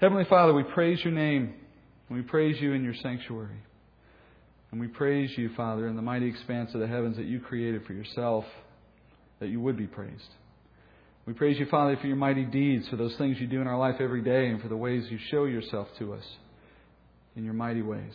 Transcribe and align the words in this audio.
Heavenly 0.00 0.26
Father, 0.26 0.54
we 0.54 0.62
praise 0.62 1.02
your 1.02 1.12
name. 1.12 1.54
We 2.08 2.22
praise 2.22 2.60
you 2.60 2.72
in 2.72 2.84
your 2.84 2.94
sanctuary. 3.02 3.60
And 4.70 4.80
we 4.80 4.86
praise 4.86 5.36
you, 5.36 5.50
Father, 5.56 5.88
in 5.88 5.96
the 5.96 6.02
mighty 6.02 6.28
expanse 6.28 6.72
of 6.72 6.80
the 6.80 6.86
heavens 6.86 7.16
that 7.16 7.26
you 7.26 7.40
created 7.40 7.84
for 7.84 7.94
yourself, 7.94 8.44
that 9.40 9.48
you 9.48 9.60
would 9.60 9.76
be 9.76 9.88
praised. 9.88 10.28
We 11.26 11.32
praise 11.32 11.58
you, 11.58 11.66
Father, 11.66 11.96
for 12.00 12.06
your 12.06 12.16
mighty 12.16 12.44
deeds, 12.44 12.86
for 12.88 12.96
those 12.96 13.16
things 13.16 13.40
you 13.40 13.48
do 13.48 13.60
in 13.60 13.66
our 13.66 13.76
life 13.76 13.96
every 13.98 14.22
day, 14.22 14.46
and 14.46 14.62
for 14.62 14.68
the 14.68 14.76
ways 14.76 15.04
you 15.10 15.18
show 15.30 15.46
yourself 15.46 15.88
to 15.98 16.14
us 16.14 16.24
in 17.34 17.44
your 17.44 17.54
mighty 17.54 17.82
ways. 17.82 18.14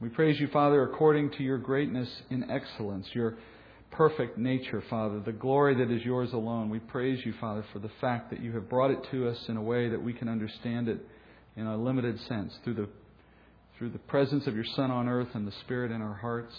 We 0.00 0.10
praise 0.10 0.38
you, 0.38 0.46
Father, 0.46 0.84
according 0.84 1.32
to 1.32 1.42
your 1.42 1.58
greatness 1.58 2.08
in 2.30 2.48
excellence, 2.50 3.08
your 3.14 3.34
perfect 3.94 4.36
nature, 4.36 4.82
Father, 4.90 5.20
the 5.20 5.32
glory 5.32 5.76
that 5.76 5.90
is 5.90 6.04
yours 6.04 6.32
alone. 6.32 6.68
We 6.68 6.80
praise 6.80 7.24
you, 7.24 7.32
Father, 7.40 7.64
for 7.72 7.78
the 7.78 7.90
fact 8.00 8.30
that 8.30 8.40
you 8.40 8.52
have 8.52 8.68
brought 8.68 8.90
it 8.90 8.98
to 9.12 9.28
us 9.28 9.38
in 9.48 9.56
a 9.56 9.62
way 9.62 9.88
that 9.88 10.02
we 10.02 10.12
can 10.12 10.28
understand 10.28 10.88
it 10.88 10.98
in 11.56 11.66
a 11.66 11.76
limited 11.76 12.20
sense 12.22 12.52
through 12.64 12.74
the 12.74 12.88
through 13.78 13.90
the 13.90 13.98
presence 13.98 14.46
of 14.46 14.54
your 14.54 14.64
Son 14.64 14.90
on 14.90 15.08
earth 15.08 15.28
and 15.34 15.46
the 15.46 15.52
Spirit 15.62 15.90
in 15.90 16.00
our 16.00 16.14
hearts. 16.14 16.54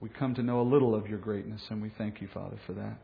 We 0.00 0.08
come 0.08 0.34
to 0.36 0.42
know 0.42 0.60
a 0.60 0.62
little 0.62 0.94
of 0.94 1.08
your 1.08 1.18
greatness, 1.18 1.60
and 1.70 1.82
we 1.82 1.90
thank 1.98 2.20
you, 2.20 2.28
Father, 2.32 2.56
for 2.66 2.72
that. 2.74 2.98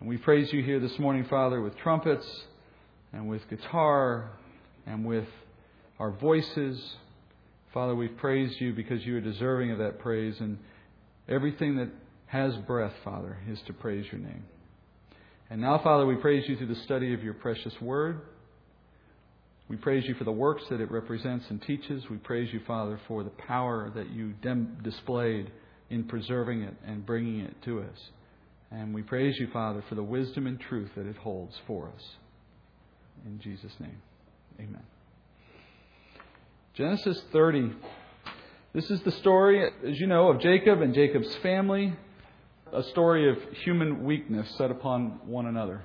And 0.00 0.08
we 0.08 0.16
praise 0.16 0.52
you 0.52 0.62
here 0.62 0.80
this 0.80 0.98
morning, 0.98 1.24
Father, 1.30 1.60
with 1.60 1.76
trumpets 1.78 2.26
and 3.12 3.28
with 3.28 3.48
guitar 3.48 4.30
and 4.86 5.04
with 5.04 5.28
our 6.00 6.10
voices. 6.10 6.96
Father, 7.72 7.94
we 7.94 8.08
praise 8.08 8.60
you 8.60 8.72
because 8.72 9.04
you 9.06 9.16
are 9.16 9.20
deserving 9.20 9.70
of 9.70 9.78
that 9.78 10.00
praise, 10.00 10.34
and 10.40 10.58
everything 11.28 11.76
that 11.76 11.90
has 12.30 12.54
breath, 12.58 12.92
Father, 13.04 13.38
is 13.48 13.60
to 13.66 13.72
praise 13.72 14.06
your 14.12 14.20
name. 14.20 14.44
And 15.50 15.60
now, 15.60 15.78
Father, 15.82 16.06
we 16.06 16.14
praise 16.14 16.48
you 16.48 16.56
through 16.56 16.68
the 16.68 16.80
study 16.82 17.12
of 17.12 17.24
your 17.24 17.34
precious 17.34 17.74
word. 17.80 18.20
We 19.68 19.74
praise 19.74 20.04
you 20.06 20.14
for 20.14 20.22
the 20.22 20.30
works 20.30 20.62
that 20.70 20.80
it 20.80 20.92
represents 20.92 21.46
and 21.50 21.60
teaches. 21.60 22.08
We 22.08 22.18
praise 22.18 22.52
you, 22.52 22.60
Father, 22.68 23.00
for 23.08 23.24
the 23.24 23.30
power 23.30 23.90
that 23.96 24.10
you 24.10 24.34
dem- 24.42 24.78
displayed 24.84 25.50
in 25.90 26.04
preserving 26.04 26.62
it 26.62 26.74
and 26.86 27.04
bringing 27.04 27.40
it 27.40 27.60
to 27.64 27.80
us. 27.80 27.98
And 28.70 28.94
we 28.94 29.02
praise 29.02 29.36
you, 29.40 29.48
Father, 29.52 29.82
for 29.88 29.96
the 29.96 30.02
wisdom 30.04 30.46
and 30.46 30.60
truth 30.60 30.90
that 30.94 31.06
it 31.06 31.16
holds 31.16 31.56
for 31.66 31.88
us. 31.88 32.02
In 33.26 33.40
Jesus' 33.40 33.74
name, 33.80 34.00
amen. 34.60 34.84
Genesis 36.74 37.20
30. 37.32 37.72
This 38.72 38.88
is 38.88 39.00
the 39.02 39.10
story, 39.10 39.68
as 39.84 39.98
you 39.98 40.06
know, 40.06 40.28
of 40.28 40.40
Jacob 40.40 40.80
and 40.80 40.94
Jacob's 40.94 41.34
family 41.42 41.92
a 42.72 42.82
story 42.90 43.30
of 43.30 43.36
human 43.64 44.04
weakness 44.04 44.48
set 44.56 44.70
upon 44.70 45.20
one 45.26 45.46
another. 45.46 45.82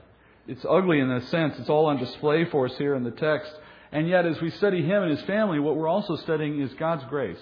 It's 0.48 0.66
ugly 0.70 1.00
in 1.00 1.10
a 1.10 1.26
sense. 1.28 1.56
It's 1.58 1.70
all 1.70 1.88
on 1.88 1.98
display 1.98 2.46
for 2.46 2.66
us 2.68 2.78
here 2.78 2.96
in 2.96 3.04
the 3.04 3.12
text. 3.12 3.52
And 3.92 4.08
yet, 4.08 4.26
as 4.26 4.40
we 4.42 4.52
study 4.52 4.84
him 4.84 5.04
and 5.04 5.18
his 5.18 5.26
family, 5.26 5.60
what 5.60 5.76
we're 5.76 5.88
also 5.88 6.16
studying 6.18 6.62
is 6.62 6.74
God's 6.76 7.04
grace. 7.10 7.40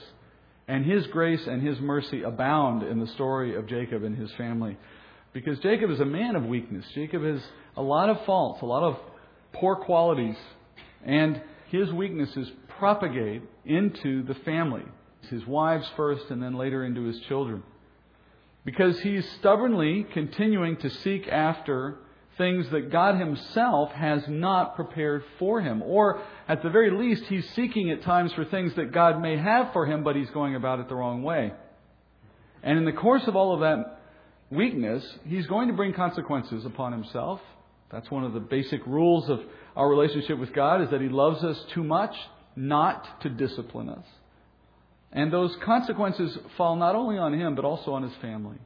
And 0.67 0.85
his 0.85 1.05
grace 1.07 1.45
and 1.45 1.61
his 1.61 1.79
mercy 1.79 2.23
abound 2.23 2.83
in 2.83 2.99
the 2.99 3.07
story 3.07 3.55
of 3.55 3.67
Jacob 3.67 4.03
and 4.03 4.17
his 4.17 4.31
family. 4.33 4.77
Because 5.33 5.59
Jacob 5.59 5.89
is 5.89 5.99
a 5.99 6.05
man 6.05 6.35
of 6.35 6.45
weakness. 6.45 6.85
Jacob 6.93 7.23
has 7.23 7.41
a 7.75 7.81
lot 7.81 8.09
of 8.09 8.25
faults, 8.25 8.61
a 8.61 8.65
lot 8.65 8.83
of 8.83 8.97
poor 9.51 9.75
qualities. 9.75 10.37
And 11.05 11.41
his 11.69 11.91
weaknesses 11.91 12.49
propagate 12.79 13.41
into 13.65 14.23
the 14.23 14.35
family. 14.45 14.83
His 15.29 15.45
wives 15.45 15.89
first, 15.97 16.25
and 16.29 16.41
then 16.41 16.53
later 16.53 16.85
into 16.85 17.03
his 17.03 17.19
children 17.21 17.63
because 18.65 18.99
he's 19.01 19.27
stubbornly 19.39 20.05
continuing 20.13 20.77
to 20.77 20.89
seek 20.89 21.27
after 21.27 21.97
things 22.37 22.67
that 22.69 22.91
God 22.91 23.19
Himself 23.19 23.91
has 23.91 24.23
not 24.27 24.75
prepared 24.75 25.23
for 25.37 25.61
him. 25.61 25.83
Or, 25.83 26.21
at 26.47 26.63
the 26.63 26.69
very 26.69 26.89
least, 26.89 27.25
he's 27.25 27.47
seeking 27.51 27.91
at 27.91 28.01
times 28.01 28.33
for 28.33 28.45
things 28.45 28.73
that 28.75 28.91
God 28.91 29.21
may 29.21 29.37
have 29.37 29.71
for 29.73 29.85
him, 29.85 30.03
but 30.03 30.15
he's 30.15 30.29
going 30.31 30.55
about 30.55 30.79
it 30.79 30.89
the 30.89 30.95
wrong 30.95 31.21
way. 31.21 31.53
And 32.63 32.77
in 32.77 32.85
the 32.85 32.91
course 32.91 33.27
of 33.27 33.35
all 33.35 33.53
of 33.53 33.59
that 33.59 33.99
weakness, 34.49 35.05
he's 35.25 35.45
going 35.47 35.67
to 35.67 35.73
bring 35.73 35.93
consequences 35.93 36.65
upon 36.65 36.91
himself. 36.91 37.39
That's 37.91 38.09
one 38.09 38.23
of 38.23 38.33
the 38.33 38.39
basic 38.39 38.85
rules 38.87 39.29
of 39.29 39.39
our 39.75 39.87
relationship 39.87 40.39
with 40.39 40.51
God 40.51 40.81
is 40.81 40.89
that 40.89 40.99
He 40.99 41.09
loves 41.09 41.43
us 41.43 41.63
too 41.73 41.83
much 41.83 42.15
not 42.55 43.21
to 43.21 43.29
discipline 43.29 43.87
us. 43.87 44.05
And 45.13 45.31
those 45.31 45.55
consequences 45.63 46.37
fall 46.57 46.75
not 46.75 46.95
only 46.95 47.17
on 47.17 47.33
him, 47.33 47.55
but 47.55 47.63
also 47.63 47.93
on 47.93 48.03
his 48.03 48.15
family. 48.15 48.57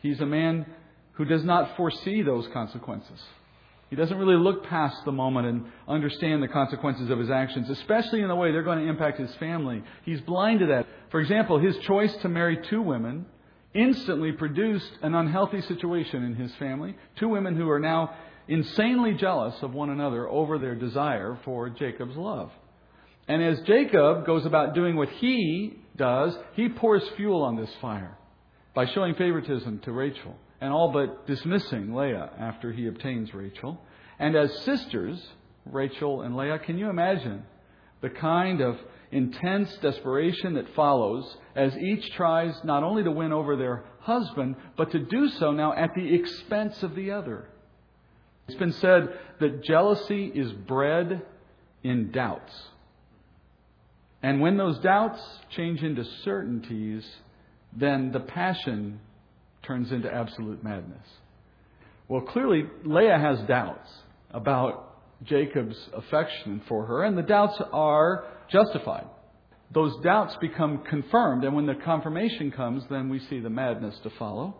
He's 0.00 0.20
a 0.20 0.26
man 0.26 0.66
who 1.12 1.26
does 1.26 1.44
not 1.44 1.76
foresee 1.76 2.22
those 2.22 2.48
consequences. 2.52 3.20
He 3.90 3.96
doesn't 3.96 4.16
really 4.16 4.36
look 4.36 4.64
past 4.64 5.04
the 5.04 5.12
moment 5.12 5.46
and 5.46 5.66
understand 5.86 6.42
the 6.42 6.48
consequences 6.48 7.10
of 7.10 7.18
his 7.18 7.30
actions, 7.30 7.68
especially 7.68 8.22
in 8.22 8.28
the 8.28 8.34
way 8.34 8.50
they're 8.50 8.62
going 8.62 8.80
to 8.80 8.88
impact 8.88 9.20
his 9.20 9.32
family. 9.36 9.84
He's 10.04 10.20
blind 10.22 10.60
to 10.60 10.66
that. 10.66 10.86
For 11.10 11.20
example, 11.20 11.58
his 11.58 11.76
choice 11.78 12.14
to 12.22 12.28
marry 12.28 12.58
two 12.68 12.82
women 12.82 13.26
instantly 13.74 14.32
produced 14.32 14.90
an 15.02 15.14
unhealthy 15.14 15.60
situation 15.60 16.24
in 16.24 16.34
his 16.34 16.54
family. 16.56 16.96
Two 17.16 17.28
women 17.28 17.56
who 17.56 17.68
are 17.70 17.78
now 17.78 18.14
insanely 18.48 19.14
jealous 19.14 19.54
of 19.62 19.74
one 19.74 19.90
another 19.90 20.28
over 20.28 20.58
their 20.58 20.74
desire 20.74 21.38
for 21.44 21.68
Jacob's 21.68 22.16
love. 22.16 22.50
And 23.26 23.42
as 23.42 23.60
Jacob 23.62 24.26
goes 24.26 24.44
about 24.44 24.74
doing 24.74 24.96
what 24.96 25.08
he 25.08 25.78
does, 25.96 26.36
he 26.54 26.68
pours 26.68 27.06
fuel 27.16 27.42
on 27.42 27.56
this 27.56 27.74
fire 27.80 28.16
by 28.74 28.86
showing 28.86 29.14
favoritism 29.14 29.80
to 29.80 29.92
Rachel 29.92 30.36
and 30.60 30.72
all 30.72 30.92
but 30.92 31.26
dismissing 31.26 31.94
Leah 31.94 32.30
after 32.38 32.72
he 32.72 32.86
obtains 32.86 33.32
Rachel. 33.32 33.80
And 34.18 34.36
as 34.36 34.52
sisters, 34.60 35.26
Rachel 35.64 36.22
and 36.22 36.36
Leah, 36.36 36.58
can 36.58 36.78
you 36.78 36.88
imagine 36.90 37.44
the 38.00 38.10
kind 38.10 38.60
of 38.60 38.78
intense 39.10 39.74
desperation 39.78 40.54
that 40.54 40.74
follows 40.74 41.36
as 41.54 41.76
each 41.78 42.12
tries 42.14 42.54
not 42.64 42.82
only 42.82 43.02
to 43.04 43.10
win 43.10 43.32
over 43.32 43.56
their 43.56 43.84
husband, 44.00 44.56
but 44.76 44.90
to 44.90 44.98
do 44.98 45.28
so 45.28 45.52
now 45.52 45.72
at 45.72 45.94
the 45.94 46.14
expense 46.14 46.82
of 46.82 46.94
the 46.94 47.12
other? 47.12 47.48
It's 48.48 48.58
been 48.58 48.72
said 48.72 49.18
that 49.40 49.62
jealousy 49.62 50.26
is 50.26 50.52
bred 50.52 51.22
in 51.82 52.10
doubts. 52.10 52.52
And 54.24 54.40
when 54.40 54.56
those 54.56 54.78
doubts 54.78 55.20
change 55.54 55.82
into 55.82 56.02
certainties, 56.24 57.04
then 57.76 58.10
the 58.10 58.20
passion 58.20 59.00
turns 59.62 59.92
into 59.92 60.10
absolute 60.10 60.64
madness. 60.64 61.06
Well, 62.08 62.22
clearly, 62.22 62.62
Leah 62.86 63.18
has 63.18 63.46
doubts 63.46 63.86
about 64.30 64.96
Jacob's 65.24 65.76
affection 65.92 66.62
for 66.66 66.86
her, 66.86 67.04
and 67.04 67.18
the 67.18 67.22
doubts 67.22 67.60
are 67.70 68.24
justified. 68.48 69.04
Those 69.74 69.94
doubts 70.02 70.34
become 70.40 70.84
confirmed, 70.84 71.44
and 71.44 71.54
when 71.54 71.66
the 71.66 71.74
confirmation 71.74 72.50
comes, 72.50 72.82
then 72.88 73.10
we 73.10 73.18
see 73.18 73.40
the 73.40 73.50
madness 73.50 73.98
to 74.04 74.10
follow. 74.18 74.56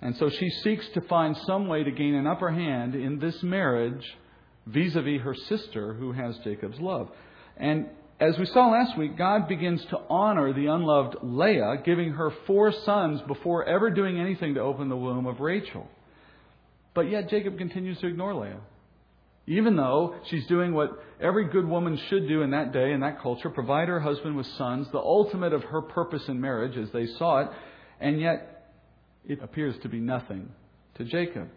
And 0.00 0.16
so 0.16 0.30
she 0.30 0.48
seeks 0.64 0.88
to 0.94 1.02
find 1.02 1.36
some 1.46 1.68
way 1.68 1.84
to 1.84 1.90
gain 1.90 2.14
an 2.14 2.26
upper 2.26 2.50
hand 2.50 2.94
in 2.94 3.18
this 3.18 3.42
marriage 3.42 4.16
vis 4.64 4.96
a 4.96 5.02
vis 5.02 5.20
her 5.20 5.34
sister 5.34 5.92
who 5.92 6.12
has 6.12 6.38
Jacob's 6.38 6.80
love. 6.80 7.10
And 7.58 7.90
as 8.20 8.38
we 8.38 8.44
saw 8.44 8.68
last 8.70 8.98
week, 8.98 9.16
God 9.16 9.48
begins 9.48 9.82
to 9.86 9.98
honor 10.10 10.52
the 10.52 10.66
unloved 10.66 11.16
Leah, 11.22 11.82
giving 11.86 12.10
her 12.10 12.30
four 12.46 12.70
sons 12.84 13.22
before 13.26 13.64
ever 13.64 13.90
doing 13.90 14.20
anything 14.20 14.54
to 14.54 14.60
open 14.60 14.90
the 14.90 14.96
womb 14.96 15.26
of 15.26 15.40
Rachel. 15.40 15.88
But 16.92 17.10
yet 17.10 17.30
Jacob 17.30 17.56
continues 17.56 17.98
to 18.00 18.08
ignore 18.08 18.34
Leah. 18.34 18.60
Even 19.46 19.74
though 19.74 20.16
she's 20.28 20.46
doing 20.48 20.74
what 20.74 21.02
every 21.18 21.48
good 21.48 21.66
woman 21.66 21.98
should 22.10 22.28
do 22.28 22.42
in 22.42 22.50
that 22.50 22.72
day, 22.72 22.92
in 22.92 23.00
that 23.00 23.22
culture, 23.22 23.48
provide 23.48 23.88
her 23.88 24.00
husband 24.00 24.36
with 24.36 24.46
sons, 24.58 24.86
the 24.92 24.98
ultimate 24.98 25.54
of 25.54 25.64
her 25.64 25.80
purpose 25.80 26.22
in 26.28 26.40
marriage 26.40 26.76
as 26.76 26.90
they 26.92 27.06
saw 27.06 27.38
it, 27.38 27.48
and 28.00 28.20
yet 28.20 28.74
it 29.26 29.42
appears 29.42 29.74
to 29.82 29.88
be 29.88 29.98
nothing 29.98 30.50
to 30.96 31.04
Jacob. 31.04 31.48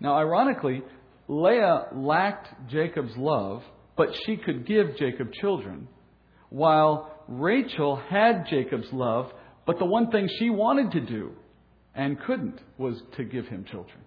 Now, 0.00 0.16
ironically, 0.16 0.82
Leah 1.28 1.86
lacked 1.92 2.68
Jacob's 2.68 3.16
love 3.16 3.62
but 3.96 4.08
she 4.24 4.36
could 4.36 4.66
give 4.66 4.96
Jacob 4.96 5.32
children, 5.32 5.88
while 6.50 7.14
Rachel 7.28 7.96
had 7.96 8.46
Jacob's 8.48 8.92
love, 8.92 9.32
but 9.66 9.78
the 9.78 9.84
one 9.84 10.10
thing 10.10 10.28
she 10.38 10.50
wanted 10.50 10.92
to 10.92 11.00
do 11.00 11.32
and 11.94 12.20
couldn't 12.20 12.60
was 12.76 13.00
to 13.16 13.24
give 13.24 13.46
him 13.46 13.64
children. 13.64 13.98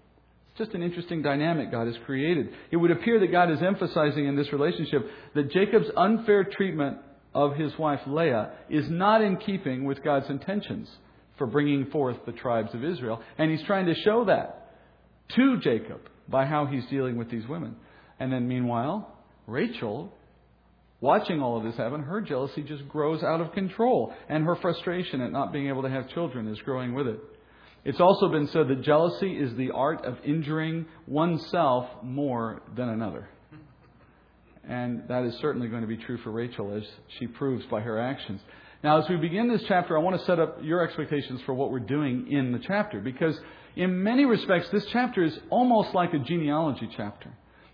It's 0.49 0.57
just 0.57 0.75
an 0.75 0.83
interesting 0.83 1.21
dynamic 1.21 1.71
God 1.71 1.87
has 1.87 1.95
created. 2.05 2.49
It 2.71 2.77
would 2.77 2.91
appear 2.91 3.19
that 3.19 3.31
God 3.31 3.51
is 3.51 3.61
emphasizing 3.61 4.27
in 4.27 4.35
this 4.35 4.51
relationship 4.51 5.09
that 5.35 5.51
Jacob's 5.51 5.89
unfair 5.95 6.43
treatment 6.43 6.97
of 7.33 7.55
his 7.55 7.77
wife 7.77 8.01
Leah 8.07 8.51
is 8.69 8.89
not 8.89 9.21
in 9.21 9.37
keeping 9.37 9.85
with 9.85 10.03
God's 10.03 10.29
intentions 10.29 10.89
for 11.37 11.45
bringing 11.45 11.85
forth 11.91 12.17
the 12.25 12.31
tribes 12.31 12.73
of 12.73 12.83
Israel. 12.83 13.21
And 13.37 13.51
he's 13.51 13.63
trying 13.63 13.85
to 13.85 13.95
show 13.95 14.25
that 14.25 14.71
to 15.35 15.59
Jacob 15.59 16.01
by 16.27 16.45
how 16.45 16.65
he's 16.65 16.85
dealing 16.87 17.17
with 17.17 17.29
these 17.29 17.47
women. 17.47 17.75
And 18.19 18.31
then 18.33 18.47
meanwhile, 18.47 19.16
Rachel, 19.47 20.11
watching 20.99 21.41
all 21.41 21.57
of 21.57 21.63
this 21.63 21.77
happen, 21.77 22.03
her 22.03 22.21
jealousy 22.21 22.61
just 22.61 22.87
grows 22.87 23.23
out 23.23 23.41
of 23.41 23.53
control, 23.53 24.13
and 24.29 24.43
her 24.43 24.57
frustration 24.57 25.21
at 25.21 25.31
not 25.31 25.53
being 25.53 25.69
able 25.69 25.83
to 25.83 25.89
have 25.89 26.09
children 26.09 26.47
is 26.47 26.59
growing 26.61 26.93
with 26.93 27.07
it. 27.07 27.19
It's 27.85 28.01
also 28.01 28.27
been 28.27 28.47
said 28.47 28.67
that 28.67 28.81
jealousy 28.81 29.37
is 29.37 29.55
the 29.55 29.71
art 29.71 30.03
of 30.03 30.17
injuring 30.25 30.85
oneself 31.07 31.87
more 32.03 32.61
than 32.75 32.89
another. 32.89 33.29
And 34.67 35.07
that 35.07 35.23
is 35.23 35.33
certainly 35.39 35.69
going 35.69 35.83
to 35.83 35.87
be 35.87 35.95
true 35.95 36.17
for 36.17 36.31
Rachel 36.31 36.75
as 36.75 36.83
she 37.17 37.27
proves 37.27 37.65
by 37.67 37.79
her 37.79 37.97
actions. 37.97 38.41
Now, 38.83 39.01
as 39.01 39.09
we 39.09 39.15
begin 39.15 39.47
this 39.47 39.63
chapter, 39.69 39.97
I 39.97 40.01
want 40.01 40.19
to 40.19 40.25
set 40.25 40.39
up 40.39 40.59
your 40.61 40.85
expectations 40.85 41.39
for 41.45 41.53
what 41.53 41.71
we're 41.71 41.79
doing 41.79 42.29
in 42.29 42.51
the 42.51 42.59
chapter 42.59 42.99
because, 42.99 43.39
in 43.77 44.03
many 44.03 44.25
respects, 44.25 44.67
this 44.71 44.85
chapter 44.91 45.23
is 45.23 45.39
almost 45.49 45.95
like 45.95 46.13
a 46.13 46.19
genealogy 46.19 46.89
chapter. 46.97 47.31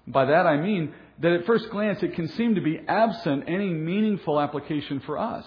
By 0.07 0.25
that 0.25 0.45
I 0.45 0.57
mean 0.57 0.93
that 1.19 1.31
at 1.31 1.45
first 1.45 1.69
glance 1.69 2.01
it 2.03 2.15
can 2.15 2.27
seem 2.29 2.55
to 2.55 2.61
be 2.61 2.79
absent 2.87 3.45
any 3.47 3.69
meaningful 3.69 4.39
application 4.39 4.99
for 5.01 5.17
us. 5.17 5.45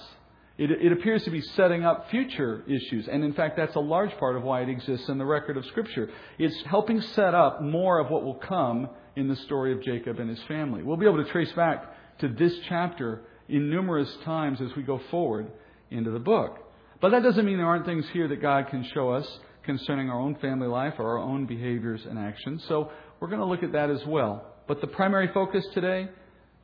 It, 0.59 0.71
it, 0.71 0.91
appears 0.91 1.23
to 1.25 1.31
be 1.31 1.43
setting 1.43 1.85
up 1.85 2.09
future 2.11 2.65
issues, 2.67 3.09
and 3.09 3.23
in 3.23 3.35
fact, 3.35 3.59
that's 3.59 3.75
a 3.75 3.81
large 3.81 4.17
part 4.17 4.37
of 4.37 4.43
why 4.43 4.63
it 4.63 4.71
exists 4.71 5.11
in 5.11 5.19
the 5.19 5.25
record 5.27 5.59
of 5.59 5.67
Scripture. 5.67 6.09
It's 6.39 6.63
helping 6.63 7.03
set 7.03 7.35
up 7.35 7.61
more 7.61 7.99
of 7.99 8.11
what 8.11 8.25
will 8.25 8.37
come 8.37 8.89
in 9.17 9.29
the 9.29 9.37
story 9.37 9.75
of 9.75 9.83
Jacob 9.83 10.19
and 10.19 10.31
his 10.31 10.43
family. 10.45 10.83
We'll 10.83 10.97
be 10.97 11.05
able 11.05 11.23
to 11.23 11.31
trace 11.31 11.53
back 11.53 11.85
to 12.21 12.29
this 12.29 12.55
chapter 12.71 13.21
in 13.51 13.69
numerous 13.69 14.11
times 14.25 14.63
as 14.63 14.75
we 14.75 14.83
go 14.83 14.99
forward 15.11 15.51
into 15.91 16.11
the 16.11 16.19
book. 16.19 16.59
But 17.03 17.11
that 17.11 17.23
doesn't 17.23 17.45
mean 17.45 17.59
there 17.59 17.67
aren't 17.67 17.85
things 17.85 18.07
here 18.15 18.27
that 18.29 18.41
God 18.41 18.69
can 18.69 18.83
show 18.95 19.11
us 19.11 19.39
concerning 19.63 20.09
our 20.09 20.19
own 20.19 20.37
family 20.37 20.69
life 20.69 20.95
or 20.99 21.19
our 21.19 21.19
own 21.19 21.45
behaviors 21.45 22.07
and 22.07 22.19
actions. 22.19 22.65
So 22.67 22.91
we're 23.21 23.29
going 23.29 23.41
to 23.41 23.47
look 23.47 23.63
at 23.63 23.73
that 23.73 23.91
as 23.91 24.05
well. 24.07 24.55
But 24.67 24.81
the 24.81 24.87
primary 24.87 25.29
focus 25.33 25.65
today 25.73 26.09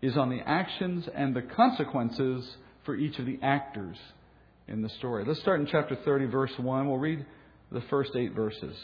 is 0.01 0.17
on 0.17 0.31
the 0.31 0.41
actions 0.47 1.09
and 1.15 1.35
the 1.35 1.43
consequences 1.43 2.57
for 2.85 2.97
each 2.97 3.19
of 3.19 3.27
the 3.27 3.39
actors 3.43 3.97
in 4.69 4.83
the 4.83 4.89
story. 4.91 5.25
Let's 5.27 5.41
start 5.41 5.61
in 5.61 5.67
chapter 5.67 5.97
30, 6.05 6.27
verse 6.27 6.53
1. 6.57 6.89
We'll 6.89 6.99
read 6.99 7.25
the 7.71 7.83
first 7.83 8.11
eight 8.17 8.35
verses. 8.35 8.77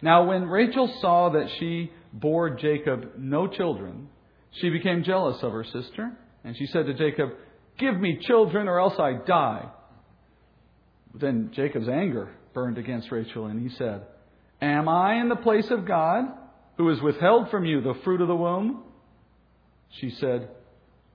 Now, 0.00 0.24
when 0.28 0.44
Rachel 0.44 0.92
saw 1.00 1.30
that 1.30 1.48
she 1.58 1.90
bore 2.12 2.50
Jacob 2.50 3.12
no 3.18 3.46
children, 3.46 4.08
she 4.60 4.70
became 4.70 5.02
jealous 5.02 5.42
of 5.42 5.52
her 5.52 5.64
sister, 5.64 6.12
and 6.44 6.56
she 6.56 6.66
said 6.66 6.86
to 6.86 6.94
Jacob, 6.94 7.30
Give 7.78 7.98
me 7.98 8.18
children, 8.20 8.68
or 8.68 8.78
else 8.78 8.94
I 8.98 9.14
die. 9.26 9.68
Then 11.14 11.50
Jacob's 11.54 11.88
anger 11.88 12.32
burned 12.52 12.78
against 12.78 13.10
Rachel, 13.10 13.46
and 13.46 13.60
he 13.60 13.74
said, 13.76 14.02
Am 14.60 14.88
I 14.88 15.14
in 15.20 15.28
the 15.28 15.36
place 15.36 15.70
of 15.70 15.86
God, 15.86 16.24
who 16.76 16.88
has 16.88 17.00
withheld 17.00 17.50
from 17.50 17.64
you 17.64 17.80
the 17.80 17.94
fruit 18.04 18.20
of 18.20 18.28
the 18.28 18.36
womb? 18.36 18.82
She 20.00 20.10
said, 20.10 20.48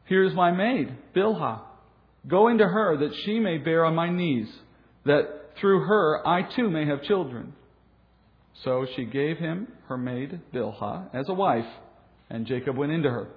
Here 0.05 0.23
is 0.23 0.33
my 0.33 0.51
maid, 0.51 0.95
Bilhah. 1.15 1.61
Going 2.27 2.57
to 2.57 2.67
her 2.67 2.97
that 2.97 3.15
she 3.23 3.39
may 3.39 3.57
bear 3.57 3.85
on 3.85 3.95
my 3.95 4.09
knees, 4.09 4.49
that 5.05 5.51
through 5.59 5.81
her 5.81 6.25
I 6.27 6.43
too 6.43 6.69
may 6.69 6.85
have 6.85 7.03
children. 7.03 7.53
So 8.63 8.85
she 8.95 9.05
gave 9.05 9.37
him 9.37 9.67
her 9.87 9.97
maid 9.97 10.41
Bilhah 10.53 11.09
as 11.13 11.29
a 11.29 11.33
wife, 11.33 11.67
and 12.29 12.45
Jacob 12.45 12.77
went 12.77 12.91
into 12.91 13.09
her. 13.09 13.29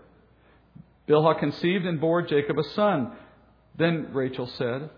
Bilhah 1.09 1.39
conceived 1.39 1.87
and 1.87 2.01
bore 2.01 2.23
Jacob 2.23 2.59
a 2.59 2.65
son. 2.75 3.13
Then 3.79 4.09
Rachel 4.13 4.47
said, 4.47 4.91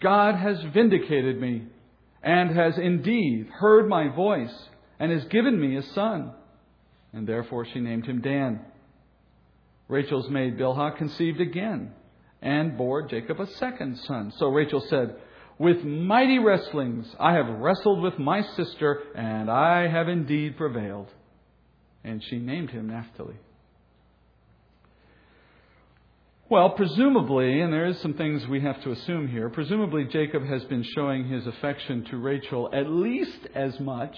God 0.00 0.34
has 0.34 0.62
vindicated 0.74 1.40
me, 1.40 1.64
and 2.22 2.56
has 2.56 2.76
indeed 2.78 3.48
heard 3.50 3.88
my 3.88 4.08
voice, 4.08 4.54
and 4.98 5.12
has 5.12 5.24
given 5.26 5.60
me 5.60 5.76
a 5.76 5.82
son. 5.82 6.32
And 7.16 7.26
therefore 7.26 7.64
she 7.64 7.80
named 7.80 8.04
him 8.04 8.20
Dan. 8.20 8.60
Rachel's 9.88 10.28
maid 10.28 10.58
Bilhah 10.58 10.98
conceived 10.98 11.40
again 11.40 11.92
and 12.42 12.76
bore 12.76 13.08
Jacob 13.08 13.40
a 13.40 13.46
second 13.46 13.98
son. 14.00 14.34
So 14.36 14.48
Rachel 14.48 14.80
said, 14.90 15.16
With 15.58 15.82
mighty 15.82 16.38
wrestlings 16.38 17.06
I 17.18 17.32
have 17.32 17.48
wrestled 17.48 18.02
with 18.02 18.18
my 18.18 18.42
sister, 18.42 19.02
and 19.14 19.50
I 19.50 19.88
have 19.88 20.08
indeed 20.08 20.58
prevailed. 20.58 21.08
And 22.04 22.22
she 22.22 22.36
named 22.36 22.68
him 22.68 22.88
Naphtali. 22.88 23.36
Well, 26.50 26.68
presumably, 26.70 27.62
and 27.62 27.72
there 27.72 27.86
is 27.86 27.98
some 28.00 28.12
things 28.12 28.46
we 28.46 28.60
have 28.60 28.82
to 28.82 28.92
assume 28.92 29.26
here, 29.26 29.48
presumably 29.48 30.04
Jacob 30.04 30.44
has 30.44 30.62
been 30.64 30.84
showing 30.94 31.26
his 31.28 31.46
affection 31.46 32.04
to 32.10 32.18
Rachel 32.18 32.68
at 32.74 32.90
least 32.90 33.48
as 33.54 33.80
much 33.80 34.16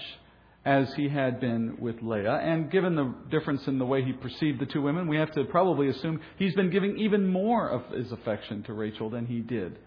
as 0.65 0.93
he 0.95 1.07
had 1.07 1.39
been 1.39 1.77
with 1.79 2.01
Leah. 2.01 2.35
And 2.35 2.69
given 2.69 2.95
the 2.95 3.13
difference 3.31 3.65
in 3.67 3.79
the 3.79 3.85
way 3.85 4.03
he 4.03 4.13
perceived 4.13 4.59
the 4.59 4.65
two 4.65 4.81
women, 4.81 5.07
we 5.07 5.17
have 5.17 5.31
to 5.33 5.45
probably 5.45 5.87
assume 5.87 6.19
he's 6.37 6.55
been 6.55 6.69
giving 6.69 6.97
even 6.97 7.27
more 7.27 7.69
of 7.69 7.89
his 7.91 8.11
affection 8.11 8.63
to 8.63 8.73
Rachel 8.73 9.09
than 9.09 9.25
he 9.25 9.39
did 9.39 9.79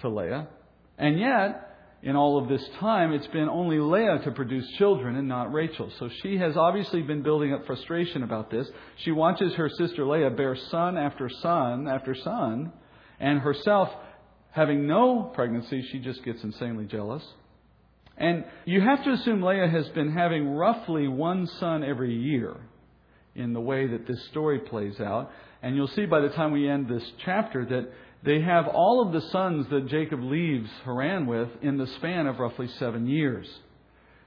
to 0.00 0.08
Leah. 0.08 0.48
And 0.98 1.18
yet, 1.18 1.72
in 2.02 2.16
all 2.16 2.36
of 2.36 2.48
this 2.48 2.66
time, 2.80 3.12
it's 3.12 3.26
been 3.28 3.48
only 3.48 3.78
Leah 3.78 4.20
to 4.24 4.32
produce 4.32 4.68
children 4.76 5.16
and 5.16 5.28
not 5.28 5.52
Rachel. 5.52 5.90
So 5.98 6.10
she 6.22 6.36
has 6.36 6.56
obviously 6.56 7.02
been 7.02 7.22
building 7.22 7.54
up 7.54 7.64
frustration 7.64 8.22
about 8.22 8.50
this. 8.50 8.68
She 8.98 9.12
watches 9.12 9.54
her 9.54 9.70
sister 9.70 10.04
Leah 10.04 10.30
bear 10.30 10.56
son 10.56 10.98
after 10.98 11.30
son 11.40 11.88
after 11.88 12.14
son, 12.14 12.72
and 13.18 13.40
herself 13.40 13.88
having 14.50 14.86
no 14.86 15.30
pregnancy, 15.34 15.82
she 15.90 16.00
just 16.00 16.22
gets 16.24 16.42
insanely 16.42 16.84
jealous. 16.84 17.24
And 18.16 18.44
you 18.64 18.80
have 18.80 19.02
to 19.04 19.12
assume 19.12 19.42
Leah 19.42 19.68
has 19.68 19.88
been 19.90 20.12
having 20.12 20.48
roughly 20.50 21.08
one 21.08 21.46
son 21.46 21.82
every 21.82 22.14
year 22.14 22.56
in 23.34 23.52
the 23.52 23.60
way 23.60 23.86
that 23.86 24.06
this 24.06 24.22
story 24.26 24.58
plays 24.60 25.00
out. 25.00 25.30
And 25.62 25.76
you'll 25.76 25.88
see 25.88 26.06
by 26.06 26.20
the 26.20 26.28
time 26.28 26.52
we 26.52 26.68
end 26.68 26.88
this 26.88 27.04
chapter 27.24 27.64
that 27.64 27.90
they 28.24 28.40
have 28.42 28.68
all 28.68 29.04
of 29.04 29.12
the 29.12 29.28
sons 29.30 29.66
that 29.70 29.88
Jacob 29.88 30.22
leaves 30.22 30.70
Haran 30.84 31.26
with 31.26 31.48
in 31.62 31.78
the 31.78 31.86
span 31.86 32.26
of 32.26 32.38
roughly 32.38 32.68
seven 32.78 33.06
years. 33.08 33.48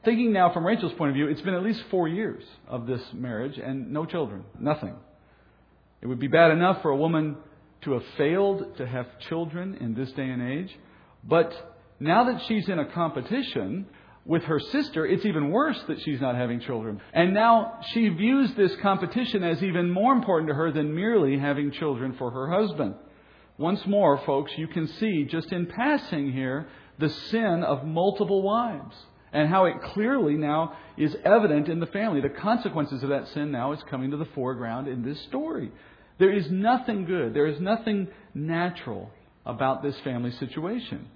Thinking 0.04 0.34
now 0.34 0.54
from 0.54 0.66
Rachel's 0.66 0.94
point 0.94 1.10
of 1.10 1.16
view, 1.16 1.28
it's 1.28 1.42
been 1.42 1.54
at 1.54 1.64
least 1.64 1.84
four 1.90 2.08
years 2.08 2.44
of 2.68 2.86
this 2.86 3.02
marriage 3.14 3.58
and 3.58 3.92
no 3.92 4.06
children, 4.06 4.44
nothing. 4.60 4.96
It 6.02 6.08
would 6.08 6.20
be 6.20 6.28
bad 6.28 6.52
enough 6.52 6.82
for 6.82 6.92
a 6.92 6.98
woman 6.98 7.38
to 7.82 7.94
have 7.94 8.04
failed 8.18 8.78
to 8.78 8.86
have 8.86 9.08
children 9.30 9.78
in 9.80 9.96
this 9.96 10.12
day 10.12 10.30
and 10.30 10.42
age, 10.42 10.78
but 11.24 11.75
now 12.00 12.26
that 12.26 12.44
she's 12.48 12.68
in 12.68 12.80
a 12.80 12.86
competition 12.86 13.86
with 14.26 14.44
her 14.44 14.60
sister, 14.60 15.06
it's 15.06 15.26
even 15.26 15.52
worse 15.52 15.82
that 15.88 16.02
she's 16.02 16.20
not 16.20 16.36
having 16.36 16.60
children. 16.60 17.00
And 17.14 17.34
now 17.34 17.80
she 17.94 18.10
views 18.10 18.54
this 18.56 18.76
competition 18.78 19.44
as 19.44 19.62
even 19.64 19.92
more 19.92 20.14
important 20.14 20.50
to 20.50 20.56
her 20.56 20.72
than 20.72 20.96
merely 20.96 21.38
having 21.38 21.72
children 21.72 22.16
for 22.18 22.32
her 22.32 22.50
husband. 22.50 22.96
Once 23.58 23.86
more, 23.86 24.18
folks, 24.26 24.52
you 24.58 24.68
can 24.68 24.88
see 24.88 25.26
just 25.26 25.52
in 25.52 25.68
passing 25.68 26.32
here 26.34 26.68
the 26.98 27.10
sin 27.10 27.64
of 27.64 27.86
multiple 27.86 28.42
wives 28.42 28.96
and 29.32 29.48
how 29.48 29.66
it 29.66 29.82
clearly 29.94 30.36
now 30.36 30.76
is 30.98 31.16
evident 31.24 31.70
in 31.70 31.80
the 31.80 31.86
family. 31.88 32.20
The 32.20 32.30
consequences 32.30 33.04
of 33.04 33.10
that 33.10 33.28
sin 33.30 33.52
now 33.52 33.74
is 33.74 33.84
coming 33.90 34.12
to 34.12 34.18
the 34.18 34.26
foreground 34.26 34.88
in 34.88 35.04
this 35.04 35.22
story. 35.24 35.72
There 36.18 36.34
is 36.34 36.50
nothing 36.50 37.06
good, 37.06 37.34
there 37.34 37.46
is 37.46 37.60
nothing 37.60 38.08
natural 38.34 39.12
about 39.46 39.84
this 39.84 39.98
family 40.00 40.32
situation 40.32 41.08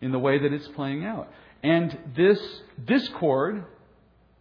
in 0.00 0.12
the 0.12 0.18
way 0.18 0.38
that 0.38 0.52
it's 0.52 0.68
playing 0.68 1.04
out. 1.04 1.30
And 1.62 1.96
this 2.16 2.40
discord 2.84 3.64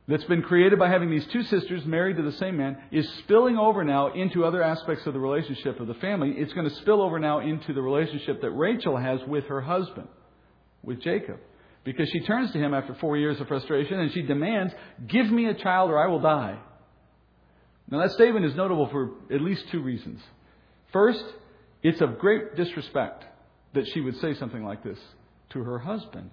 that's 0.07 0.23
been 0.25 0.41
created 0.41 0.79
by 0.79 0.87
having 0.89 1.09
these 1.09 1.25
two 1.27 1.43
sisters 1.43 1.85
married 1.85 2.15
to 2.17 2.23
the 2.23 2.31
same 2.33 2.57
man 2.57 2.77
is 2.91 3.07
spilling 3.19 3.57
over 3.57 3.83
now 3.83 4.13
into 4.13 4.45
other 4.45 4.63
aspects 4.63 5.05
of 5.05 5.13
the 5.13 5.19
relationship 5.19 5.79
of 5.79 5.87
the 5.87 5.95
family. 5.95 6.33
It's 6.37 6.53
going 6.53 6.69
to 6.69 6.75
spill 6.75 7.01
over 7.01 7.19
now 7.19 7.39
into 7.39 7.73
the 7.73 7.81
relationship 7.81 8.41
that 8.41 8.51
Rachel 8.51 8.95
has 8.95 9.19
with 9.27 9.45
her 9.45 9.61
husband, 9.61 10.07
with 10.81 11.01
Jacob. 11.01 11.39
Because 11.83 12.09
she 12.09 12.21
turns 12.21 12.51
to 12.51 12.57
him 12.57 12.73
after 12.73 12.95
four 12.95 13.17
years 13.17 13.39
of 13.41 13.47
frustration 13.47 13.99
and 13.99 14.11
she 14.13 14.21
demands, 14.21 14.73
Give 15.07 15.29
me 15.29 15.47
a 15.47 15.53
child 15.53 15.89
or 15.89 15.97
I 15.97 16.07
will 16.07 16.19
die. 16.19 16.57
Now, 17.89 18.01
that 18.01 18.11
statement 18.11 18.45
is 18.45 18.55
notable 18.55 18.87
for 18.89 19.11
at 19.33 19.41
least 19.41 19.69
two 19.71 19.81
reasons. 19.81 20.21
First, 20.91 21.23
it's 21.83 22.01
of 22.01 22.19
great 22.19 22.55
disrespect 22.55 23.23
that 23.73 23.87
she 23.93 24.01
would 24.01 24.19
say 24.19 24.33
something 24.35 24.63
like 24.63 24.83
this 24.83 24.99
to 25.51 25.63
her 25.63 25.79
husband. 25.79 26.29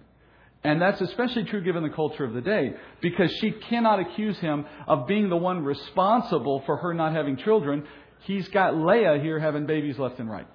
And 0.62 0.80
that's 0.80 1.00
especially 1.00 1.44
true 1.44 1.62
given 1.62 1.82
the 1.82 1.90
culture 1.90 2.24
of 2.24 2.32
the 2.32 2.40
day, 2.40 2.72
because 3.02 3.30
she 3.32 3.50
cannot 3.50 4.00
accuse 4.00 4.38
him 4.38 4.64
of 4.86 5.06
being 5.06 5.28
the 5.28 5.36
one 5.36 5.62
responsible 5.62 6.62
for 6.64 6.78
her 6.78 6.94
not 6.94 7.12
having 7.12 7.36
children. 7.36 7.84
He's 8.20 8.48
got 8.48 8.74
Leah 8.74 9.18
here 9.22 9.38
having 9.38 9.66
babies 9.66 9.98
left 9.98 10.18
and 10.18 10.30
right. 10.30 10.46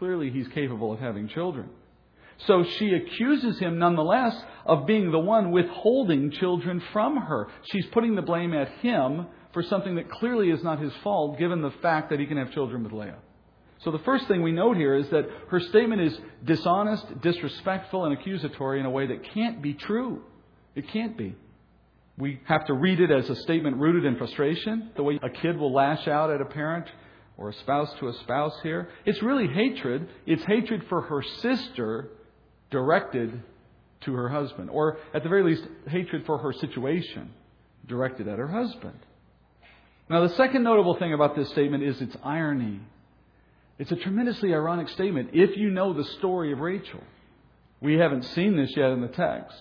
Clearly, 0.00 0.30
he's 0.30 0.48
capable 0.48 0.92
of 0.92 0.98
having 0.98 1.28
children. 1.28 1.70
So 2.46 2.64
she 2.64 2.92
accuses 2.92 3.60
him 3.60 3.78
nonetheless 3.78 4.34
of 4.66 4.86
being 4.86 5.12
the 5.12 5.20
one 5.20 5.52
withholding 5.52 6.32
children 6.32 6.82
from 6.92 7.16
her. 7.16 7.46
She's 7.70 7.86
putting 7.86 8.16
the 8.16 8.22
blame 8.22 8.52
at 8.52 8.68
him 8.80 9.28
for 9.52 9.62
something 9.62 9.94
that 9.94 10.10
clearly 10.10 10.50
is 10.50 10.64
not 10.64 10.80
his 10.80 10.92
fault, 11.04 11.38
given 11.38 11.62
the 11.62 11.70
fact 11.80 12.10
that 12.10 12.18
he 12.18 12.26
can 12.26 12.38
have 12.38 12.52
children 12.52 12.82
with 12.82 12.92
Leah. 12.92 13.18
So 13.84 13.90
the 13.90 13.98
first 13.98 14.26
thing 14.28 14.42
we 14.42 14.52
note 14.52 14.76
here 14.76 14.94
is 14.94 15.08
that 15.10 15.28
her 15.50 15.60
statement 15.60 16.00
is 16.00 16.18
dishonest, 16.44 17.20
disrespectful, 17.20 18.06
and 18.06 18.18
accusatory 18.18 18.80
in 18.80 18.86
a 18.86 18.90
way 18.90 19.06
that 19.08 19.22
can't 19.34 19.62
be 19.62 19.74
true. 19.74 20.22
It 20.74 20.88
can't 20.88 21.16
be. 21.18 21.36
We 22.16 22.40
have 22.46 22.66
to 22.66 22.74
read 22.74 23.00
it 23.00 23.10
as 23.10 23.28
a 23.28 23.36
statement 23.42 23.76
rooted 23.76 24.04
in 24.04 24.16
frustration, 24.16 24.90
the 24.96 25.02
way 25.02 25.18
a 25.22 25.28
kid 25.28 25.58
will 25.58 25.72
lash 25.72 26.08
out 26.08 26.30
at 26.30 26.40
a 26.40 26.44
parent 26.46 26.86
or 27.36 27.50
a 27.50 27.52
spouse 27.54 27.92
to 27.98 28.08
a 28.08 28.14
spouse 28.20 28.54
here. 28.62 28.88
It's 29.04 29.22
really 29.22 29.48
hatred. 29.48 30.08
It's 30.24 30.44
hatred 30.44 30.84
for 30.88 31.02
her 31.02 31.22
sister 31.42 32.08
directed 32.70 33.42
to 34.02 34.14
her 34.14 34.28
husband, 34.28 34.70
or 34.70 34.98
at 35.12 35.22
the 35.22 35.28
very 35.28 35.42
least, 35.42 35.64
hatred 35.88 36.24
for 36.24 36.38
her 36.38 36.52
situation 36.52 37.30
directed 37.86 38.28
at 38.28 38.38
her 38.38 38.48
husband. 38.48 38.98
Now, 40.08 40.26
the 40.26 40.34
second 40.36 40.62
notable 40.62 40.96
thing 40.96 41.12
about 41.12 41.34
this 41.36 41.50
statement 41.50 41.82
is 41.82 42.00
its 42.00 42.16
irony. 42.22 42.80
It's 43.78 43.90
a 43.90 43.96
tremendously 43.96 44.54
ironic 44.54 44.88
statement 44.90 45.30
if 45.32 45.56
you 45.56 45.70
know 45.70 45.92
the 45.92 46.04
story 46.04 46.52
of 46.52 46.60
Rachel. 46.60 47.02
We 47.80 47.94
haven't 47.94 48.22
seen 48.22 48.56
this 48.56 48.72
yet 48.76 48.90
in 48.90 49.00
the 49.00 49.08
text. 49.08 49.60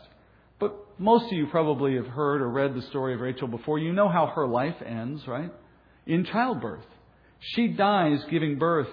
But 0.60 0.76
most 1.00 1.26
of 1.26 1.34
you 1.34 1.48
probably 1.48 1.96
have 1.96 2.08
heard 2.08 2.42
or 2.42 2.50
read 2.50 2.76
the 2.76 2.84
story 2.84 3.16
of 3.16 3.20
Rachel 3.22 3.48
before. 3.48 3.80
You 3.80 3.92
know 3.92 4.08
how 4.08 4.28
her 4.28 4.48
life 4.48 4.82
ends, 4.86 5.28
right? 5.28 5.52
In 6.06 6.26
childbirth. 6.26 6.86
She 7.40 7.70
dies 7.70 8.24
giving 8.30 8.58
birth 8.58 8.88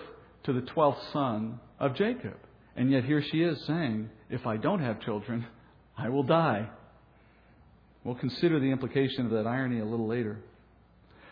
to 0.45 0.53
the 0.53 0.63
12th 0.63 1.13
son 1.13 1.61
of 1.79 1.95
Jacob. 1.95 2.37
And 2.75 2.91
yet 2.91 3.05
here 3.05 3.23
she 3.23 3.43
is 3.43 3.63
saying, 3.67 4.09
If 4.31 4.47
I 4.47 4.57
don't 4.57 4.81
have 4.81 5.01
children, 5.01 5.47
I 5.97 6.09
will 6.09 6.23
die. 6.23 6.71
We'll 8.05 8.15
consider 8.15 8.59
the 8.59 8.71
implication 8.71 9.27
of 9.27 9.33
that 9.33 9.47
irony 9.47 9.81
a 9.81 9.85
little 9.85 10.09
later. 10.09 10.39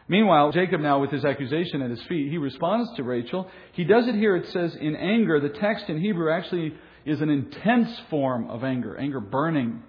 Meanwhile, 0.09 0.53
Jacob 0.53 0.81
now 0.81 1.01
with 1.01 1.11
his 1.11 1.25
accusation 1.25 1.83
at 1.83 1.91
his 1.91 2.03
feet, 2.05 2.31
he 2.31 2.39
responds 2.39 2.91
to 2.97 3.03
Rachel. 3.03 3.49
He 3.73 3.85
does 3.85 4.09
it 4.09 4.15
here, 4.15 4.37
it 4.37 4.49
says, 4.49 4.75
in 4.75 4.97
anger. 4.97 5.39
The 5.39 5.51
text 5.51 5.89
in 5.89 6.01
Hebrew 6.01 6.33
actually 6.33 6.75
is 7.05 7.21
an 7.21 7.29
intense 7.29 7.91
form 8.09 8.49
of 8.51 8.65
anger. 8.65 8.97
Anger 8.97 9.21
burning 9.21 9.83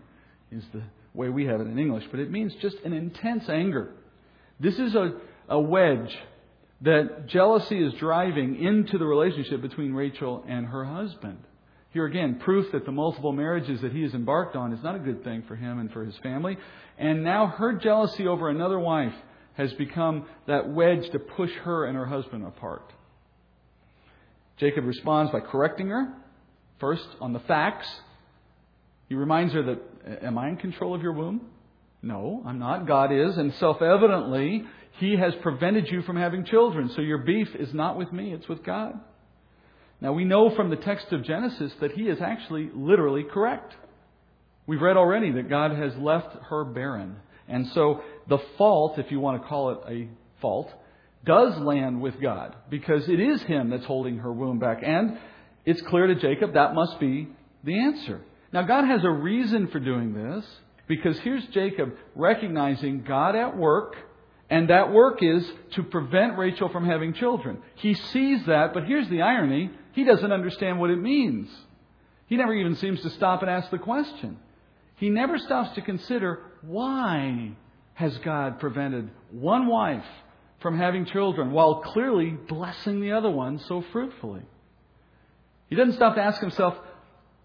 is 0.51 0.63
the 0.73 0.81
way 1.13 1.29
we 1.29 1.45
have 1.45 1.61
it 1.61 1.67
in 1.67 1.79
English, 1.79 2.03
but 2.11 2.19
it 2.19 2.29
means 2.29 2.53
just 2.55 2.77
an 2.83 2.91
intense 2.91 3.47
anger. 3.47 3.93
This 4.59 4.77
is 4.77 4.93
a, 4.93 5.13
a 5.47 5.59
wedge 5.59 6.15
that 6.81 7.27
jealousy 7.27 7.81
is 7.81 7.93
driving 7.93 8.61
into 8.61 8.97
the 8.97 9.05
relationship 9.05 9.61
between 9.61 9.93
Rachel 9.93 10.43
and 10.47 10.65
her 10.65 10.83
husband. 10.83 11.39
Here 11.91 12.05
again, 12.05 12.39
proof 12.39 12.71
that 12.73 12.85
the 12.85 12.91
multiple 12.91 13.31
marriages 13.31 13.81
that 13.81 13.91
he 13.91 14.03
has 14.03 14.13
embarked 14.13 14.55
on 14.55 14.73
is 14.73 14.83
not 14.83 14.95
a 14.95 14.99
good 14.99 15.23
thing 15.23 15.43
for 15.47 15.55
him 15.55 15.79
and 15.79 15.91
for 15.91 16.05
his 16.05 16.15
family. 16.19 16.57
And 16.97 17.23
now 17.23 17.47
her 17.47 17.73
jealousy 17.73 18.27
over 18.27 18.49
another 18.49 18.79
wife 18.79 19.13
has 19.59 19.73
become 19.73 20.25
that 20.47 20.69
wedge 20.69 21.09
to 21.11 21.19
push 21.19 21.51
her 21.63 21.85
and 21.85 21.97
her 21.97 22.05
husband 22.05 22.45
apart. 22.47 22.93
Jacob 24.57 24.85
responds 24.85 25.33
by 25.33 25.41
correcting 25.41 25.89
her, 25.89 26.13
first 26.79 27.05
on 27.19 27.33
the 27.33 27.41
facts. 27.41 27.87
He 29.09 29.15
reminds 29.15 29.53
her 29.53 29.63
that, 29.63 30.23
Am 30.23 30.37
I 30.37 30.47
in 30.47 30.55
control 30.55 30.95
of 30.95 31.01
your 31.01 31.11
womb? 31.11 31.41
No, 32.01 32.41
I'm 32.45 32.57
not. 32.57 32.87
God 32.87 33.11
is. 33.11 33.37
And 33.37 33.53
self 33.55 33.81
evidently, 33.81 34.63
He 34.99 35.17
has 35.17 35.33
prevented 35.41 35.89
you 35.91 36.03
from 36.03 36.15
having 36.15 36.45
children. 36.45 36.89
So 36.95 37.01
your 37.01 37.17
beef 37.17 37.49
is 37.53 37.73
not 37.73 37.97
with 37.97 38.13
me, 38.13 38.33
it's 38.33 38.47
with 38.47 38.63
God. 38.63 38.93
Now 39.99 40.13
we 40.13 40.23
know 40.23 40.55
from 40.55 40.69
the 40.69 40.77
text 40.77 41.11
of 41.11 41.25
Genesis 41.25 41.73
that 41.81 41.91
He 41.91 42.03
is 42.03 42.19
actually 42.21 42.69
literally 42.73 43.23
correct. 43.23 43.73
We've 44.67 44.81
read 44.81 44.95
already 44.95 45.33
that 45.33 45.49
God 45.49 45.71
has 45.71 45.91
left 45.97 46.33
her 46.49 46.63
barren. 46.63 47.17
And 47.49 47.67
so 47.73 48.01
the 48.29 48.39
fault, 48.57 48.97
if 48.97 49.11
you 49.11 49.19
want 49.19 49.41
to 49.41 49.47
call 49.47 49.71
it 49.71 49.79
a 49.87 50.07
fault, 50.39 50.71
does 51.25 51.57
land 51.57 52.01
with 52.01 52.19
God 52.21 52.55
because 52.69 53.09
it 53.09 53.19
is 53.19 53.41
Him 53.43 53.69
that's 53.69 53.85
holding 53.85 54.19
her 54.19 54.31
womb 54.31 54.59
back. 54.59 54.79
And 54.83 55.17
it's 55.65 55.81
clear 55.81 56.07
to 56.07 56.15
Jacob 56.15 56.53
that 56.53 56.73
must 56.73 56.99
be 56.99 57.27
the 57.63 57.77
answer. 57.77 58.21
Now, 58.53 58.63
God 58.63 58.85
has 58.85 59.03
a 59.03 59.11
reason 59.11 59.67
for 59.67 59.79
doing 59.79 60.13
this 60.13 60.45
because 60.87 61.19
here's 61.19 61.45
Jacob 61.47 61.95
recognizing 62.15 63.03
God 63.03 63.35
at 63.35 63.55
work, 63.57 63.95
and 64.49 64.69
that 64.69 64.91
work 64.91 65.21
is 65.21 65.47
to 65.73 65.83
prevent 65.83 66.37
Rachel 66.37 66.69
from 66.69 66.85
having 66.85 67.13
children. 67.13 67.61
He 67.75 67.93
sees 67.93 68.45
that, 68.45 68.73
but 68.73 68.85
here's 68.85 69.09
the 69.09 69.21
irony 69.21 69.71
he 69.91 70.03
doesn't 70.03 70.31
understand 70.31 70.79
what 70.79 70.89
it 70.89 70.97
means. 70.97 71.49
He 72.27 72.37
never 72.37 72.53
even 72.53 72.75
seems 72.75 73.01
to 73.01 73.09
stop 73.09 73.41
and 73.41 73.49
ask 73.49 73.69
the 73.69 73.79
question. 73.79 74.37
He 74.97 75.09
never 75.09 75.37
stops 75.37 75.75
to 75.75 75.81
consider 75.81 76.43
why 76.61 77.51
has 77.99 78.17
God 78.19 78.61
prevented 78.61 79.09
one 79.29 79.67
wife 79.67 80.05
from 80.61 80.77
having 80.77 81.05
children 81.05 81.51
while 81.51 81.81
clearly 81.81 82.29
blessing 82.29 83.01
the 83.01 83.11
other 83.11 83.29
one 83.29 83.59
so 83.59 83.83
fruitfully? 83.91 84.43
He 85.69 85.75
doesn't 85.75 85.95
stop 85.95 86.15
to 86.15 86.21
ask 86.21 86.39
himself, 86.39 86.75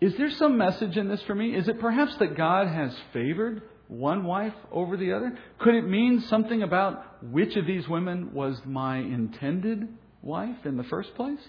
is 0.00 0.16
there 0.16 0.30
some 0.30 0.56
message 0.56 0.96
in 0.96 1.08
this 1.08 1.20
for 1.22 1.34
me? 1.34 1.56
Is 1.56 1.66
it 1.66 1.80
perhaps 1.80 2.14
that 2.18 2.36
God 2.36 2.68
has 2.68 2.94
favored 3.12 3.62
one 3.88 4.22
wife 4.22 4.54
over 4.70 4.96
the 4.96 5.14
other? 5.14 5.36
Could 5.58 5.74
it 5.74 5.88
mean 5.88 6.20
something 6.20 6.62
about 6.62 7.24
which 7.24 7.56
of 7.56 7.66
these 7.66 7.88
women 7.88 8.32
was 8.32 8.56
my 8.64 8.98
intended 8.98 9.88
wife 10.22 10.64
in 10.64 10.76
the 10.76 10.84
first 10.84 11.16
place? 11.16 11.40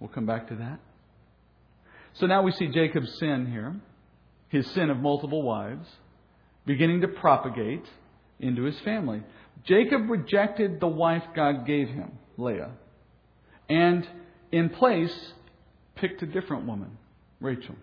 We'll 0.00 0.10
come 0.10 0.26
back 0.26 0.48
to 0.48 0.56
that. 0.56 0.80
So 2.14 2.26
now 2.26 2.42
we 2.42 2.50
see 2.50 2.66
Jacob's 2.66 3.20
sin 3.20 3.46
here, 3.46 3.76
his 4.48 4.68
sin 4.72 4.90
of 4.90 4.96
multiple 4.96 5.44
wives, 5.44 5.86
beginning 6.66 7.00
to 7.00 7.08
propagate 7.08 7.84
into 8.40 8.62
his 8.62 8.78
family. 8.80 9.22
Jacob 9.64 10.08
rejected 10.10 10.80
the 10.80 10.88
wife 10.88 11.22
God 11.34 11.66
gave 11.66 11.88
him, 11.88 12.12
Leah, 12.36 12.72
and 13.68 14.06
in 14.50 14.68
place 14.68 15.32
picked 15.94 16.22
a 16.22 16.26
different 16.26 16.66
woman, 16.66 16.98
Rachel. 17.40 17.76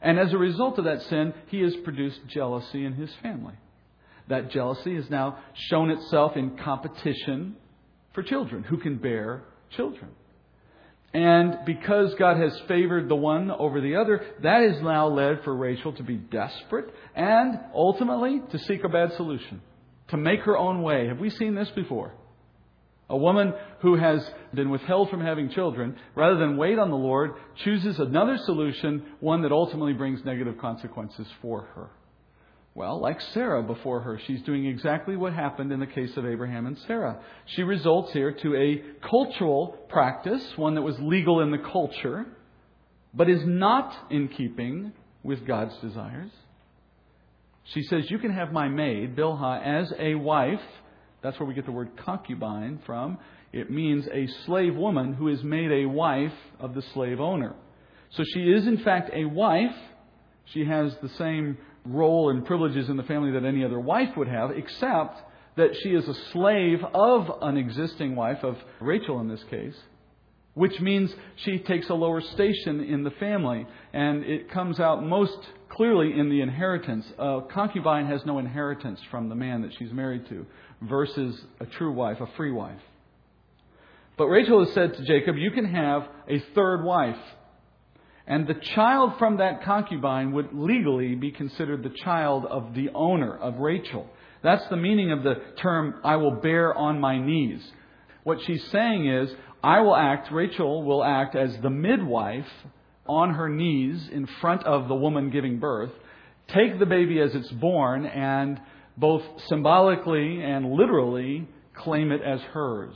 And 0.00 0.18
as 0.18 0.32
a 0.32 0.38
result 0.38 0.78
of 0.78 0.84
that 0.84 1.02
sin, 1.02 1.34
he 1.48 1.60
has 1.62 1.74
produced 1.76 2.20
jealousy 2.28 2.84
in 2.84 2.94
his 2.94 3.10
family. 3.22 3.54
That 4.28 4.50
jealousy 4.50 4.94
has 4.94 5.08
now 5.10 5.38
shown 5.54 5.90
itself 5.90 6.36
in 6.36 6.56
competition 6.58 7.56
for 8.12 8.22
children, 8.22 8.62
who 8.62 8.76
can 8.76 8.98
bear 8.98 9.42
children. 9.70 10.10
And 11.14 11.60
because 11.64 12.14
God 12.18 12.36
has 12.36 12.58
favored 12.68 13.08
the 13.08 13.16
one 13.16 13.50
over 13.50 13.80
the 13.80 13.96
other, 13.96 14.24
that 14.42 14.62
has 14.62 14.82
now 14.82 15.08
led 15.08 15.42
for 15.42 15.56
Rachel 15.56 15.92
to 15.94 16.02
be 16.02 16.16
desperate 16.16 16.92
and 17.14 17.58
ultimately 17.74 18.42
to 18.50 18.58
seek 18.58 18.84
a 18.84 18.88
bad 18.88 19.14
solution, 19.14 19.62
to 20.08 20.18
make 20.18 20.40
her 20.40 20.56
own 20.56 20.82
way. 20.82 21.08
Have 21.08 21.18
we 21.18 21.30
seen 21.30 21.54
this 21.54 21.70
before? 21.70 22.12
A 23.08 23.16
woman 23.16 23.54
who 23.80 23.96
has 23.96 24.20
been 24.52 24.68
withheld 24.68 25.08
from 25.08 25.22
having 25.22 25.48
children, 25.48 25.96
rather 26.14 26.36
than 26.36 26.58
wait 26.58 26.78
on 26.78 26.90
the 26.90 26.96
Lord, 26.96 27.30
chooses 27.64 27.98
another 27.98 28.36
solution, 28.44 29.02
one 29.20 29.42
that 29.42 29.52
ultimately 29.52 29.94
brings 29.94 30.22
negative 30.26 30.58
consequences 30.58 31.26
for 31.40 31.62
her. 31.74 31.88
Well, 32.78 33.00
like 33.00 33.20
Sarah 33.34 33.64
before 33.64 34.02
her, 34.02 34.20
she's 34.24 34.40
doing 34.42 34.64
exactly 34.64 35.16
what 35.16 35.32
happened 35.32 35.72
in 35.72 35.80
the 35.80 35.86
case 35.86 36.16
of 36.16 36.24
Abraham 36.24 36.64
and 36.64 36.78
Sarah. 36.86 37.20
She 37.56 37.64
results 37.64 38.12
here 38.12 38.30
to 38.30 38.54
a 38.54 38.80
cultural 39.04 39.76
practice, 39.88 40.52
one 40.54 40.76
that 40.76 40.82
was 40.82 40.94
legal 41.00 41.40
in 41.40 41.50
the 41.50 41.58
culture, 41.58 42.24
but 43.12 43.28
is 43.28 43.40
not 43.44 43.92
in 44.12 44.28
keeping 44.28 44.92
with 45.24 45.44
God's 45.44 45.76
desires. 45.78 46.30
She 47.74 47.82
says, 47.82 48.08
You 48.12 48.20
can 48.20 48.32
have 48.32 48.52
my 48.52 48.68
maid, 48.68 49.16
Bilhah, 49.16 49.82
as 49.82 49.92
a 49.98 50.14
wife. 50.14 50.60
That's 51.20 51.36
where 51.40 51.48
we 51.48 51.54
get 51.54 51.66
the 51.66 51.72
word 51.72 51.90
concubine 52.04 52.78
from. 52.86 53.18
It 53.52 53.72
means 53.72 54.06
a 54.06 54.28
slave 54.46 54.76
woman 54.76 55.14
who 55.14 55.26
is 55.26 55.42
made 55.42 55.72
a 55.72 55.86
wife 55.86 56.30
of 56.60 56.76
the 56.76 56.82
slave 56.94 57.18
owner. 57.18 57.56
So 58.12 58.22
she 58.34 58.42
is, 58.52 58.68
in 58.68 58.84
fact, 58.84 59.10
a 59.12 59.24
wife. 59.24 59.74
She 60.52 60.64
has 60.64 60.94
the 61.02 61.08
same 61.18 61.58
role 61.88 62.30
and 62.30 62.44
privileges 62.44 62.88
in 62.88 62.96
the 62.96 63.02
family 63.02 63.32
that 63.32 63.44
any 63.44 63.64
other 63.64 63.80
wife 63.80 64.16
would 64.16 64.28
have, 64.28 64.50
except 64.50 65.20
that 65.56 65.74
she 65.82 65.90
is 65.90 66.06
a 66.06 66.14
slave 66.32 66.84
of 66.94 67.30
an 67.42 67.56
existing 67.56 68.14
wife, 68.14 68.42
of 68.44 68.56
Rachel 68.80 69.20
in 69.20 69.28
this 69.28 69.42
case, 69.50 69.74
which 70.54 70.80
means 70.80 71.14
she 71.36 71.58
takes 71.58 71.88
a 71.88 71.94
lower 71.94 72.20
station 72.20 72.80
in 72.82 73.02
the 73.02 73.10
family. 73.12 73.66
And 73.92 74.24
it 74.24 74.50
comes 74.50 74.80
out 74.80 75.04
most 75.04 75.38
clearly 75.68 76.18
in 76.18 76.30
the 76.30 76.40
inheritance. 76.40 77.06
A 77.18 77.40
concubine 77.50 78.06
has 78.06 78.24
no 78.24 78.38
inheritance 78.38 79.00
from 79.10 79.28
the 79.28 79.34
man 79.34 79.62
that 79.62 79.72
she's 79.78 79.92
married 79.92 80.28
to, 80.28 80.46
versus 80.82 81.40
a 81.60 81.66
true 81.66 81.92
wife, 81.92 82.20
a 82.20 82.26
free 82.36 82.52
wife. 82.52 82.80
But 84.16 84.26
Rachel 84.26 84.64
has 84.64 84.74
said 84.74 84.94
to 84.94 85.04
Jacob, 85.04 85.36
You 85.36 85.52
can 85.52 85.64
have 85.64 86.08
a 86.28 86.40
third 86.54 86.84
wife. 86.84 87.18
And 88.28 88.46
the 88.46 88.54
child 88.54 89.14
from 89.18 89.38
that 89.38 89.64
concubine 89.64 90.32
would 90.32 90.52
legally 90.52 91.14
be 91.14 91.32
considered 91.32 91.82
the 91.82 91.96
child 92.04 92.44
of 92.44 92.74
the 92.74 92.90
owner, 92.94 93.34
of 93.34 93.58
Rachel. 93.58 94.06
That's 94.42 94.68
the 94.68 94.76
meaning 94.76 95.10
of 95.10 95.22
the 95.22 95.36
term, 95.60 95.94
I 96.04 96.16
will 96.16 96.32
bear 96.32 96.74
on 96.74 97.00
my 97.00 97.18
knees. 97.18 97.66
What 98.24 98.38
she's 98.46 98.62
saying 98.70 99.08
is, 99.08 99.30
I 99.64 99.80
will 99.80 99.96
act, 99.96 100.30
Rachel 100.30 100.84
will 100.84 101.02
act 101.02 101.36
as 101.36 101.56
the 101.62 101.70
midwife 101.70 102.46
on 103.06 103.32
her 103.32 103.48
knees 103.48 104.10
in 104.12 104.26
front 104.42 104.62
of 104.64 104.88
the 104.88 104.94
woman 104.94 105.30
giving 105.30 105.58
birth, 105.58 105.90
take 106.48 106.78
the 106.78 106.86
baby 106.86 107.20
as 107.20 107.34
it's 107.34 107.50
born, 107.52 108.04
and 108.04 108.60
both 108.98 109.22
symbolically 109.46 110.42
and 110.42 110.72
literally 110.72 111.48
claim 111.74 112.12
it 112.12 112.20
as 112.20 112.42
hers. 112.52 112.94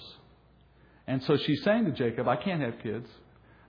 And 1.06 1.22
so 1.22 1.38
she's 1.38 1.62
saying 1.64 1.86
to 1.86 1.92
Jacob, 1.92 2.28
I 2.28 2.36
can't 2.36 2.60
have 2.60 2.74
kids. 2.82 3.08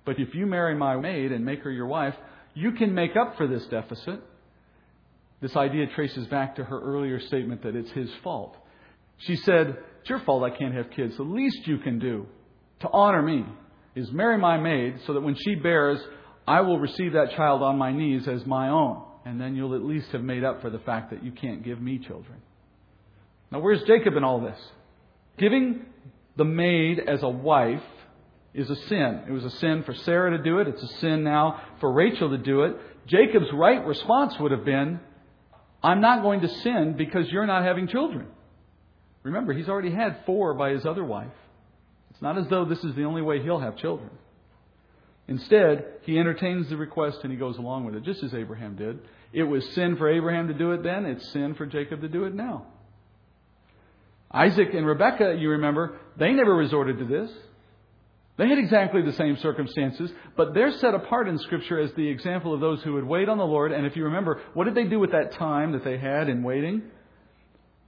But 0.06 0.20
if 0.20 0.34
you 0.34 0.46
marry 0.46 0.76
my 0.76 0.98
maid 0.98 1.32
and 1.32 1.46
make 1.46 1.62
her 1.62 1.72
your 1.72 1.88
wife, 1.88 2.16
you 2.54 2.74
can 2.74 2.94
make 2.94 3.16
up 3.16 3.38
for 3.38 3.48
this 3.48 3.66
deficit. 3.68 4.22
This 5.42 5.56
idea 5.56 5.88
traces 5.88 6.28
back 6.28 6.56
to 6.56 6.64
her 6.64 6.80
earlier 6.80 7.20
statement 7.20 7.64
that 7.64 7.76
it's 7.76 7.92
his 7.92 8.10
fault. 8.24 8.56
She 9.20 9.36
said, 9.38 9.78
It's 10.02 10.10
your 10.10 10.20
fault 10.22 10.44
I 10.44 10.56
can't 10.58 10.74
have 10.74 10.92
kids. 10.92 11.18
The 11.18 11.24
least 11.24 11.68
you 11.68 11.78
can 11.78 12.00
do 12.00 12.26
to 12.82 12.90
honor 12.92 13.22
me 13.22 13.46
is 13.96 14.12
marry 14.12 14.38
my 14.38 14.58
maid 14.58 15.00
so 15.06 15.14
that 15.14 15.22
when 15.22 15.36
she 15.36 15.56
bears, 15.56 16.00
I 16.48 16.62
will 16.62 16.80
receive 16.80 17.14
that 17.14 17.32
child 17.36 17.62
on 17.62 17.78
my 17.78 17.92
knees 17.92 18.28
as 18.28 18.46
my 18.46 18.70
own. 18.70 19.04
And 19.26 19.40
then 19.40 19.56
you'll 19.56 19.76
at 19.76 19.84
least 19.84 20.10
have 20.12 20.24
made 20.24 20.44
up 20.44 20.62
for 20.62 20.70
the 20.70 20.80
fact 20.80 21.12
that 21.12 21.24
you 21.24 21.32
can't 21.32 21.64
give 21.64 21.82
me 21.82 21.98
children. 22.00 22.42
Now, 23.52 23.60
where's 23.60 23.84
Jacob 23.84 24.18
in 24.18 24.24
all 24.24 24.42
this? 24.42 24.60
Giving 25.38 25.86
the 26.36 26.44
maid 26.44 27.00
as 27.00 27.24
a 27.24 27.30
wife 27.30 27.82
is 28.54 28.70
a 28.70 28.76
sin. 28.76 29.24
It 29.28 29.32
was 29.32 29.44
a 29.44 29.50
sin 29.50 29.84
for 29.84 29.94
Sarah 29.94 30.38
to 30.38 30.44
do 30.44 30.60
it. 30.60 30.68
It's 30.68 30.84
a 30.84 31.00
sin 31.00 31.24
now 31.24 31.62
for 31.80 31.92
Rachel 31.92 32.30
to 32.30 32.38
do 32.38 32.64
it. 32.64 32.76
Jacob's 33.08 33.52
right 33.54 33.84
response 33.86 34.36
would 34.40 34.52
have 34.52 34.64
been, 34.64 35.00
I'm 35.82 36.02
not 36.02 36.22
going 36.22 36.42
to 36.42 36.48
sin 36.48 36.96
because 36.98 37.30
you're 37.30 37.46
not 37.46 37.64
having 37.64 37.88
children. 37.88 38.28
Remember, 39.24 39.54
he's 39.54 39.70
already 39.70 39.92
had 39.92 40.20
four 40.26 40.54
by 40.54 40.72
his 40.72 40.86
other 40.86 41.04
wife. 41.04 41.32
It's 42.12 42.22
not 42.22 42.38
as 42.38 42.48
though 42.48 42.66
this 42.66 42.84
is 42.84 42.96
the 42.96 43.04
only 43.04 43.22
way 43.22 43.42
he'll 43.42 43.60
have 43.60 43.78
children. 43.78 44.12
Instead, 45.28 45.86
he 46.04 46.20
entertains 46.20 46.70
the 46.70 46.78
request 46.78 47.20
and 47.24 47.32
he 47.32 47.38
goes 47.38 47.58
along 47.58 47.86
with 47.86 47.96
it, 47.96 48.04
just 48.04 48.24
as 48.24 48.34
Abraham 48.34 48.76
did. 48.76 49.00
It 49.32 49.44
was 49.44 49.68
sin 49.70 49.96
for 49.98 50.10
Abraham 50.10 50.48
to 50.50 50.54
do 50.54 50.74
it 50.74 50.84
then, 50.84 51.06
it's 51.06 51.28
sin 51.32 51.56
for 51.56 51.66
Jacob 51.66 52.02
to 52.02 52.10
do 52.10 52.26
it 52.26 52.36
now. 52.36 52.68
Isaac 54.30 54.74
and 54.74 54.86
Rebekah, 54.86 55.38
you 55.40 55.52
remember, 55.52 55.98
they 56.18 56.32
never 56.34 56.54
resorted 56.54 57.00
to 57.00 57.06
this. 57.06 57.32
They 58.38 58.50
had 58.50 58.58
exactly 58.58 59.04
the 59.04 59.14
same 59.14 59.38
circumstances, 59.38 60.12
but 60.36 60.54
they're 60.54 60.72
set 60.72 60.96
apart 60.96 61.28
in 61.28 61.38
Scripture 61.38 61.80
as 61.80 61.92
the 61.94 62.08
example 62.08 62.54
of 62.54 62.62
those 62.62 62.82
who 62.82 62.94
would 62.94 63.04
wait 63.04 63.30
on 63.30 63.38
the 63.38 63.46
Lord. 63.46 63.72
And 63.72 63.86
if 63.86 63.96
you 63.96 64.06
remember, 64.06 64.42
what 64.56 64.64
did 64.66 64.76
they 64.76 64.86
do 64.86 65.00
with 65.00 65.12
that 65.12 65.34
time 65.34 65.74
that 65.74 65.84
they 65.84 65.98
had 65.98 66.30
in 66.30 66.42
waiting? 66.42 66.82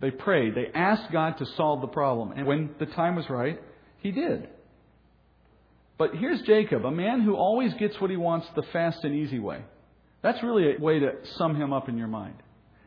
They 0.01 0.11
prayed. 0.11 0.53
They 0.53 0.67
asked 0.73 1.11
God 1.11 1.39
to 1.39 1.45
solve 1.57 1.81
the 1.81 1.87
problem. 1.87 2.33
And 2.33 2.45
when 2.45 2.75
the 2.77 2.85
time 2.85 3.15
was 3.15 3.27
right, 3.29 3.59
He 4.01 4.11
did. 4.11 4.49
But 5.97 6.15
here's 6.15 6.41
Jacob, 6.41 6.85
a 6.85 6.91
man 6.91 7.21
who 7.21 7.35
always 7.35 7.73
gets 7.75 7.99
what 8.01 8.09
he 8.09 8.17
wants 8.17 8.47
the 8.55 8.63
fast 8.73 9.03
and 9.03 9.15
easy 9.15 9.39
way. 9.39 9.61
That's 10.21 10.43
really 10.43 10.75
a 10.75 10.79
way 10.79 10.99
to 10.99 11.13
sum 11.37 11.55
him 11.55 11.71
up 11.71 11.87
in 11.87 11.97
your 11.97 12.07
mind. 12.07 12.35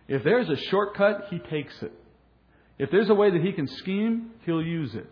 If 0.08 0.24
there's 0.24 0.48
a 0.48 0.56
shortcut, 0.56 1.28
he 1.30 1.38
takes 1.38 1.82
it. 1.82 1.92
If 2.78 2.90
there's 2.90 3.08
a 3.08 3.14
way 3.14 3.30
that 3.30 3.42
he 3.42 3.52
can 3.52 3.66
scheme, 3.66 4.32
he'll 4.44 4.62
use 4.62 4.94
it. 4.94 5.10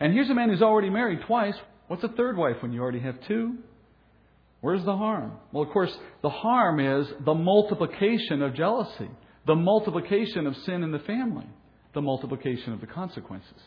And 0.00 0.12
here's 0.12 0.30
a 0.30 0.34
man 0.34 0.50
who's 0.50 0.62
already 0.62 0.90
married 0.90 1.20
twice. 1.26 1.54
What's 1.88 2.04
a 2.04 2.08
third 2.08 2.36
wife 2.36 2.56
when 2.60 2.72
you 2.72 2.80
already 2.80 3.00
have 3.00 3.16
two? 3.26 3.56
Where's 4.60 4.84
the 4.84 4.96
harm? 4.96 5.32
Well, 5.52 5.62
of 5.62 5.70
course, 5.70 5.96
the 6.22 6.30
harm 6.30 6.80
is 6.80 7.06
the 7.24 7.34
multiplication 7.34 8.42
of 8.42 8.54
jealousy, 8.54 9.08
the 9.46 9.54
multiplication 9.54 10.46
of 10.46 10.56
sin 10.64 10.82
in 10.82 10.92
the 10.92 10.98
family, 11.00 11.46
the 11.94 12.02
multiplication 12.02 12.72
of 12.72 12.80
the 12.80 12.86
consequences. 12.86 13.60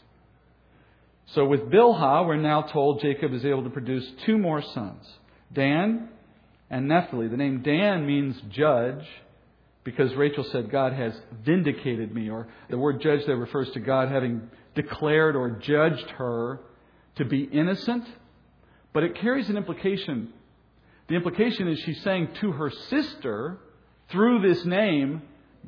So 1.33 1.45
with 1.45 1.62
Bilhah, 1.62 2.27
we're 2.27 2.38
now 2.38 2.63
told 2.63 3.01
Jacob 3.01 3.33
is 3.33 3.45
able 3.45 3.63
to 3.63 3.69
produce 3.69 4.05
two 4.25 4.38
more 4.38 4.62
sons 4.62 5.05
Dan 5.53 6.09
and 6.69 6.88
Naphtali. 6.88 7.27
The 7.27 7.38
name 7.38 7.62
Dan 7.62 8.05
means 8.05 8.36
judge 8.50 9.05
because 9.83 10.13
Rachel 10.15 10.45
said, 10.51 10.69
God 10.69 10.93
has 10.93 11.13
vindicated 11.43 12.13
me. 12.13 12.29
Or 12.29 12.48
the 12.69 12.77
word 12.77 13.01
judge 13.01 13.21
there 13.25 13.38
refers 13.38 13.69
to 13.71 13.79
God 13.79 14.09
having 14.09 14.50
declared 14.76 15.36
or 15.36 15.50
judged 15.52 16.10
her 16.12 16.60
to 17.16 17.26
be 17.26 17.44
innocent. 17.44 18.06
But 18.94 19.04
it 19.04 19.16
carries 19.16 19.50
an 19.50 19.58
implication. 19.58 20.34
The 21.08 21.16
implication 21.16 21.68
is 21.68 21.80
she's 21.80 22.02
saying 22.02 22.30
to 22.42 22.52
her 22.54 22.70
sister, 22.70 23.60
through 24.10 24.42
this 24.42 24.66
name, 24.66 25.22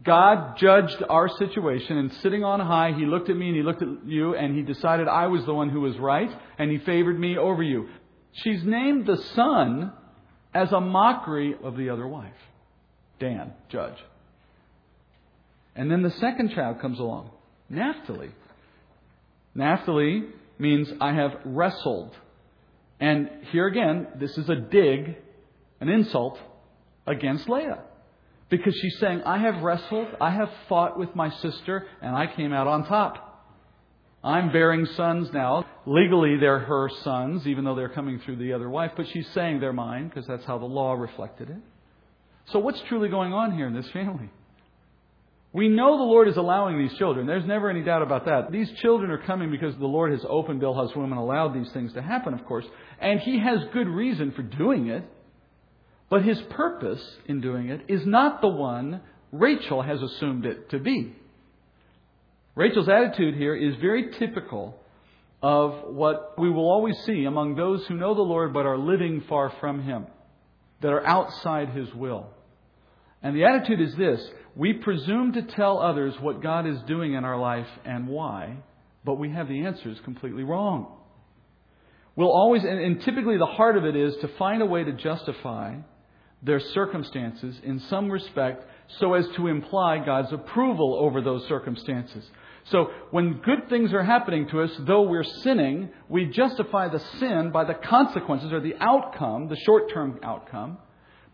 God 0.03 0.57
judged 0.57 1.03
our 1.09 1.27
situation, 1.37 1.97
and 1.97 2.13
sitting 2.23 2.43
on 2.43 2.59
high, 2.59 2.93
He 2.93 3.05
looked 3.05 3.29
at 3.29 3.35
me 3.35 3.47
and 3.47 3.55
He 3.55 3.61
looked 3.61 3.81
at 3.81 3.89
you, 4.05 4.35
and 4.35 4.55
He 4.55 4.63
decided 4.63 5.07
I 5.07 5.27
was 5.27 5.45
the 5.45 5.53
one 5.53 5.69
who 5.69 5.81
was 5.81 5.97
right, 5.97 6.31
and 6.57 6.71
He 6.71 6.79
favored 6.79 7.19
me 7.19 7.37
over 7.37 7.61
you. 7.61 7.89
She's 8.33 8.63
named 8.63 9.05
the 9.05 9.17
son 9.35 9.91
as 10.53 10.71
a 10.71 10.79
mockery 10.79 11.55
of 11.61 11.77
the 11.77 11.89
other 11.89 12.07
wife. 12.07 12.33
Dan, 13.19 13.53
judge. 13.69 13.97
And 15.75 15.91
then 15.91 16.01
the 16.01 16.11
second 16.11 16.51
child 16.51 16.79
comes 16.79 16.99
along, 16.99 17.29
Naphtali. 17.69 18.31
Naphtali 19.55 20.23
means 20.59 20.91
I 20.99 21.13
have 21.13 21.31
wrestled. 21.45 22.15
And 22.99 23.29
here 23.51 23.67
again, 23.67 24.07
this 24.19 24.37
is 24.37 24.47
a 24.49 24.55
dig, 24.55 25.15
an 25.79 25.89
insult 25.89 26.39
against 27.07 27.49
Leah. 27.49 27.79
Because 28.49 28.75
she's 28.75 28.97
saying, 28.99 29.23
I 29.25 29.37
have 29.39 29.63
wrestled, 29.63 30.07
I 30.19 30.29
have 30.29 30.49
fought 30.67 30.99
with 30.99 31.15
my 31.15 31.29
sister, 31.29 31.87
and 32.01 32.15
I 32.15 32.27
came 32.27 32.53
out 32.53 32.67
on 32.67 32.85
top. 32.85 33.29
I'm 34.23 34.51
bearing 34.51 34.85
sons 34.85 35.31
now. 35.33 35.65
Legally, 35.85 36.37
they're 36.37 36.59
her 36.59 36.89
sons, 37.01 37.47
even 37.47 37.63
though 37.65 37.75
they're 37.75 37.89
coming 37.89 38.19
through 38.19 38.35
the 38.35 38.53
other 38.53 38.69
wife, 38.69 38.91
but 38.95 39.07
she's 39.07 39.27
saying 39.29 39.61
they're 39.61 39.73
mine 39.73 40.09
because 40.09 40.27
that's 40.27 40.45
how 40.45 40.59
the 40.59 40.65
law 40.65 40.93
reflected 40.93 41.49
it. 41.49 41.57
So, 42.45 42.59
what's 42.59 42.79
truly 42.81 43.09
going 43.09 43.33
on 43.33 43.55
here 43.55 43.65
in 43.65 43.73
this 43.73 43.89
family? 43.89 44.29
We 45.53 45.67
know 45.67 45.97
the 45.97 46.03
Lord 46.03 46.29
is 46.29 46.37
allowing 46.37 46.77
these 46.77 46.97
children. 46.97 47.27
There's 47.27 47.45
never 47.45 47.69
any 47.69 47.83
doubt 47.83 48.01
about 48.01 48.25
that. 48.25 48.51
These 48.51 48.71
children 48.81 49.11
are 49.11 49.17
coming 49.17 49.51
because 49.51 49.75
the 49.75 49.85
Lord 49.85 50.11
has 50.11 50.25
opened 50.27 50.61
Bilhah's 50.61 50.95
womb 50.95 51.11
and 51.11 51.19
allowed 51.19 51.53
these 51.53 51.71
things 51.73 51.91
to 51.93 52.01
happen, 52.01 52.33
of 52.33 52.45
course. 52.45 52.65
And 53.01 53.19
He 53.19 53.39
has 53.39 53.59
good 53.73 53.87
reason 53.87 54.31
for 54.31 54.43
doing 54.43 54.87
it. 54.87 55.03
But 56.11 56.23
his 56.23 56.41
purpose 56.49 57.01
in 57.25 57.39
doing 57.39 57.69
it 57.69 57.85
is 57.87 58.05
not 58.05 58.41
the 58.41 58.49
one 58.49 58.99
Rachel 59.31 59.81
has 59.81 60.01
assumed 60.01 60.45
it 60.45 60.69
to 60.71 60.77
be. 60.77 61.15
Rachel's 62.53 62.89
attitude 62.89 63.35
here 63.35 63.55
is 63.55 63.77
very 63.77 64.11
typical 64.19 64.77
of 65.41 65.93
what 65.93 66.37
we 66.37 66.49
will 66.49 66.69
always 66.69 66.97
see 67.05 67.23
among 67.23 67.55
those 67.55 67.85
who 67.87 67.95
know 67.95 68.13
the 68.13 68.21
Lord 68.21 68.53
but 68.53 68.65
are 68.65 68.77
living 68.77 69.23
far 69.29 69.53
from 69.61 69.83
Him, 69.83 70.05
that 70.81 70.91
are 70.91 71.07
outside 71.07 71.69
His 71.69 71.91
will. 71.93 72.27
And 73.23 73.35
the 73.35 73.45
attitude 73.45 73.81
is 73.81 73.95
this 73.95 74.29
we 74.55 74.73
presume 74.73 75.33
to 75.33 75.43
tell 75.43 75.79
others 75.79 76.13
what 76.19 76.41
God 76.41 76.67
is 76.67 76.81
doing 76.83 77.13
in 77.13 77.23
our 77.23 77.39
life 77.39 77.67
and 77.85 78.07
why, 78.07 78.57
but 79.05 79.15
we 79.15 79.31
have 79.31 79.47
the 79.47 79.65
answers 79.65 79.99
completely 80.03 80.43
wrong. 80.43 80.97
We'll 82.15 82.31
always, 82.31 82.63
and, 82.65 83.01
typically 83.01 83.37
the 83.37 83.45
heart 83.45 83.77
of 83.77 83.85
it 83.85 83.95
is 83.95 84.15
to 84.17 84.27
find 84.37 84.61
a 84.61 84.65
way 84.65 84.83
to 84.83 84.91
justify 84.91 85.77
their 86.43 86.59
circumstances 86.59 87.59
in 87.63 87.79
some 87.81 88.09
respect 88.09 88.65
so 88.99 89.13
as 89.13 89.27
to 89.35 89.47
imply 89.47 90.03
God's 90.03 90.33
approval 90.33 90.97
over 90.99 91.21
those 91.21 91.47
circumstances. 91.47 92.29
So 92.65 92.91
when 93.11 93.41
good 93.41 93.69
things 93.69 93.93
are 93.93 94.03
happening 94.03 94.47
to 94.49 94.61
us, 94.61 94.71
though 94.79 95.03
we're 95.03 95.23
sinning, 95.23 95.89
we 96.09 96.25
justify 96.25 96.89
the 96.89 96.99
sin 97.19 97.51
by 97.51 97.63
the 97.63 97.73
consequences 97.73 98.51
or 98.51 98.59
the 98.59 98.75
outcome, 98.79 99.47
the 99.47 99.55
short 99.55 99.91
term 99.93 100.19
outcome, 100.23 100.77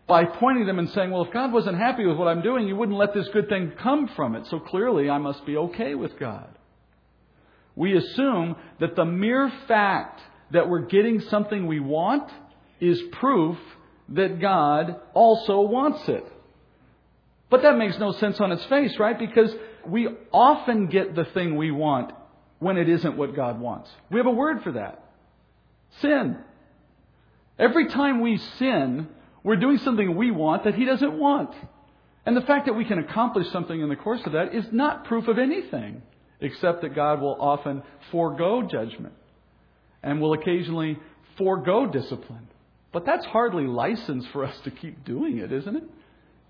by 0.08 0.24
pointing 0.24 0.66
them 0.66 0.78
and 0.78 0.88
saying, 0.90 1.10
well, 1.10 1.22
if 1.24 1.32
God 1.32 1.52
wasn't 1.52 1.76
happy 1.76 2.06
with 2.06 2.16
what 2.16 2.28
I'm 2.28 2.42
doing, 2.42 2.66
He 2.66 2.72
wouldn't 2.72 2.96
let 2.96 3.14
this 3.14 3.28
good 3.28 3.48
thing 3.48 3.72
come 3.78 4.08
from 4.16 4.34
it. 4.34 4.46
So 4.46 4.58
clearly 4.58 5.10
I 5.10 5.18
must 5.18 5.44
be 5.44 5.56
okay 5.56 5.94
with 5.94 6.18
God. 6.18 6.48
We 7.76 7.96
assume 7.96 8.56
that 8.80 8.96
the 8.96 9.04
mere 9.04 9.52
fact 9.68 10.20
that 10.50 10.68
we're 10.68 10.86
getting 10.86 11.20
something 11.20 11.66
we 11.66 11.78
want 11.78 12.28
is 12.80 13.00
proof 13.12 13.58
that 14.08 14.40
God 14.40 14.96
also 15.14 15.60
wants 15.60 16.08
it. 16.08 16.24
But 17.50 17.62
that 17.62 17.76
makes 17.76 17.98
no 17.98 18.12
sense 18.12 18.40
on 18.40 18.50
its 18.50 18.64
face, 18.64 18.98
right? 18.98 19.18
Because 19.18 19.54
we 19.86 20.08
often 20.32 20.86
get 20.86 21.14
the 21.14 21.24
thing 21.26 21.56
we 21.56 21.70
want 21.70 22.12
when 22.58 22.78
it 22.78 22.88
isn't 22.88 23.16
what 23.16 23.36
God 23.36 23.60
wants. 23.60 23.90
We 24.10 24.18
have 24.18 24.26
a 24.26 24.30
word 24.30 24.62
for 24.62 24.72
that 24.72 25.04
sin. 26.00 26.38
Every 27.58 27.88
time 27.88 28.20
we 28.20 28.38
sin, 28.58 29.08
we're 29.42 29.56
doing 29.56 29.78
something 29.78 30.16
we 30.16 30.30
want 30.30 30.64
that 30.64 30.74
He 30.74 30.84
doesn't 30.84 31.18
want. 31.18 31.54
And 32.26 32.36
the 32.36 32.42
fact 32.42 32.66
that 32.66 32.74
we 32.74 32.84
can 32.84 32.98
accomplish 32.98 33.50
something 33.52 33.80
in 33.80 33.88
the 33.88 33.96
course 33.96 34.20
of 34.26 34.32
that 34.32 34.54
is 34.54 34.66
not 34.70 35.04
proof 35.06 35.28
of 35.28 35.38
anything, 35.38 36.02
except 36.40 36.82
that 36.82 36.94
God 36.94 37.20
will 37.20 37.36
often 37.40 37.82
forego 38.10 38.62
judgment 38.62 39.14
and 40.02 40.20
will 40.20 40.34
occasionally 40.34 40.98
forego 41.36 41.86
discipline. 41.86 42.48
But 42.92 43.06
that's 43.06 43.24
hardly 43.26 43.64
license 43.64 44.26
for 44.32 44.44
us 44.44 44.54
to 44.64 44.70
keep 44.70 45.04
doing 45.04 45.38
it, 45.38 45.52
isn't 45.52 45.76
it? 45.76 45.84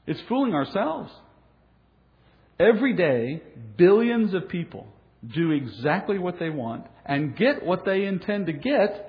It's 0.07 0.21
fooling 0.29 0.55
ourselves. 0.55 1.13
Every 2.59 2.95
day, 2.95 3.43
billions 3.77 4.35
of 4.35 4.49
people 4.49 4.87
do 5.35 5.51
exactly 5.53 6.19
what 6.19 6.39
they 6.39 6.51
want 6.51 6.87
and 7.05 7.37
get 7.37 7.65
what 7.65 7.85
they 7.85 8.05
intend 8.05 8.47
to 8.47 8.53
get, 8.53 9.08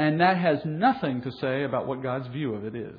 and 0.00 0.20
that 0.22 0.38
has 0.38 0.60
nothing 0.64 1.20
to 1.20 1.30
say 1.30 1.62
about 1.62 1.86
what 1.86 2.02
God's 2.02 2.26
view 2.28 2.54
of 2.54 2.64
it 2.64 2.74
is. 2.74 2.98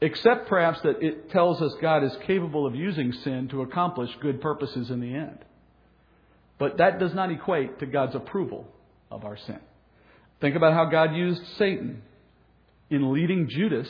Except 0.00 0.48
perhaps 0.48 0.80
that 0.82 1.02
it 1.02 1.28
tells 1.30 1.60
us 1.60 1.74
God 1.80 2.04
is 2.04 2.16
capable 2.24 2.66
of 2.66 2.76
using 2.76 3.10
sin 3.10 3.48
to 3.48 3.62
accomplish 3.62 4.08
good 4.20 4.40
purposes 4.40 4.90
in 4.90 5.00
the 5.00 5.12
end. 5.12 5.38
But 6.56 6.78
that 6.78 7.00
does 7.00 7.14
not 7.14 7.32
equate 7.32 7.80
to 7.80 7.86
God's 7.86 8.14
approval 8.14 8.68
of 9.10 9.24
our 9.24 9.36
sin. 9.36 9.58
Think 10.40 10.54
about 10.54 10.72
how 10.72 10.84
God 10.84 11.16
used 11.16 11.42
Satan 11.58 12.00
in 12.88 13.12
leading 13.12 13.48
Judas 13.48 13.88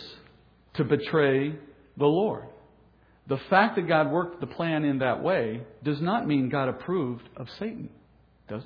to 0.76 0.84
betray 0.84 1.56
the 1.98 2.06
Lord. 2.06 2.44
The 3.26 3.40
fact 3.50 3.76
that 3.76 3.86
God 3.86 4.10
worked 4.10 4.40
the 4.40 4.46
plan 4.46 4.82
in 4.86 5.00
that 5.00 5.22
way 5.22 5.60
does 5.84 6.00
not 6.00 6.26
mean 6.26 6.48
God 6.48 6.70
approved 6.70 7.28
of 7.36 7.48
Satan, 7.58 7.90
does? 8.48 8.62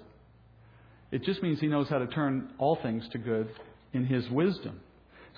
It 1.11 1.25
just 1.25 1.43
means 1.43 1.61
he 1.61 1.67
knows 1.67 1.89
how 1.89 1.99
to 1.99 2.07
turn 2.07 2.53
all 2.59 2.77
things 2.77 3.09
to 3.09 3.19
good 3.19 3.49
in 3.93 4.07
his 4.07 4.29
wisdom. 4.31 4.81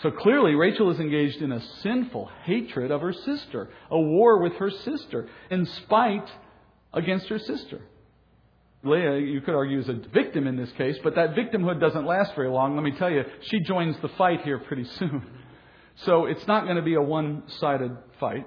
So 0.03 0.11
clearly, 0.11 0.55
Rachel 0.55 0.91
is 0.91 0.99
engaged 1.01 1.43
in 1.43 1.53
a 1.53 1.61
sinful 1.83 2.31
hatred 2.45 2.91
of 2.91 3.01
her 3.01 3.13
sister, 3.13 3.69
a 3.91 3.99
war 3.99 4.43
with 4.43 4.55
her 4.55 4.71
sister, 4.71 5.29
in 5.51 5.67
spite 5.67 6.31
against 6.93 7.29
her 7.29 7.39
sister. 7.39 7.81
Leah, 8.85 9.19
you 9.19 9.41
could 9.41 9.55
argue, 9.55 9.79
is 9.79 9.89
a 9.89 9.93
victim 9.93 10.47
in 10.47 10.57
this 10.57 10.73
case, 10.73 10.97
but 11.05 11.15
that 11.15 11.35
victimhood 11.35 11.79
doesn't 11.79 12.05
last 12.05 12.35
very 12.35 12.51
long. 12.51 12.75
Let 12.75 12.83
me 12.83 12.93
tell 12.93 13.11
you, 13.11 13.23
she 13.43 13.61
joins 13.61 13.97
the 14.03 14.09
fight 14.09 14.43
here 14.43 14.59
pretty 14.59 14.85
soon. 14.85 15.23
So 16.05 16.27
it's 16.27 16.47
not 16.47 16.65
going 16.65 16.77
to 16.77 16.83
be 16.83 16.95
a 16.95 17.03
one 17.03 17.45
sided 17.61 17.97
fight. 18.19 18.47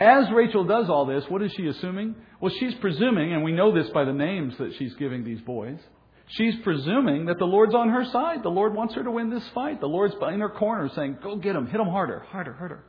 As 0.00 0.30
Rachel 0.32 0.64
does 0.64 0.88
all 0.88 1.04
this, 1.04 1.24
what 1.28 1.42
is 1.42 1.52
she 1.52 1.66
assuming? 1.66 2.16
Well, 2.40 2.52
she's 2.58 2.74
presuming, 2.76 3.34
and 3.34 3.44
we 3.44 3.52
know 3.52 3.72
this 3.72 3.90
by 3.90 4.04
the 4.04 4.12
names 4.12 4.56
that 4.58 4.74
she's 4.78 4.94
giving 4.94 5.22
these 5.22 5.40
boys. 5.42 5.78
She's 6.34 6.54
presuming 6.62 7.26
that 7.26 7.38
the 7.38 7.44
Lord's 7.44 7.74
on 7.74 7.88
her 7.88 8.04
side. 8.04 8.42
The 8.42 8.50
Lord 8.50 8.74
wants 8.74 8.94
her 8.94 9.02
to 9.02 9.10
win 9.10 9.30
this 9.30 9.46
fight. 9.54 9.80
The 9.80 9.88
Lord's 9.88 10.14
in 10.14 10.40
her 10.40 10.50
corner 10.50 10.88
saying, 10.94 11.18
Go 11.22 11.36
get 11.36 11.56
him, 11.56 11.66
hit 11.66 11.80
him 11.80 11.88
harder, 11.88 12.20
harder, 12.20 12.52
harder. 12.52 12.84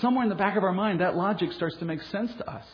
Somewhere 0.00 0.24
in 0.24 0.28
the 0.28 0.34
back 0.34 0.56
of 0.56 0.64
our 0.64 0.72
mind, 0.72 1.00
that 1.00 1.14
logic 1.14 1.52
starts 1.52 1.76
to 1.76 1.84
make 1.84 2.00
sense 2.02 2.32
to 2.38 2.50
us 2.50 2.64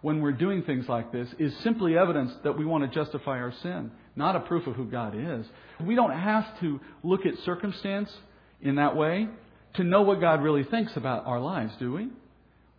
when 0.00 0.20
we're 0.20 0.32
doing 0.32 0.62
things 0.62 0.88
like 0.88 1.12
this 1.12 1.28
is 1.38 1.56
simply 1.58 1.96
evidence 1.96 2.32
that 2.42 2.58
we 2.58 2.64
want 2.64 2.84
to 2.84 2.94
justify 2.94 3.38
our 3.38 3.54
sin, 3.62 3.90
not 4.16 4.36
a 4.36 4.40
proof 4.40 4.66
of 4.66 4.74
who 4.74 4.84
God 4.84 5.14
is. 5.16 5.46
We 5.80 5.94
don't 5.94 6.12
have 6.12 6.60
to 6.60 6.80
look 7.02 7.24
at 7.24 7.38
circumstance 7.44 8.12
in 8.60 8.74
that 8.74 8.96
way 8.96 9.28
to 9.74 9.84
know 9.84 10.02
what 10.02 10.20
God 10.20 10.42
really 10.42 10.64
thinks 10.64 10.96
about 10.96 11.26
our 11.26 11.40
lives, 11.40 11.72
do 11.78 11.92
we? 11.92 12.08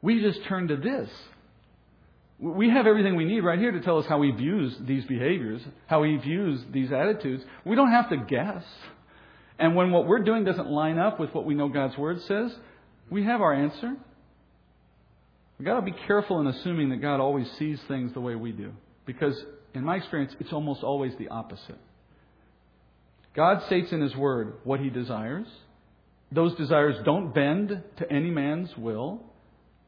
We 0.01 0.21
just 0.21 0.43
turn 0.45 0.67
to 0.67 0.77
this. 0.77 1.09
We 2.37 2.69
have 2.69 2.85
everything 2.85 3.15
we 3.15 3.25
need 3.25 3.41
right 3.41 3.57
here 3.57 3.71
to 3.71 3.79
tell 3.79 3.97
us 3.97 4.05
how 4.07 4.21
he 4.21 4.31
views 4.31 4.75
these 4.81 5.05
behaviors, 5.05 5.61
how 5.87 6.03
he 6.03 6.17
views 6.17 6.61
these 6.71 6.91
attitudes. 6.91 7.43
We 7.63 7.75
don't 7.75 7.91
have 7.91 8.09
to 8.09 8.17
guess. 8.17 8.63
And 9.57 9.75
when 9.75 9.91
what 9.91 10.05
we're 10.05 10.23
doing 10.23 10.43
doesn't 10.43 10.67
line 10.67 10.99
up 10.99 11.19
with 11.19 11.33
what 11.33 11.45
we 11.45 11.55
know 11.55 11.69
God's 11.69 11.97
Word 11.97 12.21
says, 12.23 12.53
we 13.09 13.23
have 13.23 13.41
our 13.41 13.53
answer. 13.53 13.95
We've 15.57 15.65
got 15.65 15.75
to 15.75 15.81
be 15.81 15.95
careful 16.07 16.41
in 16.41 16.47
assuming 16.47 16.89
that 16.89 16.97
God 16.97 17.21
always 17.21 17.49
sees 17.57 17.79
things 17.87 18.13
the 18.13 18.19
way 18.19 18.35
we 18.35 18.51
do. 18.51 18.73
Because, 19.05 19.41
in 19.73 19.85
my 19.85 19.95
experience, 19.95 20.35
it's 20.39 20.51
almost 20.51 20.83
always 20.83 21.13
the 21.17 21.29
opposite. 21.29 21.77
God 23.33 23.63
states 23.67 23.93
in 23.93 24.01
His 24.01 24.15
Word 24.15 24.55
what 24.65 24.81
He 24.81 24.89
desires. 24.89 25.47
Those 26.31 26.55
desires 26.55 26.95
don't 27.05 27.33
bend 27.33 27.81
to 27.97 28.11
any 28.11 28.31
man's 28.31 28.75
will. 28.75 29.21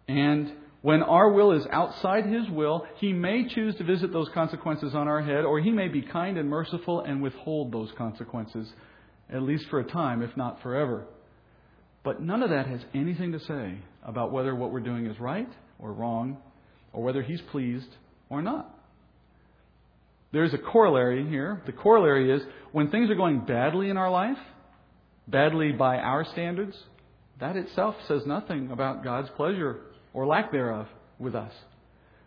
And 0.07 0.53
when 0.88 1.04
our 1.04 1.30
will 1.30 1.52
is 1.52 1.67
outside 1.69 2.26
His 2.26 2.50
will, 2.50 2.88
He 2.95 3.12
may 3.12 3.45
choose 3.45 3.76
to 3.76 3.84
visit 3.84 4.13
those 4.13 4.30
consequences 4.34 4.95
on 4.95 5.10
our 5.10 5.21
head, 5.21 5.43
or 5.43 5.60
He 5.60 5.69
may 5.69 5.89
be 5.89 6.02
kind 6.02 6.38
and 6.38 6.47
merciful 6.47 7.02
and 7.02 7.21
withhold 7.21 7.73
those 7.73 7.91
consequences, 7.97 8.71
at 9.30 9.41
least 9.41 9.65
for 9.69 9.82
a 9.82 9.84
time, 9.84 10.21
if 10.21 10.38
not 10.38 10.62
forever. 10.62 11.04
But 12.06 12.21
none 12.21 12.41
of 12.41 12.52
that 12.52 12.67
has 12.67 12.80
anything 12.93 13.34
to 13.34 13.39
say 13.41 13.80
about 14.02 14.32
whether 14.32 14.56
what 14.56 14.71
we're 14.71 14.80
doing 14.80 15.08
is 15.08 15.19
right 15.19 15.50
or 15.78 15.91
wrong, 15.91 16.38
or 16.93 17.04
whether 17.04 17.21
He's 17.21 17.41
pleased 17.52 17.93
or 18.30 18.41
not. 18.41 18.73
There's 20.32 20.54
a 20.54 20.58
corollary 20.58 21.28
here. 21.28 21.62
The 21.65 21.73
corollary 21.73 22.32
is 22.32 22.41
when 22.71 22.91
things 22.91 23.10
are 23.10 23.15
going 23.15 23.41
badly 23.41 23.89
in 23.89 23.97
our 23.97 24.10
life, 24.10 24.39
badly 25.28 25.73
by 25.73 25.97
our 25.97 26.23
standards, 26.23 26.78
that 27.41 27.58
itself 27.58 27.95
says 28.08 28.21
nothing 28.26 28.71
about 28.71 29.04
God's 29.04 29.30
pleasure 29.32 29.82
or 30.17 30.25
lack 30.25 30.51
thereof 30.51 30.88
with 31.19 31.36
us. 31.36 31.53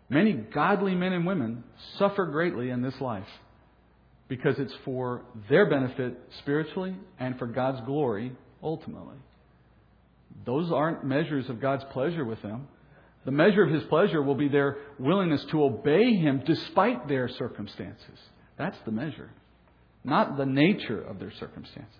Many 0.07 0.31
godly 0.31 0.95
men 0.95 1.11
and 1.11 1.25
women 1.25 1.65
suffer 1.97 2.25
greatly 2.25 2.69
in 2.69 2.81
this 2.81 3.01
life 3.01 3.27
because 4.29 4.57
it's 4.59 4.73
for 4.85 5.23
their 5.49 5.69
benefit 5.69 6.17
spiritually 6.39 6.95
and 7.19 7.37
for 7.37 7.47
God's 7.47 7.81
glory 7.85 8.31
ultimately. 8.63 9.17
Those 10.45 10.71
aren't 10.71 11.03
measures 11.03 11.49
of 11.49 11.59
God's 11.59 11.83
pleasure 11.91 12.23
with 12.23 12.41
them. 12.41 12.69
The 13.25 13.31
measure 13.31 13.63
of 13.63 13.73
His 13.73 13.83
pleasure 13.83 14.21
will 14.21 14.35
be 14.35 14.47
their 14.47 14.77
willingness 14.97 15.43
to 15.51 15.61
obey 15.61 16.15
Him 16.15 16.43
despite 16.45 17.09
their 17.09 17.27
circumstances. 17.27 18.19
That's 18.57 18.77
the 18.85 18.91
measure, 18.91 19.31
not 20.05 20.37
the 20.37 20.45
nature 20.45 21.01
of 21.01 21.19
their 21.19 21.31
circumstances. 21.31 21.99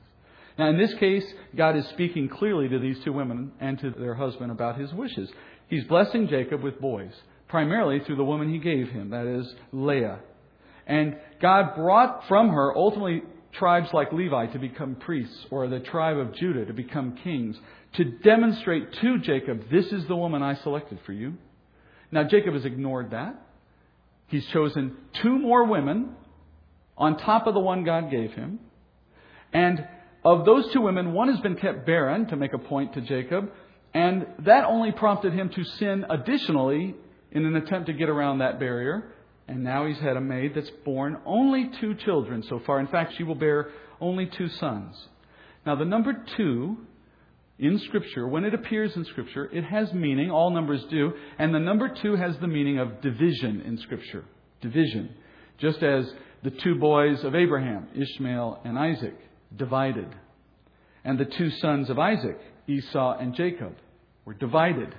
Now, 0.57 0.69
in 0.69 0.77
this 0.77 0.93
case, 0.95 1.25
God 1.55 1.75
is 1.75 1.87
speaking 1.87 2.29
clearly 2.29 2.67
to 2.69 2.79
these 2.79 2.99
two 3.03 3.13
women 3.13 3.51
and 3.59 3.79
to 3.79 3.89
their 3.89 4.15
husband 4.15 4.51
about 4.51 4.79
his 4.79 4.93
wishes. 4.93 5.29
He's 5.71 5.85
blessing 5.85 6.27
Jacob 6.27 6.61
with 6.61 6.81
boys, 6.81 7.13
primarily 7.47 8.01
through 8.01 8.17
the 8.17 8.25
woman 8.25 8.51
he 8.51 8.59
gave 8.59 8.89
him, 8.89 9.11
that 9.11 9.25
is, 9.25 9.55
Leah. 9.71 10.19
And 10.85 11.15
God 11.41 11.75
brought 11.75 12.27
from 12.27 12.49
her 12.49 12.75
ultimately 12.75 13.23
tribes 13.53 13.87
like 13.93 14.11
Levi 14.11 14.47
to 14.47 14.59
become 14.59 14.95
priests, 14.95 15.45
or 15.49 15.69
the 15.69 15.79
tribe 15.79 16.17
of 16.17 16.35
Judah 16.35 16.65
to 16.65 16.73
become 16.73 17.17
kings 17.23 17.55
to 17.93 18.03
demonstrate 18.03 18.91
to 19.01 19.19
Jacob, 19.19 19.69
this 19.71 19.85
is 19.93 20.05
the 20.07 20.15
woman 20.15 20.43
I 20.43 20.55
selected 20.55 20.99
for 21.05 21.13
you. 21.13 21.35
Now, 22.11 22.25
Jacob 22.25 22.53
has 22.53 22.65
ignored 22.65 23.11
that. 23.11 23.35
He's 24.27 24.45
chosen 24.47 24.97
two 25.21 25.39
more 25.39 25.65
women 25.65 26.15
on 26.97 27.17
top 27.17 27.47
of 27.47 27.53
the 27.53 27.61
one 27.61 27.85
God 27.85 28.11
gave 28.11 28.33
him. 28.33 28.59
And 29.53 29.87
of 30.25 30.45
those 30.45 30.71
two 30.73 30.81
women, 30.81 31.13
one 31.13 31.29
has 31.29 31.39
been 31.39 31.55
kept 31.55 31.85
barren, 31.85 32.27
to 32.27 32.35
make 32.35 32.51
a 32.53 32.57
point 32.57 32.93
to 32.95 33.01
Jacob, 33.01 33.51
and 33.93 34.25
that 34.39 34.65
only 34.65 34.91
prompted 34.91 35.33
him 35.33 35.49
to 35.49 35.63
sin 35.63 36.05
additionally 36.09 36.95
in 37.31 37.45
an 37.45 37.55
attempt 37.55 37.87
to 37.87 37.93
get 37.93 38.09
around 38.09 38.39
that 38.39 38.59
barrier. 38.59 39.13
And 39.47 39.63
now 39.63 39.85
he's 39.85 39.99
had 39.99 40.15
a 40.15 40.21
maid 40.21 40.53
that's 40.55 40.69
borne 40.85 41.17
only 41.25 41.69
two 41.81 41.95
children 41.95 42.43
so 42.43 42.61
far. 42.65 42.79
In 42.79 42.87
fact, 42.87 43.15
she 43.17 43.23
will 43.23 43.35
bear 43.35 43.69
only 43.99 44.25
two 44.25 44.47
sons. 44.47 44.95
Now, 45.65 45.75
the 45.75 45.85
number 45.85 46.25
two 46.37 46.77
in 47.59 47.77
Scripture, 47.79 48.27
when 48.27 48.45
it 48.45 48.53
appears 48.53 48.95
in 48.95 49.05
Scripture, 49.05 49.49
it 49.51 49.63
has 49.63 49.93
meaning. 49.93 50.31
All 50.31 50.51
numbers 50.51 50.83
do. 50.89 51.13
And 51.37 51.53
the 51.53 51.59
number 51.59 51.89
two 51.89 52.15
has 52.15 52.37
the 52.37 52.47
meaning 52.47 52.79
of 52.79 53.01
division 53.01 53.61
in 53.61 53.77
Scripture. 53.77 54.23
Division. 54.61 55.13
Just 55.57 55.83
as 55.83 56.11
the 56.43 56.51
two 56.51 56.75
boys 56.75 57.23
of 57.23 57.35
Abraham, 57.35 57.87
Ishmael 57.95 58.61
and 58.63 58.79
Isaac, 58.79 59.15
divided. 59.55 60.07
And 61.03 61.19
the 61.19 61.25
two 61.25 61.49
sons 61.51 61.89
of 61.89 61.99
Isaac, 61.99 62.39
Esau 62.77 63.17
and 63.17 63.35
Jacob, 63.35 63.75
were 64.25 64.33
divided. 64.33 64.95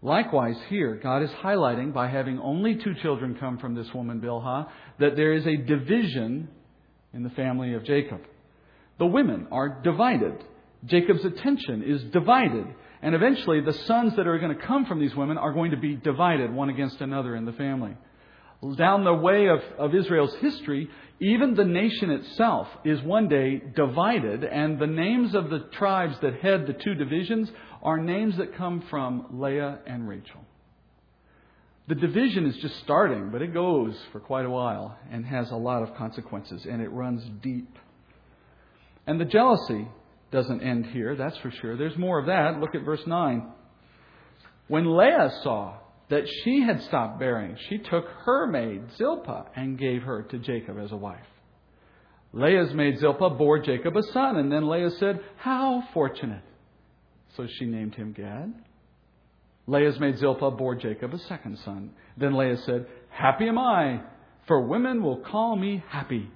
Likewise, 0.00 0.56
here, 0.68 0.94
God 1.02 1.22
is 1.22 1.30
highlighting 1.30 1.92
by 1.92 2.08
having 2.08 2.38
only 2.38 2.76
two 2.76 2.94
children 3.02 3.36
come 3.40 3.58
from 3.58 3.74
this 3.74 3.92
woman, 3.92 4.20
Bilhah, 4.20 4.68
that 5.00 5.16
there 5.16 5.32
is 5.32 5.46
a 5.46 5.56
division 5.56 6.48
in 7.12 7.24
the 7.24 7.30
family 7.30 7.74
of 7.74 7.84
Jacob. 7.84 8.20
The 8.98 9.06
women 9.06 9.48
are 9.50 9.80
divided. 9.82 10.44
Jacob's 10.84 11.24
attention 11.24 11.82
is 11.82 12.02
divided. 12.04 12.66
And 13.02 13.14
eventually, 13.14 13.60
the 13.60 13.72
sons 13.72 14.14
that 14.16 14.26
are 14.26 14.38
going 14.38 14.56
to 14.56 14.66
come 14.66 14.86
from 14.86 15.00
these 15.00 15.14
women 15.14 15.38
are 15.38 15.52
going 15.52 15.72
to 15.72 15.76
be 15.76 15.96
divided 15.96 16.52
one 16.52 16.68
against 16.68 17.00
another 17.00 17.34
in 17.34 17.44
the 17.44 17.52
family. 17.52 17.96
Down 18.76 19.04
the 19.04 19.14
way 19.14 19.46
of, 19.46 19.60
of 19.78 19.94
Israel's 19.94 20.34
history, 20.36 20.90
even 21.20 21.54
the 21.54 21.64
nation 21.64 22.10
itself 22.10 22.66
is 22.84 23.00
one 23.02 23.28
day 23.28 23.62
divided, 23.76 24.42
and 24.42 24.78
the 24.78 24.86
names 24.86 25.34
of 25.34 25.48
the 25.48 25.60
tribes 25.72 26.16
that 26.22 26.40
head 26.40 26.66
the 26.66 26.72
two 26.72 26.94
divisions 26.94 27.50
are 27.82 27.98
names 27.98 28.36
that 28.38 28.56
come 28.56 28.82
from 28.90 29.40
Leah 29.40 29.78
and 29.86 30.08
Rachel. 30.08 30.40
The 31.86 31.94
division 31.94 32.46
is 32.46 32.56
just 32.56 32.78
starting, 32.80 33.30
but 33.30 33.42
it 33.42 33.54
goes 33.54 33.96
for 34.12 34.20
quite 34.20 34.44
a 34.44 34.50
while 34.50 34.98
and 35.10 35.24
has 35.24 35.50
a 35.50 35.56
lot 35.56 35.82
of 35.82 35.94
consequences, 35.94 36.66
and 36.68 36.82
it 36.82 36.88
runs 36.88 37.22
deep. 37.40 37.78
And 39.06 39.20
the 39.20 39.24
jealousy 39.24 39.88
doesn't 40.30 40.60
end 40.60 40.86
here, 40.86 41.16
that's 41.16 41.38
for 41.38 41.50
sure. 41.50 41.76
There's 41.76 41.96
more 41.96 42.18
of 42.18 42.26
that. 42.26 42.60
Look 42.60 42.74
at 42.74 42.82
verse 42.82 43.06
9. 43.06 43.50
When 44.66 44.96
Leah 44.96 45.30
saw 45.42 45.78
that 46.10 46.24
she 46.42 46.62
had 46.62 46.82
stopped 46.82 47.18
bearing, 47.18 47.56
she 47.68 47.78
took 47.78 48.06
her 48.24 48.46
maid, 48.46 48.82
Zilpah, 48.96 49.46
and 49.54 49.78
gave 49.78 50.02
her 50.02 50.22
to 50.22 50.38
Jacob 50.38 50.78
as 50.78 50.90
a 50.92 50.96
wife. 50.96 51.26
Leah's 52.32 52.72
maid 52.74 52.98
Zilpah 52.98 53.30
bore 53.30 53.58
Jacob 53.58 53.96
a 53.96 54.02
son, 54.12 54.36
and 54.36 54.50
then 54.50 54.68
Leah 54.68 54.90
said, 54.98 55.20
How 55.36 55.82
fortunate! 55.92 56.42
So 57.36 57.46
she 57.58 57.66
named 57.66 57.94
him 57.94 58.12
Gad. 58.12 58.52
Leah's 59.66 60.00
maid 60.00 60.18
Zilpah 60.18 60.52
bore 60.52 60.74
Jacob 60.74 61.12
a 61.12 61.18
second 61.18 61.58
son. 61.64 61.90
Then 62.16 62.36
Leah 62.36 62.58
said, 62.64 62.86
Happy 63.10 63.48
am 63.48 63.58
I, 63.58 64.00
for 64.46 64.60
women 64.60 65.02
will 65.02 65.18
call 65.18 65.56
me 65.56 65.82
happy. 65.88 66.30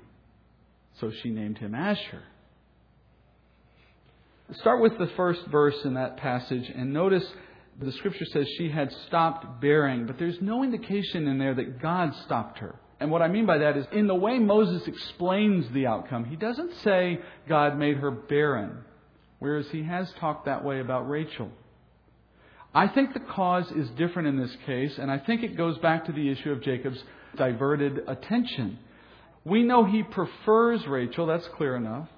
So 1.00 1.10
she 1.22 1.30
named 1.30 1.58
him 1.58 1.74
Asher. 1.74 2.22
Start 4.54 4.82
with 4.82 4.98
the 4.98 5.10
first 5.16 5.40
verse 5.50 5.76
in 5.84 5.94
that 5.94 6.18
passage 6.18 6.70
and 6.74 6.92
notice 6.92 7.24
the 7.80 7.92
scripture 7.92 8.24
says 8.26 8.46
she 8.58 8.68
had 8.68 8.92
stopped 9.06 9.60
bearing, 9.60 10.06
but 10.06 10.18
there's 10.18 10.40
no 10.40 10.62
indication 10.62 11.26
in 11.26 11.38
there 11.38 11.54
that 11.54 11.80
God 11.80 12.14
stopped 12.24 12.58
her. 12.58 12.76
And 13.00 13.10
what 13.10 13.22
I 13.22 13.28
mean 13.28 13.46
by 13.46 13.58
that 13.58 13.76
is, 13.76 13.86
in 13.92 14.06
the 14.06 14.14
way 14.14 14.38
Moses 14.38 14.86
explains 14.86 15.68
the 15.72 15.86
outcome, 15.86 16.24
he 16.24 16.36
doesn't 16.36 16.74
say 16.84 17.18
God 17.48 17.76
made 17.76 17.96
her 17.96 18.12
barren, 18.12 18.84
whereas 19.40 19.66
he 19.70 19.82
has 19.82 20.12
talked 20.20 20.44
that 20.44 20.64
way 20.64 20.80
about 20.80 21.08
Rachel. 21.08 21.50
I 22.74 22.88
think 22.88 23.12
the 23.12 23.20
cause 23.20 23.70
is 23.72 23.90
different 23.90 24.28
in 24.28 24.38
this 24.38 24.56
case, 24.66 24.98
and 24.98 25.10
I 25.10 25.18
think 25.18 25.42
it 25.42 25.56
goes 25.56 25.78
back 25.78 26.06
to 26.06 26.12
the 26.12 26.30
issue 26.30 26.52
of 26.52 26.62
Jacob's 26.62 27.02
diverted 27.36 28.02
attention. 28.06 28.78
We 29.44 29.62
know 29.62 29.84
he 29.84 30.04
prefers 30.04 30.86
Rachel, 30.86 31.26
that's 31.26 31.48
clear 31.48 31.74
enough. 31.74 32.08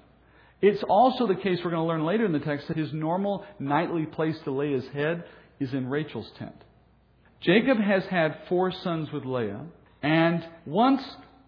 It's 0.61 0.83
also 0.83 1.27
the 1.27 1.35
case, 1.35 1.59
we're 1.63 1.71
going 1.71 1.81
to 1.81 1.87
learn 1.87 2.05
later 2.05 2.25
in 2.25 2.31
the 2.31 2.39
text, 2.39 2.67
that 2.67 2.77
his 2.77 2.93
normal 2.93 3.43
nightly 3.59 4.05
place 4.05 4.37
to 4.45 4.51
lay 4.51 4.71
his 4.71 4.87
head 4.89 5.25
is 5.59 5.73
in 5.73 5.89
Rachel's 5.89 6.31
tent. 6.37 6.55
Jacob 7.41 7.77
has 7.77 8.03
had 8.05 8.37
four 8.49 8.71
sons 8.71 9.11
with 9.11 9.25
Leah, 9.25 9.65
and 10.01 10.45
once 10.65 11.03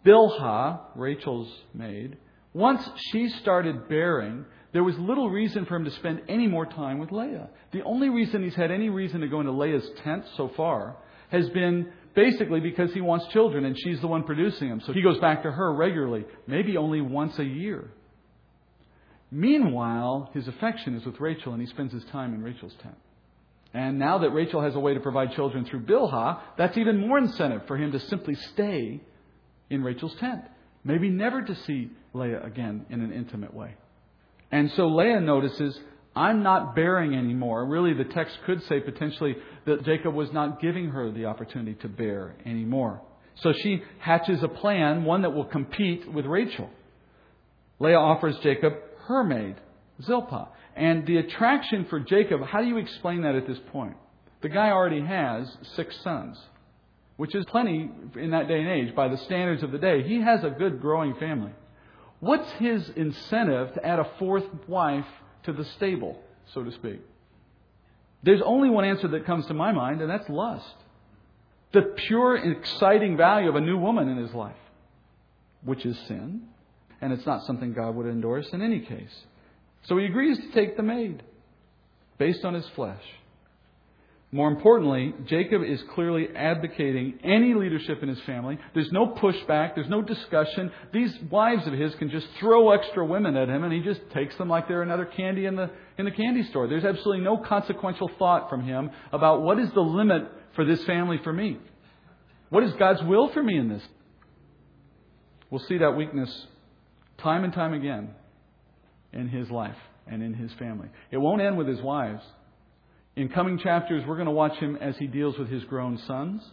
Bilhah, 0.06 0.80
Rachel's 0.96 1.52
maid, 1.74 2.18
once 2.54 2.88
she 3.12 3.30
started 3.42 3.88
bearing, 3.90 4.46
there 4.74 4.84
was 4.84 4.98
little 4.98 5.30
reason 5.30 5.66
for 5.66 5.76
him 5.76 5.86
to 5.86 5.92
spend 5.92 6.22
any 6.28 6.48
more 6.48 6.66
time 6.66 7.00
with 7.00 7.12
Leah. 7.12 7.50
The 7.72 7.84
only 7.84 8.10
reason 8.10 8.44
he's 8.44 8.56
had 8.56 8.72
any 8.72 8.90
reason 8.90 9.22
to 9.22 9.28
go 9.28 9.40
into 9.40 9.52
Leah's 9.52 9.88
tent 10.04 10.26
so 10.36 10.52
far 10.56 10.98
has 11.30 11.50
been 11.50 11.92
basically 12.16 12.60
because 12.60 12.92
he 12.94 13.02
wants 13.02 13.28
children 13.28 13.66
and 13.66 13.78
she's 13.78 14.00
the 14.02 14.08
one 14.08 14.24
producing 14.24 14.70
them. 14.70 14.82
So 14.86 14.94
he 14.94 15.02
goes 15.02 15.20
back 15.20 15.44
to 15.44 15.52
her 15.52 15.74
regularly, 15.74 16.26
maybe 16.48 16.78
only 16.78 17.02
once 17.02 17.38
a 17.38 17.44
year. 17.44 17.90
Meanwhile, 19.30 20.32
his 20.34 20.48
affection 20.48 20.96
is 20.96 21.06
with 21.06 21.20
Rachel 21.20 21.54
and 21.54 21.62
he 21.62 21.68
spends 21.68 21.94
his 21.94 22.04
time 22.06 22.34
in 22.34 22.42
Rachel's 22.42 22.76
tent. 22.82 22.96
And 23.74 24.00
now 24.00 24.20
that 24.20 24.32
Rachel 24.32 24.62
has 24.62 24.76
a 24.76 24.80
way 24.80 24.94
to 24.94 25.00
provide 25.00 25.34
children 25.34 25.66
through 25.66 25.82
Bilhah, 25.82 26.40
that's 26.58 26.78
even 26.78 27.08
more 27.08 27.18
incentive 27.18 27.64
for 27.68 27.78
him 27.78 27.92
to 27.92 28.00
simply 28.00 28.36
stay 28.36 29.02
in 29.70 29.84
Rachel's 29.84 30.16
tent. 30.16 30.42
Maybe 30.84 31.10
never 31.10 31.42
to 31.42 31.56
see 31.56 31.92
Leah 32.14 32.44
again 32.44 32.86
in 32.90 33.02
an 33.02 33.12
intimate 33.12 33.54
way. 33.54 33.76
And 34.52 34.72
so 34.72 34.88
Leah 34.88 35.20
notices, 35.20 35.78
I'm 36.16 36.42
not 36.42 36.76
bearing 36.76 37.14
anymore. 37.14 37.66
Really, 37.66 37.94
the 37.94 38.06
text 38.06 38.38
could 38.46 38.64
say 38.64 38.80
potentially 38.80 39.36
that 39.66 39.84
Jacob 39.84 40.14
was 40.14 40.32
not 40.32 40.62
giving 40.62 40.90
her 40.90 41.12
the 41.12 41.26
opportunity 41.26 41.76
to 41.82 41.90
bear 41.90 42.36
anymore. 42.46 43.02
So 43.36 43.54
she 43.54 43.84
hatches 44.00 44.42
a 44.42 44.48
plan, 44.48 45.04
one 45.04 45.22
that 45.22 45.34
will 45.34 45.46
compete 45.46 46.12
with 46.12 46.26
Rachel. 46.26 46.70
Leah 47.80 48.00
offers 48.00 48.36
Jacob 48.40 48.74
her 49.08 49.24
maid, 49.24 49.56
Zilpah. 50.04 50.50
And 50.76 51.06
the 51.08 51.18
attraction 51.18 51.86
for 51.90 52.00
Jacob, 52.00 52.44
how 52.46 52.62
do 52.62 52.68
you 52.68 52.78
explain 52.78 53.22
that 53.24 53.36
at 53.36 53.48
this 53.48 53.60
point? 53.72 53.96
The 54.42 54.50
guy 54.50 54.70
already 54.70 55.02
has 55.02 55.58
six 55.76 56.00
sons, 56.04 56.40
which 57.16 57.34
is 57.34 57.46
plenty 57.46 57.90
in 58.16 58.32
that 58.32 58.48
day 58.48 58.60
and 58.60 58.70
age 58.70 58.96
by 58.96 59.08
the 59.08 59.18
standards 59.18 59.64
of 59.64 59.72
the 59.72 59.80
day. 59.80 60.04
He 60.08 60.22
has 60.22 60.44
a 60.44 60.52
good 60.52 60.80
growing 60.80 61.16
family. 61.16 61.52
What's 62.20 62.50
his 62.54 62.90
incentive 62.90 63.74
to 63.74 63.86
add 63.86 64.00
a 64.00 64.10
fourth 64.20 64.46
wife 64.68 65.06
to 65.44 65.54
the 65.54 65.66
stable, 65.66 66.22
so 66.54 66.64
to 66.64 66.72
speak? 66.72 67.02
There's 68.24 68.42
only 68.44 68.70
one 68.70 68.86
answer 68.86 69.08
that 69.10 69.26
comes 69.26 69.46
to 69.48 69.54
my 69.54 69.72
mind, 69.72 70.02
and 70.02 70.10
that's 70.10 70.28
lust. 70.30 70.76
The 71.74 71.82
pure, 71.82 72.38
exciting 72.38 73.18
value 73.18 73.50
of 73.50 73.56
a 73.56 73.62
new 73.62 73.78
woman 73.78 74.10
in 74.10 74.18
his 74.18 74.34
life, 74.34 74.56
which 75.64 75.86
is 75.86 75.98
sin, 76.08 76.44
and 77.02 77.14
it's 77.14 77.26
not 77.26 77.46
something 77.46 77.74
God 77.74 77.96
would 77.96 78.08
endorse 78.08 78.48
in 78.54 78.62
any 78.62 78.80
case. 78.80 79.26
So 79.84 79.98
he 79.98 80.06
agrees 80.06 80.38
to 80.38 80.52
take 80.52 80.76
the 80.76 80.84
maid 80.84 81.24
based 82.18 82.44
on 82.44 82.54
his 82.54 82.68
flesh. 82.70 83.04
More 84.30 84.50
importantly, 84.50 85.14
Jacob 85.26 85.64
is 85.64 85.82
clearly 85.96 86.28
advocating 86.36 87.18
any 87.24 87.54
leadership 87.54 88.04
in 88.04 88.10
his 88.10 88.20
family. 88.22 88.60
There's 88.74 88.92
no 88.92 89.08
pushback, 89.08 89.74
there's 89.76 89.88
no 89.88 90.02
discussion. 90.02 90.70
These 90.92 91.18
wives 91.32 91.66
of 91.66 91.72
his 91.72 91.96
can 91.96 92.10
just 92.10 92.28
throw 92.38 92.72
extra 92.72 93.06
women 93.06 93.38
at 93.38 93.48
him 93.48 93.64
and 93.64 93.72
he 93.72 93.80
just 93.80 94.02
takes 94.10 94.36
them 94.36 94.50
like 94.50 94.68
they're 94.68 94.82
another 94.82 95.06
candy 95.06 95.46
in 95.46 95.56
the, 95.56 95.70
in 95.98 96.04
the 96.04 96.12
candy 96.12 96.44
store. 96.44 96.68
There's 96.68 96.84
absolutely 96.84 97.24
no 97.24 97.38
consequential 97.38 98.12
thought 98.20 98.50
from 98.50 98.66
him 98.66 98.90
about 99.14 99.44
what 99.44 99.60
is 99.60 99.72
the 99.72 99.82
limit 99.82 100.24
for 100.56 100.66
this 100.66 100.84
family 100.84 101.22
for 101.24 101.32
me. 101.32 101.60
What 102.50 102.64
is 102.64 102.74
God's 102.74 103.04
will 103.04 103.30
for 103.30 103.42
me 103.42 103.58
in 103.58 103.70
this? 103.70 103.84
We'll 105.50 105.64
see 105.68 105.78
that 105.78 105.96
weakness 105.96 106.48
time 107.18 107.46
and 107.46 107.54
time 107.54 107.74
again 107.74 108.10
in 109.14 109.28
his 109.28 109.50
life 109.50 109.76
and 110.08 110.24
in 110.24 110.34
his 110.34 110.52
family. 110.54 110.90
It 111.12 111.18
won't 111.18 111.42
end 111.42 111.58
with 111.58 111.68
his 111.68 111.82
wives. 111.82 112.24
In 113.16 113.30
coming 113.30 113.60
chapters, 113.60 114.04
we're 114.08 114.16
going 114.16 114.28
to 114.28 114.32
watch 114.32 114.58
him 114.58 114.78
as 114.78 114.96
he 114.98 115.08
deals 115.08 115.38
with 115.38 115.50
his 115.50 115.64
grown 115.64 115.98
sons, 116.06 116.44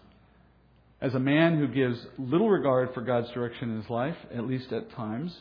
as 1.00 1.14
a 1.14 1.20
man 1.20 1.58
who 1.58 1.68
gives 1.68 1.98
little 2.18 2.48
regard 2.48 2.94
for 2.94 3.02
God's 3.02 3.30
direction 3.32 3.70
in 3.70 3.82
his 3.82 3.90
life, 3.90 4.16
at 4.34 4.46
least 4.46 4.72
at 4.72 4.90
times, 4.92 5.36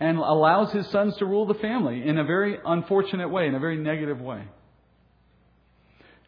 and 0.00 0.16
allows 0.16 0.72
his 0.72 0.86
sons 0.88 1.16
to 1.18 1.26
rule 1.26 1.46
the 1.46 1.54
family 1.54 2.06
in 2.06 2.18
a 2.18 2.24
very 2.24 2.58
unfortunate 2.64 3.28
way, 3.28 3.46
in 3.46 3.54
a 3.54 3.60
very 3.60 3.76
negative 3.76 4.20
way. 4.20 4.42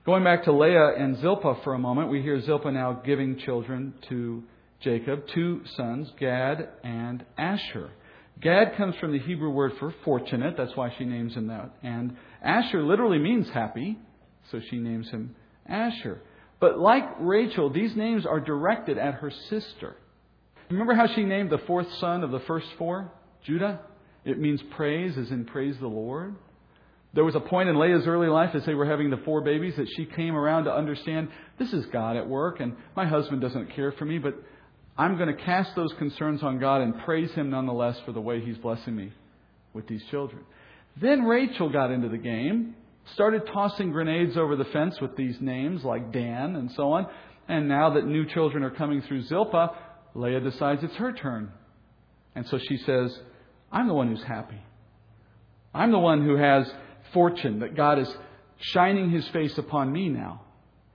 Going 0.05 0.23
back 0.23 0.45
to 0.45 0.53
Leah 0.53 0.95
and 0.99 1.19
Zilpah 1.21 1.63
for 1.65 1.75
a 1.75 1.79
moment, 1.79 2.11
we 2.11 2.23
hear 2.23 2.41
Zilpah 2.41 2.71
now 2.71 2.93
giving 2.93 3.39
children 3.39 3.95
to 4.09 4.45
Jacob, 4.81 5.27
two 5.35 5.63
sons, 5.77 6.13
Gad 6.21 6.69
and 6.85 7.25
Asher. 7.37 7.91
Gad 8.41 8.77
comes 8.77 8.95
from 8.97 9.13
the 9.13 9.19
Hebrew 9.19 9.51
word 9.51 9.73
for 9.79 9.95
fortunate, 10.05 10.57
that's 10.57 10.77
why 10.77 10.93
she 10.99 11.05
names 11.05 11.35
him 11.35 11.49
that. 11.49 11.71
And 11.83 12.17
Asher 12.43 12.83
literally 12.83 13.19
means 13.19 13.49
happy 13.49 13.99
so 14.51 14.61
she 14.71 14.77
names 14.77 15.09
him 15.09 15.35
Asher. 15.67 16.21
But 16.61 16.79
like 16.79 17.05
Rachel, 17.19 17.71
these 17.71 17.97
names 17.97 18.25
are 18.25 18.41
directed 18.41 18.99
at 18.99 19.15
her 19.15 19.31
sister. 19.49 19.97
Remember 20.71 20.95
how 20.95 21.07
she 21.15 21.25
named 21.25 21.51
the 21.51 21.59
fourth 21.59 21.87
son 21.99 22.25
of 22.25 22.31
the 22.31 22.41
first 22.41 22.67
four? 22.79 23.11
Judah? 23.45 23.81
It 24.25 24.39
means 24.39 24.61
praise, 24.75 25.17
as 25.17 25.31
in 25.31 25.45
praise 25.45 25.77
the 25.81 25.87
Lord. 25.87 26.35
There 27.15 27.25
was 27.25 27.35
a 27.35 27.41
point 27.41 27.69
in 27.69 27.79
Leah's 27.79 28.07
early 28.07 28.29
life 28.29 28.55
as 28.55 28.67
they 28.67 28.75
were 28.75 28.85
having 28.85 29.11
the 29.11 29.17
four 29.19 29.41
babies 29.41 29.75
that 29.77 29.89
she 29.97 30.05
came 30.05 30.35
around 30.35 30.65
to 30.65 30.75
understand 30.75 31.29
this 31.59 31.73
is 31.73 31.87
God 31.87 32.17
at 32.17 32.29
work, 32.29 32.61
and 32.61 32.77
my 32.95 33.07
husband 33.07 33.41
doesn't 33.41 33.75
care 33.75 33.93
for 33.93 34.05
me, 34.05 34.19
but 34.19 34.35
I'm 34.99 35.17
going 35.17 35.35
to 35.35 35.43
cast 35.43 35.75
those 35.77 35.93
concerns 35.99 36.43
on 36.43 36.59
God 36.59 36.81
and 36.81 36.99
praise 37.05 37.31
Him 37.33 37.51
nonetheless 37.51 37.99
for 38.05 38.13
the 38.13 38.21
way 38.21 38.41
He's 38.41 38.57
blessing 38.59 38.97
me 38.97 39.13
with 39.75 39.87
these 39.87 40.03
children. 40.11 40.43
Then 41.01 41.25
Rachel 41.25 41.69
got 41.69 41.91
into 41.91 42.09
the 42.09 42.19
game, 42.19 42.75
started 43.15 43.43
tossing 43.53 43.93
grenades 43.93 44.37
over 44.37 44.57
the 44.57 44.65
fence 44.65 44.99
with 45.01 45.17
these 45.17 45.37
names 45.41 45.85
like 45.85 46.13
Dan 46.13 46.57
and 46.57 46.71
so 46.73 46.93
on. 46.93 47.07
And 47.49 47.69
now 47.69 47.91
that 47.91 48.07
new 48.07 48.27
children 48.27 48.65
are 48.65 48.71
coming 48.71 49.03
through 49.03 49.23
Zilpah, 49.25 49.77
Leah 50.15 50.41
decides 50.41 50.83
it's 50.83 50.97
her 50.97 51.13
turn. 51.13 51.53
And 52.35 52.47
so 52.49 52.59
she 52.59 52.79
says, 52.79 53.17
I'm 53.71 53.89
the 53.89 53.95
one 53.95 54.09
who's 54.09 54.25
happy. 54.25 54.61
I'm 55.75 55.93
the 55.93 55.99
one 55.99 56.25
who 56.25 56.37
has 56.37 56.67
fortune, 57.13 57.61
that 57.61 57.77
God 57.77 57.99
is 57.99 58.09
shining 58.59 59.11
his 59.11 59.29
face 59.29 59.57
upon 59.59 59.93
me 59.93 60.09
now. 60.09 60.43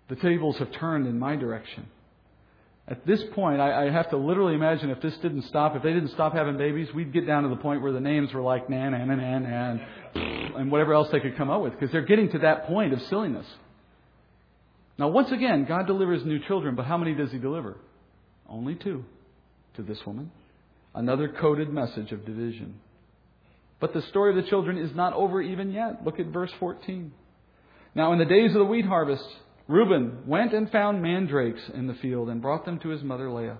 The 0.09 0.15
tables 0.15 0.57
have 0.57 0.71
turned 0.71 1.07
in 1.07 1.19
my 1.19 1.35
direction. 1.35 1.87
At 2.87 3.05
this 3.05 3.23
point, 3.33 3.61
I, 3.61 3.87
I, 3.87 3.91
have 3.91 4.09
to 4.09 4.17
literally 4.17 4.55
imagine 4.55 4.89
if 4.89 5.01
this 5.01 5.15
didn't 5.17 5.43
stop, 5.43 5.75
if 5.75 5.83
they 5.83 5.93
didn't 5.93 6.09
stop 6.09 6.33
having 6.33 6.57
babies, 6.57 6.87
we'd 6.93 7.13
get 7.13 7.27
down 7.27 7.43
to 7.43 7.49
the 7.49 7.55
point 7.55 7.81
where 7.81 7.91
the 7.91 7.99
names 7.99 8.33
were 8.33 8.41
like 8.41 8.69
Nan, 8.69 8.91
Nan, 8.91 9.07
Nan, 9.07 9.43
Nan, 9.43 9.81
and 10.57 10.71
whatever 10.71 10.93
else 10.93 11.07
they 11.11 11.19
could 11.19 11.37
come 11.37 11.49
up 11.49 11.61
with, 11.61 11.73
because 11.73 11.91
they're 11.91 12.01
getting 12.01 12.31
to 12.31 12.39
that 12.39 12.65
point 12.65 12.91
of 12.91 13.01
silliness. 13.03 13.45
Now, 14.97 15.09
once 15.09 15.31
again, 15.31 15.65
God 15.65 15.87
delivers 15.87 16.25
new 16.25 16.39
children, 16.39 16.75
but 16.75 16.85
how 16.85 16.97
many 16.97 17.13
does 17.13 17.31
He 17.31 17.37
deliver? 17.37 17.77
Only 18.49 18.75
two 18.75 19.05
to 19.75 19.83
this 19.83 19.99
woman. 20.05 20.31
Another 20.93 21.29
coded 21.29 21.69
message 21.69 22.11
of 22.11 22.25
division. 22.25 22.79
But 23.79 23.93
the 23.93 24.01
story 24.03 24.37
of 24.37 24.43
the 24.43 24.49
children 24.49 24.77
is 24.77 24.93
not 24.93 25.13
over 25.13 25.41
even 25.41 25.71
yet. 25.71 26.03
Look 26.03 26.19
at 26.19 26.27
verse 26.27 26.51
14. 26.59 27.13
Now, 27.95 28.11
in 28.13 28.19
the 28.19 28.25
days 28.25 28.51
of 28.51 28.59
the 28.59 28.65
wheat 28.65 28.85
harvest, 28.85 29.25
Reuben 29.71 30.23
went 30.27 30.53
and 30.53 30.69
found 30.69 31.01
mandrakes 31.01 31.61
in 31.73 31.87
the 31.87 31.93
field 31.93 32.27
and 32.29 32.41
brought 32.41 32.65
them 32.65 32.77
to 32.79 32.89
his 32.89 33.03
mother 33.03 33.31
Leah. 33.31 33.57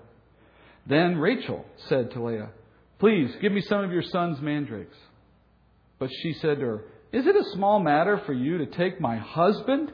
Then 0.86 1.16
Rachel 1.16 1.64
said 1.88 2.10
to 2.10 2.22
Leah, 2.22 2.50
Please 2.98 3.34
give 3.40 3.50
me 3.50 3.62
some 3.62 3.82
of 3.82 3.92
your 3.92 4.02
son's 4.02 4.40
mandrakes. 4.40 4.96
But 5.98 6.10
she 6.22 6.34
said 6.34 6.58
to 6.58 6.66
her, 6.66 6.84
Is 7.12 7.26
it 7.26 7.34
a 7.34 7.50
small 7.54 7.80
matter 7.80 8.20
for 8.26 8.34
you 8.34 8.58
to 8.58 8.66
take 8.66 9.00
my 9.00 9.16
husband? 9.16 9.90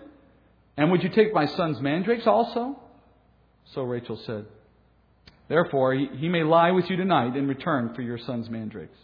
And 0.76 0.90
would 0.90 1.04
you 1.04 1.09
take 1.09 1.33
my 1.33 1.46
son's 1.46 1.81
mandrakes 1.81 2.26
also? 2.26 2.81
So 3.74 3.83
Rachel 3.83 4.20
said, 4.26 4.46
Therefore, 5.48 5.94
he 5.94 6.28
may 6.28 6.42
lie 6.42 6.72
with 6.72 6.90
you 6.90 6.96
tonight 6.96 7.37
in 7.37 7.46
return 7.46 7.94
for 7.94 8.02
your 8.02 8.18
son's 8.18 8.50
mandrakes. 8.50 8.98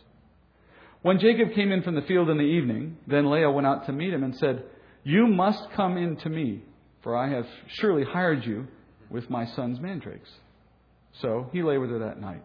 When 1.03 1.21
Jacob 1.21 1.55
came 1.55 1.71
in 1.71 1.83
from 1.83 1.95
the 1.95 2.03
field 2.03 2.29
in 2.29 2.39
the 2.39 2.43
evening, 2.43 2.97
then 3.07 3.31
Leah 3.31 3.51
went 3.51 3.69
out 3.69 3.87
to 3.87 3.93
meet 3.93 4.13
him 4.13 4.25
and 4.25 4.35
said, 4.37 4.65
You 5.05 5.29
must 5.29 5.71
come 5.77 5.97
in 5.97 6.17
to 6.17 6.29
me 6.29 6.63
for 7.05 7.15
I 7.15 7.29
have 7.29 7.47
surely 7.69 8.03
hired 8.03 8.45
you 8.45 8.67
with 9.11 9.31
my 9.31 9.47
son's 9.55 9.79
mandrakes. 9.79 10.31
So 11.21 11.49
he 11.53 11.63
lay 11.63 11.79
with 11.79 11.91
her 11.91 12.01
that 12.01 12.21
night. 12.21 12.43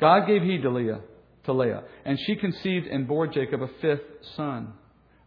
God 0.00 0.26
gave 0.26 0.42
heed 0.42 0.62
to 0.62 0.70
Leah, 0.70 1.00
to 1.44 1.52
Leah, 1.52 1.84
and 2.04 2.18
she 2.26 2.34
conceived 2.34 2.88
and 2.88 3.06
bore 3.06 3.28
Jacob 3.28 3.62
a 3.62 3.68
fifth 3.80 4.00
son. 4.36 4.72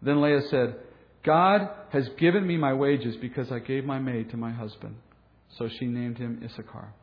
Then 0.01 0.21
Leah 0.21 0.41
said, 0.49 0.75
God 1.23 1.69
has 1.91 2.09
given 2.19 2.45
me 2.45 2.57
my 2.57 2.73
wages 2.73 3.15
because 3.15 3.51
I 3.51 3.59
gave 3.59 3.85
my 3.85 3.99
maid 3.99 4.31
to 4.31 4.38
my 4.38 4.51
husband. 4.51 4.95
So 5.57 5.69
she 5.79 5.85
named 5.85 6.17
him 6.17 6.41
Issachar. 6.43 6.93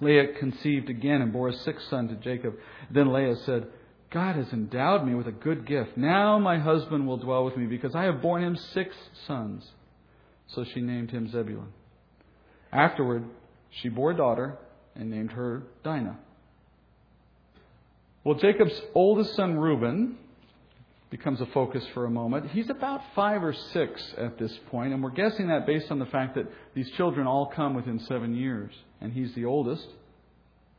Leah 0.00 0.38
conceived 0.38 0.90
again 0.90 1.22
and 1.22 1.32
bore 1.32 1.48
a 1.48 1.52
sixth 1.52 1.88
son 1.88 2.08
to 2.08 2.14
Jacob. 2.16 2.54
Then 2.90 3.12
Leah 3.12 3.36
said, 3.44 3.66
God 4.10 4.36
has 4.36 4.52
endowed 4.52 5.04
me 5.04 5.14
with 5.14 5.26
a 5.26 5.32
good 5.32 5.66
gift. 5.66 5.96
Now 5.96 6.38
my 6.38 6.58
husband 6.58 7.06
will 7.06 7.16
dwell 7.16 7.44
with 7.44 7.56
me 7.56 7.66
because 7.66 7.94
I 7.94 8.04
have 8.04 8.22
borne 8.22 8.44
him 8.44 8.56
six 8.56 8.94
sons. 9.26 9.68
So 10.48 10.64
she 10.64 10.80
named 10.80 11.10
him 11.10 11.28
Zebulun. 11.30 11.72
Afterward, 12.72 13.24
she 13.70 13.88
bore 13.88 14.12
a 14.12 14.16
daughter 14.16 14.58
and 14.94 15.10
named 15.10 15.32
her 15.32 15.62
Dinah. 15.82 16.18
Well, 18.24 18.36
Jacob's 18.36 18.80
oldest 18.94 19.34
son, 19.36 19.58
Reuben, 19.58 20.16
becomes 21.10 21.40
a 21.40 21.46
focus 21.46 21.84
for 21.94 22.06
a 22.06 22.10
moment. 22.10 22.50
He's 22.50 22.70
about 22.70 23.00
five 23.14 23.44
or 23.44 23.52
six 23.52 24.02
at 24.16 24.38
this 24.38 24.52
point, 24.70 24.92
and 24.92 25.02
we're 25.02 25.10
guessing 25.10 25.48
that 25.48 25.66
based 25.66 25.90
on 25.90 25.98
the 25.98 26.06
fact 26.06 26.34
that 26.34 26.46
these 26.74 26.90
children 26.92 27.26
all 27.26 27.46
come 27.54 27.74
within 27.74 28.00
seven 28.00 28.34
years, 28.34 28.72
and 29.00 29.12
he's 29.12 29.32
the 29.34 29.44
oldest. 29.44 29.86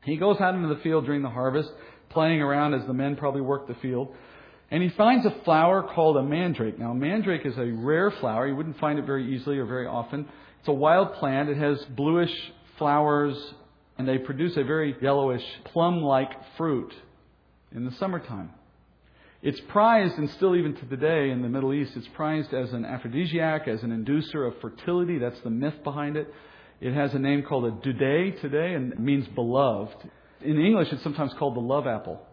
He 0.04 0.18
goes 0.18 0.40
out 0.42 0.56
into 0.56 0.68
the 0.68 0.82
field 0.82 1.06
during 1.06 1.22
the 1.22 1.30
harvest, 1.30 1.72
playing 2.10 2.42
around 2.42 2.74
as 2.74 2.86
the 2.86 2.94
men 2.94 3.16
probably 3.16 3.42
work 3.42 3.68
the 3.68 3.76
field, 3.76 4.14
and 4.72 4.82
he 4.82 4.90
finds 4.90 5.26
a 5.26 5.44
flower 5.44 5.84
called 5.84 6.18
a 6.18 6.24
mandrake. 6.24 6.80
Now, 6.80 6.94
mandrake 6.94 7.46
is 7.46 7.58
a 7.58 7.66
rare 7.66 8.12
flower. 8.12 8.48
You 8.48 8.56
wouldn't 8.56 8.80
find 8.80 8.98
it 8.98 9.06
very 9.06 9.36
easily 9.36 9.58
or 9.58 9.66
very 9.66 9.88
often. 9.88 10.28
It's 10.60 10.68
a 10.68 10.74
wild 10.74 11.14
plant. 11.14 11.50
It 11.50 11.58
has 11.58 11.78
bluish 11.96 12.34
flowers, 12.78 13.38
and 13.98 14.08
they 14.08 14.18
produce 14.18 14.58
a 14.58 14.64
very 14.64 14.96
yellowish, 15.02 15.44
plum 15.66 16.02
like 16.02 16.30
fruit 16.58 16.92
in 17.74 17.86
the 17.86 17.92
summertime. 17.92 18.52
It's 19.44 19.62
prized, 19.70 20.18
and 20.18 20.30
still 20.32 20.56
even 20.56 20.76
to 20.76 20.86
today 20.86 21.30
in 21.30 21.44
the 21.44 21.50
Middle 21.50 21.72
East, 21.72 21.92
it's 21.96 22.08
prized 22.16 22.52
as 22.52 22.74
an 22.74 22.84
aphrodisiac, 22.84 23.68
as 23.68 23.84
an 23.84 23.92
inducer 23.92 24.48
of 24.48 24.60
fertility. 24.60 25.20
That's 25.20 25.40
the 25.42 25.52
myth 25.52 25.84
behind 25.84 26.18
it. 26.18 26.34
It 26.82 26.94
has 26.94 27.14
a 27.14 27.20
name 27.20 27.44
called 27.44 27.66
a 27.66 27.72
dudae 27.72 28.42
today, 28.42 28.74
and 28.74 28.92
it 28.92 29.00
means 29.00 29.28
beloved. 29.36 30.10
In 30.42 30.60
English, 30.60 30.88
it's 30.92 31.04
sometimes 31.04 31.32
called 31.38 31.56
the 31.56 31.62
love 31.62 31.86
apple. 31.86 32.26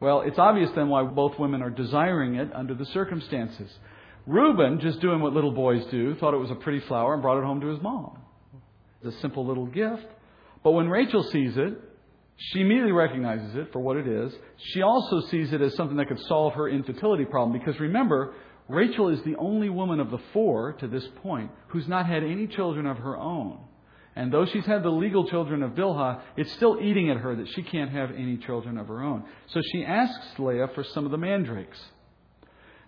Well, 0.00 0.22
it's 0.22 0.38
obvious 0.38 0.70
then 0.74 0.88
why 0.88 1.04
both 1.04 1.38
women 1.38 1.62
are 1.62 1.70
desiring 1.70 2.34
it 2.34 2.50
under 2.54 2.74
the 2.74 2.86
circumstances. 2.86 3.70
Reuben, 4.26 4.80
just 4.80 5.00
doing 5.00 5.20
what 5.20 5.32
little 5.32 5.52
boys 5.52 5.84
do, 5.90 6.14
thought 6.16 6.34
it 6.34 6.38
was 6.38 6.50
a 6.50 6.56
pretty 6.56 6.80
flower 6.80 7.14
and 7.14 7.22
brought 7.22 7.38
it 7.38 7.44
home 7.44 7.60
to 7.60 7.68
his 7.68 7.80
mom. 7.82 8.18
It's 9.02 9.16
a 9.16 9.20
simple 9.20 9.46
little 9.46 9.66
gift. 9.66 10.06
But 10.62 10.72
when 10.72 10.88
Rachel 10.88 11.22
sees 11.24 11.56
it, 11.56 11.74
she 12.36 12.60
immediately 12.60 12.92
recognizes 12.92 13.54
it 13.54 13.72
for 13.72 13.80
what 13.80 13.96
it 13.96 14.08
is. 14.08 14.32
She 14.72 14.82
also 14.82 15.20
sees 15.28 15.52
it 15.52 15.60
as 15.60 15.74
something 15.76 15.96
that 15.98 16.08
could 16.08 16.20
solve 16.20 16.54
her 16.54 16.68
infertility 16.68 17.26
problem. 17.26 17.58
Because 17.58 17.78
remember, 17.78 18.34
Rachel 18.68 19.08
is 19.10 19.22
the 19.24 19.36
only 19.36 19.68
woman 19.68 20.00
of 20.00 20.10
the 20.10 20.18
four 20.32 20.72
to 20.74 20.88
this 20.88 21.06
point 21.22 21.50
who's 21.68 21.86
not 21.86 22.06
had 22.06 22.24
any 22.24 22.46
children 22.46 22.86
of 22.86 22.96
her 22.98 23.16
own. 23.16 23.58
And 24.16 24.32
though 24.32 24.46
she's 24.46 24.64
had 24.64 24.82
the 24.82 24.90
legal 24.90 25.28
children 25.28 25.62
of 25.62 25.72
Bilhah, 25.72 26.20
it's 26.36 26.52
still 26.52 26.78
eating 26.80 27.10
at 27.10 27.16
her 27.16 27.34
that 27.34 27.48
she 27.48 27.62
can't 27.62 27.90
have 27.90 28.10
any 28.12 28.36
children 28.36 28.78
of 28.78 28.88
her 28.88 29.02
own. 29.02 29.24
So 29.48 29.60
she 29.72 29.84
asks 29.84 30.38
Leah 30.38 30.68
for 30.74 30.84
some 30.84 31.04
of 31.04 31.10
the 31.10 31.18
mandrakes. 31.18 31.78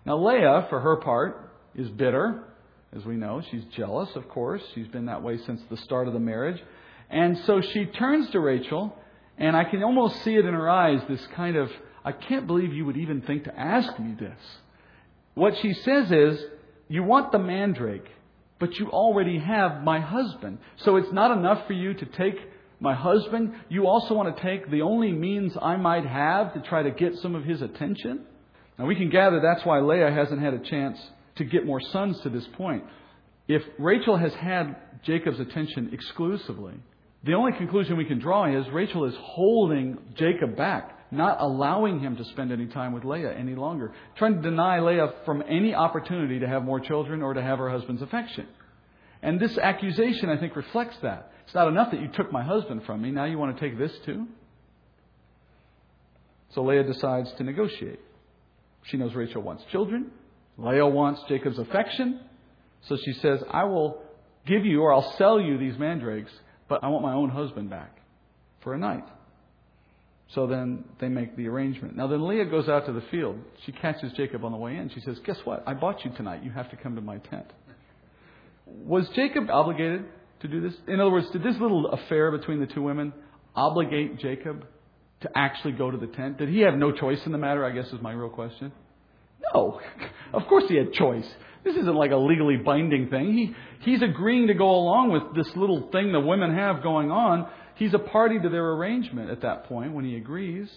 Now, 0.05 0.17
Leah, 0.17 0.67
for 0.69 0.79
her 0.79 0.95
part, 0.97 1.51
is 1.75 1.89
bitter, 1.89 2.45
as 2.95 3.03
we 3.05 3.15
know. 3.15 3.41
She's 3.51 3.65
jealous, 3.75 4.15
of 4.15 4.29
course. 4.29 4.61
She's 4.73 4.87
been 4.87 5.07
that 5.07 5.21
way 5.21 5.37
since 5.37 5.61
the 5.69 5.77
start 5.77 6.07
of 6.07 6.13
the 6.13 6.19
marriage. 6.19 6.61
And 7.09 7.37
so 7.39 7.61
she 7.61 7.85
turns 7.85 8.29
to 8.31 8.39
Rachel 8.39 8.97
and 9.37 9.55
I 9.55 9.65
can 9.65 9.83
almost 9.83 10.23
see 10.23 10.35
it 10.35 10.45
in 10.45 10.53
her 10.53 10.69
eyes, 10.69 11.01
this 11.07 11.25
kind 11.35 11.55
of, 11.55 11.69
I 12.03 12.11
can't 12.11 12.47
believe 12.47 12.73
you 12.73 12.85
would 12.85 12.97
even 12.97 13.21
think 13.21 13.43
to 13.43 13.57
ask 13.57 13.99
me 13.99 14.15
this. 14.19 14.39
What 15.35 15.55
she 15.61 15.73
says 15.73 16.11
is, 16.11 16.43
you 16.87 17.03
want 17.03 17.31
the 17.31 17.39
mandrake, 17.39 18.07
but 18.59 18.75
you 18.75 18.89
already 18.89 19.39
have 19.39 19.83
my 19.83 19.99
husband. 19.99 20.57
So 20.77 20.95
it's 20.97 21.11
not 21.11 21.37
enough 21.37 21.67
for 21.67 21.73
you 21.73 21.93
to 21.93 22.05
take 22.05 22.35
my 22.79 22.93
husband. 22.93 23.53
You 23.69 23.87
also 23.87 24.13
want 24.13 24.35
to 24.35 24.41
take 24.41 24.69
the 24.69 24.81
only 24.81 25.11
means 25.11 25.53
I 25.61 25.77
might 25.77 26.05
have 26.05 26.53
to 26.53 26.61
try 26.61 26.83
to 26.83 26.91
get 26.91 27.15
some 27.15 27.35
of 27.35 27.43
his 27.43 27.61
attention. 27.61 28.25
Now 28.77 28.85
we 28.85 28.95
can 28.95 29.09
gather 29.09 29.39
that's 29.41 29.65
why 29.65 29.79
Leah 29.79 30.11
hasn't 30.11 30.41
had 30.41 30.53
a 30.53 30.59
chance 30.59 30.99
to 31.37 31.43
get 31.43 31.65
more 31.65 31.81
sons 31.81 32.19
to 32.21 32.29
this 32.29 32.47
point. 32.55 32.83
If 33.47 33.63
Rachel 33.79 34.17
has 34.17 34.33
had 34.33 34.75
Jacob's 35.03 35.39
attention 35.39 35.91
exclusively, 35.93 36.73
the 37.23 37.33
only 37.33 37.53
conclusion 37.57 37.97
we 37.97 38.05
can 38.05 38.19
draw 38.19 38.45
is 38.45 38.67
Rachel 38.71 39.05
is 39.05 39.15
holding 39.17 39.97
Jacob 40.15 40.55
back, 40.55 40.96
not 41.11 41.39
allowing 41.39 41.99
him 41.99 42.17
to 42.17 42.25
spend 42.25 42.51
any 42.51 42.67
time 42.67 42.93
with 42.93 43.05
Leah 43.05 43.33
any 43.33 43.55
longer, 43.55 43.93
trying 44.17 44.35
to 44.35 44.41
deny 44.41 44.79
Leah 44.79 45.13
from 45.25 45.43
any 45.47 45.73
opportunity 45.73 46.39
to 46.39 46.47
have 46.47 46.63
more 46.63 46.79
children 46.79 47.21
or 47.21 47.33
to 47.33 47.41
have 47.41 47.59
her 47.59 47.69
husband's 47.69 48.01
affection. 48.01 48.47
And 49.21 49.39
this 49.39 49.57
accusation, 49.57 50.29
I 50.29 50.37
think, 50.37 50.55
reflects 50.55 50.97
that. 51.01 51.31
It's 51.45 51.55
not 51.55 51.67
enough 51.67 51.91
that 51.91 52.01
you 52.01 52.09
took 52.09 52.31
my 52.31 52.43
husband 52.43 52.83
from 52.85 53.01
me, 53.01 53.11
now 53.11 53.25
you 53.25 53.37
want 53.37 53.57
to 53.57 53.69
take 53.69 53.77
this 53.77 53.91
too? 54.05 54.27
So 56.53 56.63
Leah 56.63 56.83
decides 56.83 57.31
to 57.33 57.43
negotiate. 57.43 57.99
She 58.83 58.97
knows 58.97 59.13
Rachel 59.15 59.41
wants 59.41 59.63
children. 59.71 60.11
Leah 60.57 60.87
wants 60.87 61.21
Jacob's 61.27 61.59
affection. 61.59 62.21
So 62.87 62.97
she 62.97 63.13
says, 63.13 63.43
I 63.51 63.65
will 63.65 64.01
give 64.45 64.65
you 64.65 64.81
or 64.81 64.93
I'll 64.93 65.15
sell 65.17 65.41
you 65.41 65.57
these 65.57 65.77
mandrakes 65.77 66.31
but 66.67 66.83
I 66.83 66.89
want 66.89 67.03
my 67.03 67.13
own 67.13 67.29
husband 67.29 67.69
back 67.69 67.97
for 68.61 68.73
a 68.73 68.77
night. 68.77 69.03
So 70.35 70.45
then 70.45 70.83
they 70.99 71.07
make 71.07 71.37
the 71.37 71.47
arrangement. 71.47 71.95
Now 71.95 72.07
then 72.07 72.27
Leah 72.27 72.45
goes 72.45 72.67
out 72.67 72.85
to 72.87 72.91
the 72.91 73.03
field. 73.11 73.37
She 73.65 73.71
catches 73.71 74.11
Jacob 74.13 74.43
on 74.43 74.51
the 74.51 74.57
way 74.57 74.75
in. 74.75 74.89
She 74.89 74.99
says, 74.99 75.17
Guess 75.25 75.37
what? 75.45 75.63
I 75.65 75.73
bought 75.73 76.03
you 76.03 76.11
tonight. 76.11 76.43
You 76.43 76.51
have 76.51 76.69
to 76.71 76.75
come 76.75 76.95
to 76.95 77.01
my 77.01 77.17
tent. 77.17 77.45
Was 78.65 79.07
Jacob 79.15 79.49
obligated 79.49 80.05
to 80.41 80.47
do 80.47 80.59
this? 80.59 80.73
In 80.87 80.99
other 80.99 81.11
words, 81.11 81.29
did 81.31 81.43
this 81.43 81.55
little 81.59 81.87
affair 81.87 82.31
between 82.31 82.59
the 82.59 82.65
two 82.65 82.81
women 82.81 83.13
obligate 83.55 84.19
Jacob 84.19 84.65
to 85.21 85.29
actually 85.33 85.73
go 85.73 85.89
to 85.89 85.97
the 85.97 86.07
tent? 86.07 86.37
Did 86.37 86.49
he 86.49 86.59
have 86.61 86.75
no 86.75 86.91
choice 86.91 87.25
in 87.25 87.31
the 87.31 87.37
matter? 87.37 87.63
I 87.63 87.71
guess 87.71 87.87
is 87.87 88.01
my 88.01 88.11
real 88.11 88.29
question. 88.29 88.71
No. 89.53 89.79
Of 90.33 90.45
course 90.47 90.65
he 90.67 90.75
had 90.75 90.91
choice. 90.91 91.25
This 91.63 91.77
isn't 91.77 91.95
like 91.95 92.11
a 92.11 92.17
legally 92.17 92.57
binding 92.57 93.09
thing. 93.09 93.31
He, 93.33 93.55
he's 93.89 94.01
agreeing 94.01 94.47
to 94.47 94.53
go 94.53 94.69
along 94.69 95.11
with 95.11 95.23
this 95.35 95.55
little 95.55 95.89
thing 95.89 96.11
the 96.11 96.19
women 96.19 96.53
have 96.53 96.83
going 96.83 97.11
on. 97.11 97.47
He's 97.77 97.93
a 97.93 97.99
party 97.99 98.39
to 98.39 98.49
their 98.49 98.71
arrangement 98.71 99.29
at 99.29 99.41
that 99.41 99.65
point 99.65 99.93
when 99.93 100.05
he 100.05 100.15
agrees. 100.15 100.69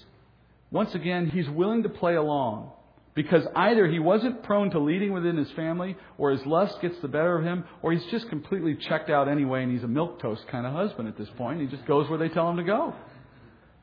Once 0.70 0.94
again, 0.94 1.28
he's 1.28 1.48
willing 1.48 1.82
to 1.82 1.88
play 1.88 2.14
along 2.14 2.70
because 3.14 3.42
either 3.56 3.88
he 3.88 3.98
wasn't 3.98 4.42
prone 4.44 4.70
to 4.70 4.78
leading 4.78 5.12
within 5.12 5.36
his 5.36 5.50
family, 5.52 5.96
or 6.16 6.30
his 6.30 6.46
lust 6.46 6.80
gets 6.80 6.96
the 7.00 7.08
better 7.08 7.36
of 7.36 7.44
him, 7.44 7.64
or 7.82 7.92
he's 7.92 8.04
just 8.06 8.28
completely 8.28 8.76
checked 8.76 9.10
out 9.10 9.28
anyway 9.28 9.62
and 9.62 9.72
he's 9.72 9.82
a 9.82 9.86
milquetoast 9.86 10.46
kind 10.46 10.64
of 10.64 10.72
husband 10.72 11.08
at 11.08 11.18
this 11.18 11.28
point. 11.36 11.60
He 11.60 11.66
just 11.66 11.84
goes 11.86 12.08
where 12.08 12.18
they 12.18 12.28
tell 12.28 12.48
him 12.48 12.56
to 12.56 12.62
go. 12.62 12.94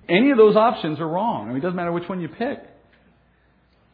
Any 0.08 0.32
of 0.32 0.38
those 0.38 0.56
options 0.56 1.00
are 1.00 1.08
wrong. 1.08 1.46
I 1.46 1.48
mean, 1.50 1.58
it 1.58 1.62
doesn't 1.62 1.76
matter 1.76 1.92
which 1.92 2.08
one 2.08 2.22
you 2.22 2.30
pick. 2.30 2.64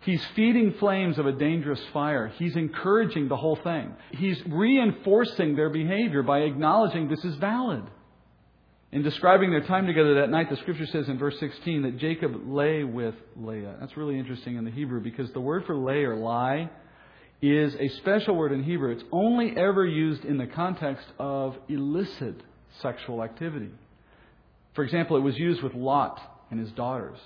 He's 0.02 0.24
feeding 0.36 0.74
flames 0.80 1.18
of 1.18 1.26
a 1.26 1.32
dangerous 1.32 1.82
fire. 1.94 2.28
He's 2.38 2.56
encouraging 2.56 3.30
the 3.30 3.38
whole 3.38 3.56
thing. 3.56 3.96
He's 4.12 4.40
reinforcing 4.46 5.56
their 5.56 5.70
behavior 5.70 6.22
by 6.24 6.40
acknowledging 6.40 7.08
this 7.08 7.24
is 7.24 7.36
valid. 7.36 7.84
In 8.94 9.02
describing 9.02 9.50
their 9.50 9.66
time 9.66 9.88
together 9.88 10.14
that 10.22 10.30
night, 10.30 10.52
the 10.52 10.58
scripture 10.58 10.86
says 10.86 11.10
in 11.10 11.18
verse 11.18 11.40
16 11.40 11.82
that 11.82 11.98
Jacob 11.98 12.48
lay 12.48 12.84
with 12.84 13.16
Leah. 13.36 13.76
That's 13.80 13.98
really 13.98 14.20
interesting 14.20 14.56
in 14.56 14.66
the 14.66 14.70
Hebrew 14.70 15.02
because 15.02 15.32
the 15.32 15.42
word 15.42 15.66
for 15.66 15.76
lay 15.76 16.04
or 16.04 16.16
lie 16.16 16.70
is 17.42 17.76
a 17.80 17.88
special 17.88 18.36
word 18.36 18.52
in 18.52 18.62
Hebrew. 18.62 18.92
It's 18.92 19.04
only 19.12 19.58
ever 19.58 19.84
used 19.84 20.26
in 20.26 20.38
the 20.38 20.46
context 20.46 21.08
of 21.18 21.58
illicit 21.70 22.36
sexual 22.84 23.24
activity. 23.24 23.72
For 24.76 24.84
example, 24.84 25.18
it 25.18 25.22
was 25.22 25.40
used 25.40 25.64
with 25.64 25.74
Lot 25.74 26.22
and 26.52 26.60
his 26.60 26.72
daughters. 26.74 27.18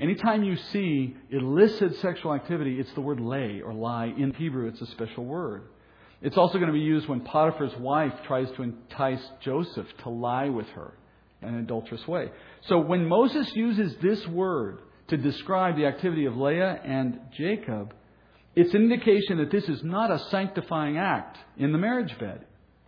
Anytime 0.00 0.42
you 0.42 0.56
see 0.56 1.16
illicit 1.30 2.00
sexual 2.00 2.34
activity, 2.34 2.80
it's 2.80 2.92
the 2.94 3.00
word 3.00 3.20
lay 3.20 3.62
or 3.64 3.72
lie. 3.72 4.06
In 4.06 4.34
Hebrew, 4.34 4.66
it's 4.66 4.80
a 4.80 4.86
special 4.86 5.24
word. 5.24 5.62
It's 6.20 6.36
also 6.36 6.54
going 6.54 6.66
to 6.66 6.72
be 6.72 6.80
used 6.80 7.06
when 7.06 7.20
Potiphar's 7.20 7.76
wife 7.76 8.14
tries 8.26 8.50
to 8.56 8.64
entice 8.64 9.22
Joseph 9.40 9.86
to 10.02 10.08
lie 10.08 10.48
with 10.48 10.66
her 10.70 10.94
an 11.42 11.58
adulterous 11.58 12.06
way. 12.06 12.30
So 12.62 12.78
when 12.78 13.06
Moses 13.06 13.50
uses 13.54 13.96
this 14.02 14.26
word 14.28 14.80
to 15.08 15.16
describe 15.16 15.76
the 15.76 15.86
activity 15.86 16.26
of 16.26 16.36
Leah 16.36 16.80
and 16.84 17.20
Jacob, 17.36 17.94
it's 18.54 18.74
an 18.74 18.82
indication 18.82 19.38
that 19.38 19.50
this 19.50 19.68
is 19.68 19.82
not 19.82 20.10
a 20.10 20.18
sanctifying 20.30 20.98
act 20.98 21.38
in 21.56 21.72
the 21.72 21.78
marriage 21.78 22.18
bed. 22.18 22.44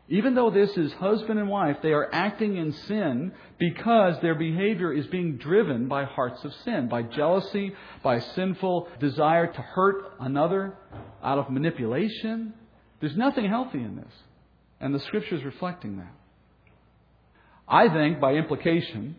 Even 0.09 0.35
though 0.35 0.51
this 0.51 0.77
is 0.77 0.93
husband 0.95 1.39
and 1.39 1.49
wife, 1.49 1.79
they 1.83 1.93
are 1.93 2.11
acting 2.13 2.59
in 2.59 2.73
sin 2.73 3.33
because 3.59 4.21
their 4.21 4.35
behavior 4.35 4.93
is 4.93 5.07
being 5.07 5.39
driven 5.39 5.89
by 5.89 6.05
hearts 6.05 6.45
of 6.45 6.53
sin, 6.65 6.89
by 6.89 7.03
jealousy, 7.03 7.75
by 8.03 8.19
sinful 8.19 8.89
desire 9.01 9.47
to 9.47 9.63
hurt 9.63 10.13
another, 10.21 10.77
out 11.23 11.39
of 11.39 11.49
manipulation. 11.51 12.53
There's 13.01 13.17
nothing 13.17 13.47
healthy 13.47 13.79
in 13.79 13.97
this. 13.97 14.13
And 14.79 14.95
the 14.95 15.01
scripture 15.01 15.37
is 15.37 15.45
reflecting 15.45 15.97
that. 15.97 16.13
I 17.69 17.89
think, 17.89 18.21
by 18.21 18.35
implication, 18.35 19.17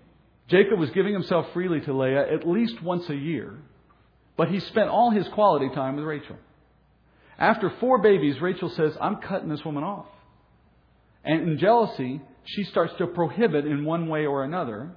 Jacob 0.47 0.79
was 0.79 0.91
giving 0.91 1.13
himself 1.13 1.47
freely 1.53 1.81
to 1.81 1.93
Leah 1.97 2.31
at 2.33 2.47
least 2.47 2.81
once 2.81 3.09
a 3.09 3.15
year, 3.15 3.57
but 4.37 4.49
he 4.49 4.59
spent 4.59 4.89
all 4.89 5.11
his 5.11 5.27
quality 5.29 5.69
time 5.73 5.95
with 5.95 6.05
Rachel. 6.05 6.37
After 7.37 7.71
four 7.79 8.01
babies, 8.01 8.39
Rachel 8.39 8.69
says, 8.69 8.95
I'm 9.01 9.17
cutting 9.17 9.49
this 9.49 9.65
woman 9.65 9.83
off. 9.83 10.05
And 11.23 11.49
in 11.49 11.57
jealousy, 11.57 12.21
she 12.45 12.63
starts 12.65 12.93
to 12.99 13.07
prohibit 13.07 13.65
in 13.65 13.83
one 13.83 14.07
way 14.07 14.25
or 14.25 14.43
another 14.43 14.91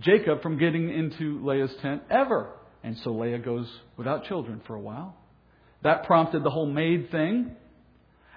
Jacob 0.00 0.42
from 0.42 0.58
getting 0.58 0.90
into 0.90 1.46
Leah's 1.46 1.74
tent 1.80 2.02
ever. 2.10 2.52
And 2.82 2.98
so 2.98 3.12
Leah 3.12 3.38
goes 3.38 3.70
without 3.96 4.24
children 4.24 4.60
for 4.66 4.74
a 4.74 4.80
while. 4.80 5.14
That 5.82 6.04
prompted 6.04 6.42
the 6.42 6.50
whole 6.50 6.66
maid 6.66 7.10
thing. 7.10 7.54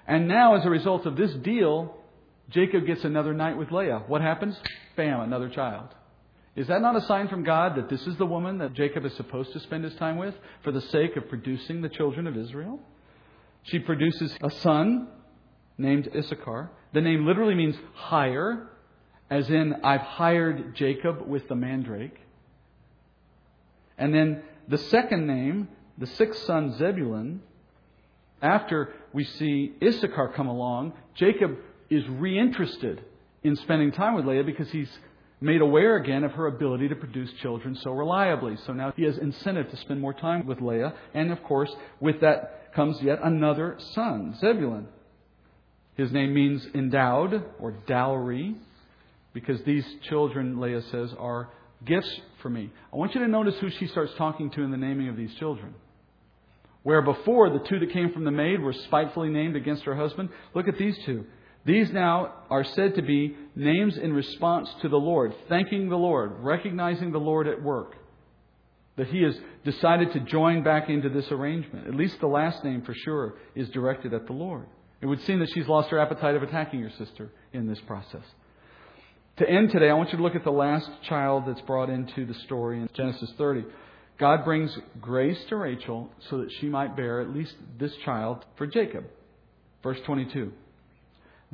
And 0.08 0.28
now, 0.28 0.56
as 0.56 0.66
a 0.66 0.70
result 0.70 1.06
of 1.06 1.16
this 1.16 1.34
deal, 1.34 1.98
Jacob 2.54 2.86
gets 2.86 3.04
another 3.04 3.34
night 3.34 3.58
with 3.58 3.72
Leah. 3.72 4.04
What 4.08 4.22
happens? 4.22 4.56
Bam, 4.96 5.22
another 5.22 5.50
child. 5.50 5.88
Is 6.56 6.68
that 6.68 6.82
not 6.82 6.96
a 6.96 7.02
sign 7.02 7.28
from 7.28 7.44
God 7.44 7.76
that 7.76 7.90
this 7.90 8.06
is 8.06 8.16
the 8.18 8.28
woman 8.28 8.60
that 8.60 8.74
Jacob 8.74 9.06
is 9.06 9.16
supposed 9.16 9.54
to 9.54 9.60
spend 9.60 9.84
his 9.84 9.96
time 9.96 10.18
with 10.18 10.36
for 10.64 10.72
the 10.72 10.82
sake 10.82 11.18
of 11.18 11.28
producing 11.30 11.82
the 11.82 11.90
children 11.90 12.28
of 12.28 12.38
Israel? 12.38 12.80
She 13.64 13.80
produces 13.80 14.38
a 14.44 14.52
son 14.52 15.08
named 15.80 16.10
Issachar. 16.16 16.70
The 16.94 17.02
name 17.02 17.26
literally 17.26 17.56
means 17.56 17.76
hire, 17.96 18.70
as 19.32 19.50
in, 19.50 19.74
I've 19.84 20.02
hired 20.02 20.76
Jacob 20.76 21.28
with 21.28 21.48
the 21.48 21.56
mandrake. 21.56 22.20
And 23.98 24.14
then 24.14 24.44
the 24.68 24.78
second 24.78 25.26
name, 25.26 25.70
the 25.98 26.08
sixth 26.08 26.44
son, 26.44 26.78
Zebulun, 26.78 27.42
after 28.44 28.94
we 29.12 29.24
see 29.24 29.74
Issachar 29.82 30.34
come 30.36 30.48
along, 30.48 30.94
Jacob 31.16 31.58
is 31.96 32.08
reinterested 32.10 33.04
in 33.44 33.56
spending 33.58 33.92
time 33.92 34.16
with 34.16 34.26
Leah 34.26 34.44
because 34.44 34.70
he's 34.72 34.90
made 35.42 35.62
aware 35.62 35.98
again 35.98 36.24
of 36.24 36.32
her 36.32 36.48
ability 36.48 36.88
to 36.88 36.96
produce 36.96 37.30
children 37.42 37.76
so 37.84 37.92
reliably. 37.92 38.58
So 38.66 38.74
now 38.74 38.94
he 38.96 39.04
has 39.04 39.18
incentive 39.18 39.70
to 39.70 39.78
spend 39.78 40.00
more 40.00 40.14
time 40.14 40.46
with 40.46 40.62
Leah. 40.62 40.94
And 41.14 41.32
of 41.32 41.44
course, 41.44 41.70
with 42.00 42.22
that 42.22 42.74
comes 42.74 43.02
yet 43.02 43.20
another 43.22 43.78
son, 43.94 44.36
Zebulun. 44.40 44.88
His 45.96 46.12
name 46.12 46.34
means 46.34 46.66
endowed 46.74 47.44
or 47.60 47.72
dowry 47.86 48.56
because 49.34 49.62
these 49.64 49.86
children, 50.10 50.60
Leah 50.60 50.82
says, 50.92 51.14
are 51.20 51.50
gifts 51.86 52.22
for 52.42 52.50
me. 52.50 52.72
I 52.92 52.96
want 52.96 53.14
you 53.14 53.22
to 53.22 53.28
notice 53.28 53.56
who 53.60 53.70
she 53.70 53.88
starts 53.88 54.14
talking 54.18 54.50
to 54.52 54.62
in 54.62 54.72
the 54.72 54.78
naming 54.78 55.10
of 55.10 55.18
these 55.18 55.34
children. 55.36 55.74
Where 56.84 57.02
before 57.02 57.50
the 57.50 57.66
two 57.68 57.80
that 57.80 57.92
came 57.92 58.12
from 58.12 58.24
the 58.24 58.32
maid 58.32 58.62
were 58.62 58.74
spitefully 58.74 59.30
named 59.30 59.56
against 59.56 59.84
her 59.84 59.96
husband, 59.96 60.30
look 60.54 60.68
at 60.68 60.78
these 60.78 60.98
two. 61.06 61.26
These 61.66 61.92
now 61.92 62.34
are 62.50 62.64
said 62.64 62.96
to 62.96 63.02
be 63.02 63.36
names 63.56 63.98
in 63.98 64.12
response 64.14 64.70
to 64.82 64.90
the 64.90 65.00
Lord, 65.00 65.34
thanking 65.48 65.90
the 65.90 65.98
Lord, 65.98 66.40
recognizing 66.40 67.12
the 67.12 67.20
Lord 67.20 67.48
at 67.48 67.62
work. 67.62 67.96
That 68.98 69.08
he 69.08 69.24
has 69.24 69.36
decided 69.64 70.12
to 70.14 70.20
join 70.20 70.64
back 70.64 70.90
into 70.90 71.10
this 71.10 71.32
arrangement. 71.32 71.88
At 71.88 71.96
least 71.96 72.20
the 72.20 72.28
last 72.28 72.64
name 72.64 72.82
for 72.84 72.94
sure 72.94 73.36
is 73.56 73.70
directed 73.70 74.14
at 74.14 74.28
the 74.28 74.34
Lord. 74.34 74.68
It 75.02 75.06
would 75.06 75.22
seem 75.24 75.40
that 75.40 75.50
she's 75.54 75.68
lost 75.68 75.90
her 75.90 76.00
appetite 76.00 76.36
of 76.36 76.44
attacking 76.44 76.82
her 76.82 76.92
sister 76.98 77.32
in 77.54 77.68
this 77.68 77.80
process. 77.82 78.24
To 79.38 79.50
end 79.50 79.72
today, 79.72 79.90
I 79.90 79.94
want 79.94 80.12
you 80.12 80.18
to 80.18 80.24
look 80.24 80.36
at 80.36 80.44
the 80.44 80.52
last 80.52 80.90
child 81.04 81.46
that's 81.48 81.62
brought 81.62 81.90
into 81.90 82.26
the 82.26 82.36
story 82.36 82.80
in 82.80 82.90
Genesis 82.94 83.32
30. 83.38 83.66
God 84.20 84.46
brings 84.46 84.78
grace 85.02 85.44
to 85.50 85.56
Rachel 85.56 86.10
so 86.30 86.38
that 86.38 86.52
she 86.60 86.68
might 86.68 86.96
bear 86.96 87.20
at 87.20 87.30
least 87.30 87.56
this 87.80 87.96
child 88.06 88.46
for 88.58 88.68
Jacob. 88.68 89.06
Verse 89.82 90.00
22. 90.06 90.54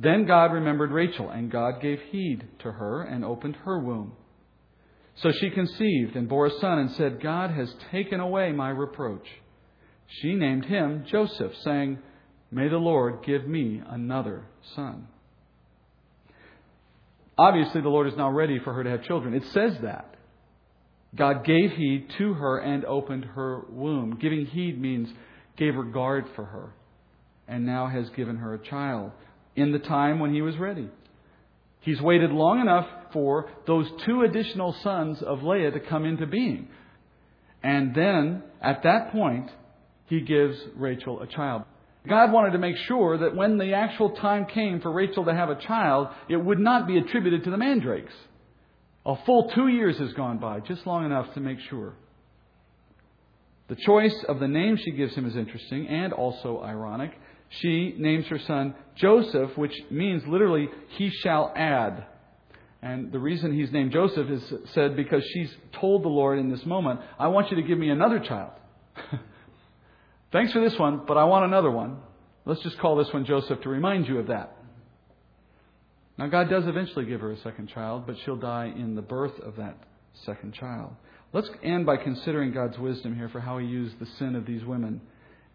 Then 0.01 0.25
God 0.25 0.53
remembered 0.53 0.91
Rachel, 0.91 1.29
and 1.29 1.51
God 1.51 1.81
gave 1.81 1.99
heed 2.09 2.47
to 2.59 2.71
her 2.71 3.01
and 3.01 3.25
opened 3.25 3.57
her 3.57 3.79
womb. 3.79 4.13
So 5.15 5.33
she 5.33 5.49
conceived 5.49 6.15
and 6.15 6.29
bore 6.29 6.45
a 6.45 6.59
son 6.61 6.79
and 6.79 6.91
said, 6.91 7.21
God 7.21 7.51
has 7.51 7.73
taken 7.91 8.21
away 8.21 8.53
my 8.53 8.69
reproach. 8.69 9.27
She 10.07 10.35
named 10.35 10.65
him 10.65 11.03
Joseph, 11.11 11.51
saying, 11.65 11.99
May 12.49 12.69
the 12.69 12.77
Lord 12.77 13.25
give 13.25 13.45
me 13.45 13.81
another 13.85 14.45
son. 14.73 15.07
Obviously, 17.37 17.81
the 17.81 17.89
Lord 17.89 18.07
is 18.07 18.15
now 18.15 18.31
ready 18.31 18.57
for 18.59 18.73
her 18.73 18.83
to 18.85 18.89
have 18.89 19.03
children. 19.03 19.33
It 19.33 19.45
says 19.47 19.77
that. 19.81 20.15
God 21.13 21.43
gave 21.43 21.71
heed 21.71 22.09
to 22.17 22.35
her 22.35 22.59
and 22.59 22.85
opened 22.85 23.25
her 23.25 23.65
womb. 23.67 24.17
Giving 24.21 24.45
heed 24.45 24.79
means 24.79 25.09
gave 25.57 25.75
regard 25.75 26.25
for 26.35 26.45
her 26.45 26.73
and 27.49 27.65
now 27.65 27.87
has 27.87 28.09
given 28.11 28.37
her 28.37 28.53
a 28.53 28.59
child 28.59 29.11
in 29.59 29.71
the 29.71 29.79
time 29.79 30.19
when 30.19 30.33
he 30.33 30.41
was 30.41 30.57
ready. 30.57 30.89
He's 31.81 32.01
waited 32.01 32.31
long 32.31 32.59
enough 32.59 32.87
for 33.13 33.49
those 33.65 33.89
two 34.05 34.21
additional 34.21 34.73
sons 34.83 35.21
of 35.21 35.43
Leah 35.43 35.71
to 35.71 35.79
come 35.79 36.05
into 36.05 36.27
being. 36.27 36.67
And 37.63 37.95
then, 37.95 38.43
at 38.61 38.83
that 38.83 39.11
point, 39.11 39.49
he 40.07 40.21
gives 40.21 40.57
Rachel 40.75 41.21
a 41.21 41.27
child. 41.27 41.63
God 42.07 42.31
wanted 42.31 42.51
to 42.51 42.57
make 42.57 42.77
sure 42.87 43.17
that 43.17 43.35
when 43.35 43.57
the 43.57 43.73
actual 43.73 44.11
time 44.11 44.45
came 44.45 44.81
for 44.81 44.91
Rachel 44.91 45.25
to 45.25 45.33
have 45.33 45.49
a 45.49 45.61
child, 45.61 46.07
it 46.29 46.37
would 46.37 46.59
not 46.59 46.87
be 46.87 46.97
attributed 46.97 47.43
to 47.43 47.51
the 47.51 47.57
mandrakes. 47.57 48.13
A 49.05 49.15
full 49.25 49.49
two 49.49 49.67
years 49.67 49.97
has 49.97 50.13
gone 50.13 50.39
by, 50.39 50.59
just 50.61 50.85
long 50.87 51.05
enough 51.05 51.33
to 51.33 51.39
make 51.39 51.59
sure. 51.69 51.93
The 53.67 53.75
choice 53.75 54.15
of 54.27 54.39
the 54.39 54.47
name 54.47 54.77
she 54.77 54.91
gives 54.91 55.13
him 55.13 55.27
is 55.27 55.35
interesting 55.35 55.87
and 55.87 56.11
also 56.11 56.61
ironic 56.63 57.11
she 57.49 57.95
names 57.97 58.27
her 58.27 58.39
son 58.39 58.75
Joseph, 58.95 59.57
which 59.57 59.73
means 59.89 60.25
literally, 60.27 60.69
he 60.89 61.09
shall 61.09 61.51
add. 61.55 62.05
And 62.81 63.11
the 63.11 63.19
reason 63.19 63.53
he's 63.53 63.71
named 63.71 63.91
Joseph 63.91 64.29
is 64.29 64.53
said 64.73 64.95
because 64.95 65.23
she's 65.33 65.53
told 65.73 66.03
the 66.03 66.09
Lord 66.09 66.39
in 66.39 66.49
this 66.49 66.65
moment, 66.65 67.01
I 67.17 67.27
want 67.27 67.49
you 67.49 67.57
to 67.57 67.63
give 67.63 67.77
me 67.77 67.89
another 67.89 68.19
child. 68.19 68.51
Thanks 70.31 70.53
for 70.53 70.61
this 70.61 70.77
one, 70.77 71.01
but 71.07 71.17
I 71.17 71.25
want 71.25 71.45
another 71.45 71.71
one. 71.71 71.97
Let's 72.45 72.61
just 72.61 72.77
call 72.79 72.95
this 72.95 73.11
one 73.11 73.25
Joseph 73.25 73.61
to 73.61 73.69
remind 73.69 74.07
you 74.07 74.19
of 74.19 74.27
that. 74.27 74.55
Now, 76.17 76.27
God 76.27 76.49
does 76.49 76.67
eventually 76.67 77.05
give 77.05 77.21
her 77.21 77.31
a 77.31 77.37
second 77.37 77.69
child, 77.69 78.05
but 78.05 78.17
she'll 78.19 78.35
die 78.35 78.73
in 78.75 78.95
the 78.95 79.01
birth 79.01 79.39
of 79.39 79.55
that 79.55 79.77
second 80.25 80.53
child. 80.53 80.91
Let's 81.31 81.49
end 81.63 81.85
by 81.85 81.97
considering 81.97 82.51
God's 82.51 82.77
wisdom 82.77 83.15
here 83.15 83.29
for 83.29 83.39
how 83.39 83.57
He 83.57 83.67
used 83.67 83.99
the 83.99 84.05
sin 84.05 84.35
of 84.35 84.45
these 84.45 84.65
women 84.65 85.01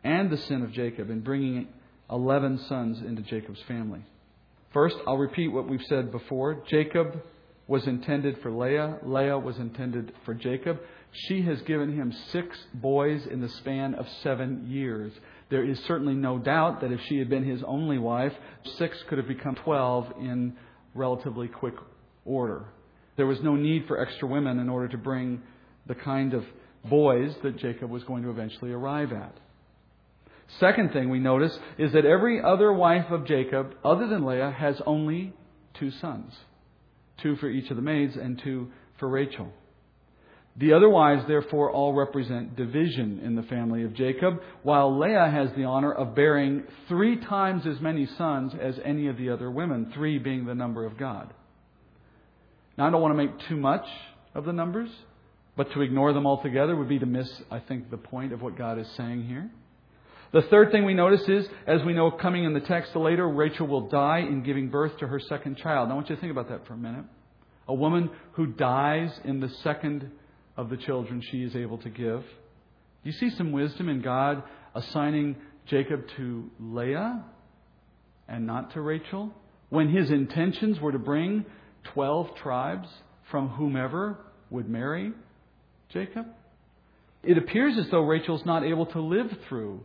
and 0.03 0.30
the 0.30 0.36
sin 0.36 0.62
of 0.62 0.72
Jacob 0.72 1.11
in 1.11 1.20
bringing 1.20 1.68
11 2.11 2.59
sons 2.68 3.00
into 3.00 3.22
Jacob's 3.22 3.62
family. 3.66 4.05
First, 4.72 4.96
I'll 5.07 5.18
repeat 5.18 5.48
what 5.48 5.68
we've 5.68 5.84
said 5.88 6.11
before. 6.11 6.62
Jacob 6.68 7.22
was 7.66 7.86
intended 7.86 8.36
for 8.42 8.50
Leah, 8.50 8.98
Leah 9.02 9.38
was 9.38 9.57
intended 9.57 10.12
for 10.24 10.34
Jacob. 10.34 10.80
She 11.12 11.42
has 11.42 11.61
given 11.62 11.94
him 11.94 12.12
six 12.30 12.59
boys 12.74 13.24
in 13.30 13.40
the 13.40 13.48
span 13.48 13.94
of 13.94 14.07
seven 14.22 14.66
years. 14.68 15.12
There 15.48 15.64
is 15.64 15.78
certainly 15.86 16.14
no 16.14 16.38
doubt 16.38 16.80
that 16.80 16.90
if 16.90 17.00
she 17.09 17.18
had 17.18 17.30
been 17.30 17.44
his 17.44 17.62
only 17.62 17.98
wife, 17.98 18.32
six 18.76 18.96
could 19.09 19.18
have 19.18 19.28
become 19.28 19.55
12 19.55 20.12
in 20.20 20.55
relatively 20.94 21.48
quick 21.48 21.74
order. 22.24 22.64
There 23.16 23.26
was 23.26 23.40
no 23.42 23.55
need 23.55 23.86
for 23.86 24.00
extra 24.00 24.26
women 24.26 24.59
in 24.59 24.68
order 24.68 24.88
to 24.88 24.98
bring 24.98 25.42
the 25.86 25.94
kind 25.94 26.34
of 26.34 26.44
boys 26.84 27.32
that 27.42 27.59
Jacob 27.59 27.90
was 27.90 28.02
going 28.05 28.24
to 28.24 28.30
eventually 28.30 28.72
arrive 28.72 29.12
at. 29.12 29.36
Second 30.61 30.92
thing 30.92 31.11
we 31.11 31.18
notice 31.18 31.59
is 31.78 31.92
that 31.92 32.05
every 32.05 32.40
other 32.40 32.72
wife 32.72 33.11
of 33.11 33.26
Jacob, 33.26 33.74
other 33.84 34.07
than 34.07 34.24
Leah, 34.24 34.55
has 34.57 34.80
only 34.86 35.32
two 35.74 35.90
sons 35.90 36.32
two 37.18 37.36
for 37.36 37.48
each 37.48 37.70
of 37.70 37.76
the 37.76 37.82
maids 37.82 38.16
and 38.16 38.40
two 38.42 38.68
for 38.98 39.09
Rachel. 39.09 39.52
The 40.57 40.72
other 40.72 40.88
wives, 40.88 41.24
therefore, 41.26 41.70
all 41.70 41.92
represent 41.92 42.55
division 42.55 43.20
in 43.24 43.34
the 43.34 43.42
family 43.42 43.82
of 43.82 43.94
Jacob, 43.94 44.40
while 44.62 44.98
Leah 44.98 45.28
has 45.28 45.50
the 45.57 45.64
honor 45.64 45.92
of 45.92 46.14
bearing 46.14 46.62
three 46.88 47.16
times 47.16 47.66
as 47.66 47.80
many 47.80 48.07
sons 48.07 48.52
as 48.61 48.78
any 48.84 49.09
of 49.09 49.16
the 49.16 49.30
other 49.30 49.50
women, 49.50 49.90
three 49.94 50.18
being 50.18 50.44
the 50.44 50.55
number 50.55 50.84
of 50.84 50.96
God. 50.96 51.32
Now, 52.78 52.86
I 52.86 52.90
don't 52.90 53.02
want 53.02 53.16
to 53.16 53.24
make 53.24 53.48
too 53.48 53.57
much 53.57 53.86
of 54.32 54.44
the 54.44 54.52
numbers, 54.52 54.90
but 55.57 55.72
to 55.72 55.80
ignore 55.80 56.12
them 56.12 56.26
altogether 56.26 56.76
would 56.76 56.88
be 56.88 57.00
to 57.00 57.07
miss, 57.07 57.28
I 57.50 57.59
think, 57.59 57.90
the 57.90 57.96
point 57.96 58.32
of 58.32 58.40
what 58.40 58.57
God 58.57 58.78
is 58.78 58.88
saying 58.96 59.24
here. 59.24 59.50
The 60.35 60.43
third 60.43 60.72
thing 60.72 60.85
we 60.85 60.95
notice 60.95 61.22
is, 61.28 61.47
as 61.64 61.85
we 61.85 61.93
know 61.93 62.11
coming 62.11 62.43
in 62.43 62.55
the 62.55 62.61
text 62.61 62.97
later, 62.97 63.28
Rachel 63.28 63.68
will 63.68 63.89
die 63.89 64.18
in 64.18 64.43
giving 64.43 64.68
birth 64.68 64.99
to 64.99 65.07
her 65.07 65.20
second 65.20 65.59
child. 65.59 65.93
I 65.93 65.95
want 65.95 66.11
you 66.11 66.16
to 66.16 66.20
think 66.20 66.32
about 66.32 66.49
that 66.49 66.66
for 66.66 66.74
a 66.74 66.76
minute. 66.76 67.05
A 67.68 67.74
woman 67.74 68.11
who 68.32 68.47
dies 68.47 69.16
in 69.22 69.39
the 69.39 69.49
second 69.62 70.11
of 70.57 70.70
the 70.70 70.76
children 70.76 71.22
she 71.30 71.45
is 71.45 71.55
able 71.55 71.78
to 71.78 71.89
give. 71.89 72.22
Do 72.22 73.11
you 73.11 73.12
see 73.12 73.30
some 73.30 73.53
wisdom 73.53 73.89
in 73.89 74.03
God 74.03 74.43
assigning 74.74 75.37
Jacob 75.66 76.03
to 76.16 76.51
Leah 76.59 77.22
and 78.26 78.45
not 78.45 78.72
to 78.72 78.80
Rachel? 78.80 79.32
When 79.68 79.89
his 79.89 80.11
intentions 80.11 80.80
were 80.80 80.91
to 80.91 80.99
bring 80.99 81.45
12 81.93 82.35
tribes 82.35 82.89
from 83.30 83.51
whomever 83.51 84.18
would 84.51 84.68
marry 84.68 85.12
Jacob? 85.91 86.26
It 87.22 87.39
appears 87.39 87.78
as 87.78 87.89
though 87.93 88.03
Rachel's 88.03 88.45
not 88.45 88.64
able 88.64 88.87
to 88.87 89.01
live 89.01 89.30
through 89.49 89.85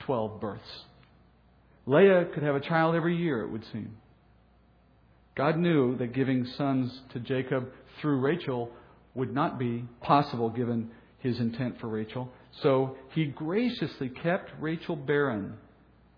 12 0.00 0.40
births. 0.40 0.84
Leah 1.86 2.26
could 2.34 2.42
have 2.42 2.54
a 2.54 2.60
child 2.60 2.94
every 2.94 3.16
year, 3.16 3.42
it 3.42 3.50
would 3.50 3.64
seem. 3.72 3.96
God 5.36 5.56
knew 5.56 5.96
that 5.98 6.12
giving 6.12 6.44
sons 6.56 7.00
to 7.12 7.20
Jacob 7.20 7.68
through 8.00 8.20
Rachel 8.20 8.70
would 9.14 9.32
not 9.32 9.58
be 9.58 9.84
possible 10.00 10.50
given 10.50 10.90
his 11.20 11.38
intent 11.40 11.80
for 11.80 11.88
Rachel. 11.88 12.30
So 12.62 12.96
he 13.14 13.26
graciously 13.26 14.08
kept 14.08 14.50
Rachel 14.60 14.96
barren 14.96 15.54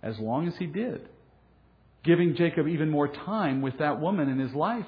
as 0.02 0.18
long 0.18 0.48
as 0.48 0.56
he 0.56 0.66
did, 0.66 1.08
giving 2.02 2.34
Jacob 2.34 2.66
even 2.66 2.88
more 2.88 3.08
time 3.08 3.62
with 3.62 3.78
that 3.78 4.00
woman 4.00 4.28
in 4.28 4.38
his 4.38 4.54
life 4.54 4.86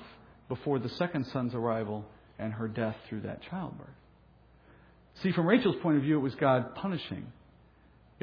before 0.49 0.79
the 0.79 0.89
second 0.89 1.27
son's 1.33 1.55
arrival 1.55 2.05
and 2.39 2.53
her 2.55 2.69
death 2.69 2.97
through 3.09 3.21
that 3.21 3.41
childbirth. 3.51 3.89
See, 5.23 5.33
from 5.33 5.47
Rachel's 5.47 5.77
point 5.83 5.99
of 5.99 6.03
view, 6.03 6.17
it 6.17 6.23
was 6.23 6.35
God 6.35 6.75
punishing 6.75 7.27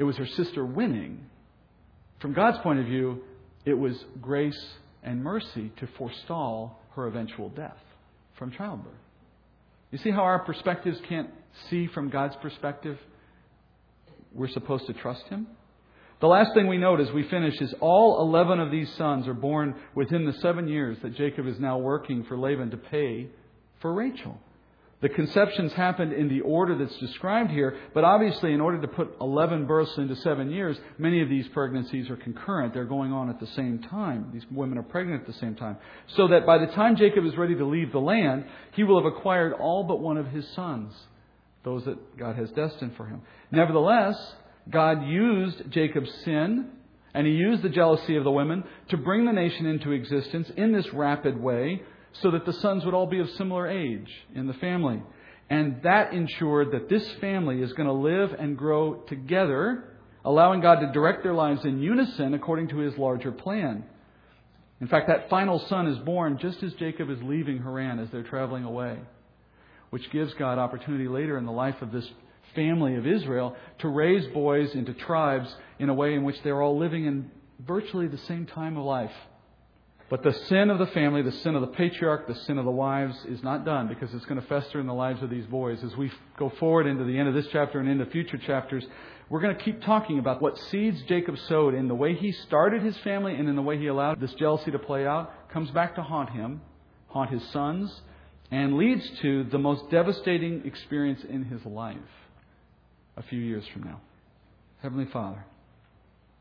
it 0.00 0.04
was 0.04 0.16
her 0.16 0.26
sister 0.26 0.64
winning. 0.64 1.26
From 2.20 2.32
God's 2.32 2.56
point 2.62 2.80
of 2.80 2.86
view, 2.86 3.20
it 3.66 3.74
was 3.74 4.02
grace 4.22 4.58
and 5.02 5.22
mercy 5.22 5.70
to 5.76 5.86
forestall 5.98 6.80
her 6.94 7.06
eventual 7.06 7.50
death 7.50 7.76
from 8.38 8.50
childbirth. 8.50 8.94
You 9.90 9.98
see 9.98 10.10
how 10.10 10.22
our 10.22 10.38
perspectives 10.38 10.98
can't 11.06 11.28
see 11.68 11.86
from 11.88 12.08
God's 12.08 12.34
perspective? 12.36 12.98
We're 14.32 14.48
supposed 14.48 14.86
to 14.86 14.94
trust 14.94 15.24
Him. 15.24 15.46
The 16.22 16.28
last 16.28 16.54
thing 16.54 16.66
we 16.66 16.78
note 16.78 17.00
as 17.00 17.12
we 17.12 17.28
finish 17.28 17.60
is 17.60 17.74
all 17.80 18.22
11 18.22 18.58
of 18.58 18.70
these 18.70 18.90
sons 18.94 19.28
are 19.28 19.34
born 19.34 19.74
within 19.94 20.24
the 20.24 20.32
seven 20.40 20.66
years 20.66 20.96
that 21.02 21.14
Jacob 21.14 21.46
is 21.46 21.60
now 21.60 21.76
working 21.76 22.24
for 22.24 22.38
Laban 22.38 22.70
to 22.70 22.78
pay 22.78 23.28
for 23.82 23.92
Rachel. 23.92 24.40
The 25.00 25.08
conceptions 25.08 25.72
happened 25.72 26.12
in 26.12 26.28
the 26.28 26.42
order 26.42 26.76
that's 26.76 26.96
described 26.98 27.50
here, 27.50 27.78
but 27.94 28.04
obviously, 28.04 28.52
in 28.52 28.60
order 28.60 28.78
to 28.82 28.88
put 28.88 29.16
11 29.18 29.64
births 29.66 29.96
into 29.96 30.14
seven 30.16 30.50
years, 30.50 30.76
many 30.98 31.22
of 31.22 31.30
these 31.30 31.48
pregnancies 31.48 32.10
are 32.10 32.16
concurrent. 32.16 32.74
They're 32.74 32.84
going 32.84 33.10
on 33.10 33.30
at 33.30 33.40
the 33.40 33.46
same 33.48 33.78
time. 33.78 34.28
These 34.32 34.44
women 34.50 34.76
are 34.76 34.82
pregnant 34.82 35.22
at 35.22 35.26
the 35.26 35.38
same 35.40 35.54
time. 35.54 35.78
So 36.16 36.28
that 36.28 36.44
by 36.44 36.58
the 36.58 36.66
time 36.66 36.96
Jacob 36.96 37.24
is 37.24 37.34
ready 37.38 37.54
to 37.54 37.64
leave 37.64 37.92
the 37.92 38.00
land, 38.00 38.44
he 38.72 38.84
will 38.84 39.02
have 39.02 39.10
acquired 39.10 39.54
all 39.54 39.84
but 39.84 40.00
one 40.00 40.18
of 40.18 40.26
his 40.26 40.46
sons, 40.50 40.92
those 41.64 41.84
that 41.86 42.18
God 42.18 42.36
has 42.36 42.50
destined 42.50 42.94
for 42.96 43.06
him. 43.06 43.22
Nevertheless, 43.50 44.34
God 44.68 45.06
used 45.06 45.70
Jacob's 45.70 46.12
sin 46.24 46.72
and 47.14 47.26
he 47.26 47.32
used 47.32 47.62
the 47.62 47.70
jealousy 47.70 48.16
of 48.16 48.24
the 48.24 48.30
women 48.30 48.64
to 48.88 48.96
bring 48.96 49.24
the 49.24 49.32
nation 49.32 49.66
into 49.66 49.92
existence 49.92 50.50
in 50.56 50.72
this 50.72 50.92
rapid 50.92 51.40
way 51.40 51.82
so 52.12 52.30
that 52.32 52.44
the 52.44 52.52
sons 52.52 52.84
would 52.84 52.94
all 52.94 53.06
be 53.06 53.20
of 53.20 53.30
similar 53.30 53.68
age 53.68 54.10
in 54.34 54.46
the 54.46 54.54
family. 54.54 55.02
And 55.48 55.82
that 55.82 56.12
ensured 56.12 56.72
that 56.72 56.88
this 56.88 57.08
family 57.20 57.60
is 57.60 57.72
going 57.72 57.88
to 57.88 57.92
live 57.92 58.32
and 58.38 58.56
grow 58.56 58.94
together, 59.08 59.84
allowing 60.24 60.60
God 60.60 60.80
to 60.80 60.92
direct 60.92 61.22
their 61.22 61.34
lives 61.34 61.64
in 61.64 61.80
unison 61.80 62.34
according 62.34 62.68
to 62.68 62.78
his 62.78 62.96
larger 62.96 63.32
plan. 63.32 63.84
In 64.80 64.86
fact, 64.86 65.08
that 65.08 65.28
final 65.28 65.58
son 65.68 65.88
is 65.88 65.98
born 65.98 66.38
just 66.38 66.62
as 66.62 66.72
Jacob 66.74 67.10
is 67.10 67.18
leaving 67.22 67.58
Haran 67.58 67.98
as 67.98 68.08
they're 68.10 68.22
traveling 68.22 68.64
away, 68.64 68.98
which 69.90 70.10
gives 70.10 70.32
God 70.34 70.58
opportunity 70.58 71.08
later 71.08 71.36
in 71.36 71.44
the 71.44 71.52
life 71.52 71.82
of 71.82 71.92
this 71.92 72.08
family 72.54 72.96
of 72.96 73.06
Israel 73.06 73.56
to 73.80 73.88
raise 73.88 74.26
boys 74.32 74.74
into 74.74 74.94
tribes 74.94 75.54
in 75.78 75.88
a 75.88 75.94
way 75.94 76.14
in 76.14 76.24
which 76.24 76.36
they're 76.42 76.62
all 76.62 76.78
living 76.78 77.04
in 77.04 77.30
virtually 77.66 78.06
the 78.06 78.18
same 78.18 78.46
time 78.46 78.76
of 78.76 78.84
life. 78.84 79.12
But 80.10 80.24
the 80.24 80.32
sin 80.32 80.70
of 80.70 80.80
the 80.80 80.88
family, 80.88 81.22
the 81.22 81.30
sin 81.30 81.54
of 81.54 81.60
the 81.60 81.68
patriarch, 81.68 82.26
the 82.26 82.34
sin 82.34 82.58
of 82.58 82.64
the 82.64 82.70
wives 82.72 83.16
is 83.26 83.44
not 83.44 83.64
done 83.64 83.86
because 83.86 84.12
it's 84.12 84.24
going 84.24 84.40
to 84.40 84.46
fester 84.48 84.80
in 84.80 84.88
the 84.88 84.92
lives 84.92 85.22
of 85.22 85.30
these 85.30 85.46
boys. 85.46 85.84
As 85.84 85.96
we 85.96 86.10
go 86.36 86.50
forward 86.58 86.88
into 86.88 87.04
the 87.04 87.16
end 87.16 87.28
of 87.28 87.34
this 87.34 87.46
chapter 87.52 87.78
and 87.78 87.88
into 87.88 88.04
future 88.06 88.36
chapters, 88.36 88.84
we're 89.28 89.40
going 89.40 89.56
to 89.56 89.62
keep 89.62 89.80
talking 89.82 90.18
about 90.18 90.42
what 90.42 90.58
seeds 90.58 91.00
Jacob 91.02 91.38
sowed 91.46 91.74
in 91.74 91.86
the 91.86 91.94
way 91.94 92.16
he 92.16 92.32
started 92.32 92.82
his 92.82 92.96
family 92.98 93.36
and 93.36 93.48
in 93.48 93.54
the 93.54 93.62
way 93.62 93.78
he 93.78 93.86
allowed 93.86 94.20
this 94.20 94.34
jealousy 94.34 94.72
to 94.72 94.80
play 94.80 95.06
out, 95.06 95.48
comes 95.50 95.70
back 95.70 95.94
to 95.94 96.02
haunt 96.02 96.30
him, 96.30 96.60
haunt 97.06 97.30
his 97.30 97.48
sons, 97.50 98.02
and 98.50 98.76
leads 98.76 99.08
to 99.20 99.44
the 99.44 99.58
most 99.58 99.88
devastating 99.92 100.66
experience 100.66 101.22
in 101.22 101.44
his 101.44 101.64
life 101.64 101.96
a 103.16 103.22
few 103.22 103.38
years 103.38 103.64
from 103.72 103.84
now. 103.84 104.00
Heavenly 104.82 105.06
Father, 105.12 105.44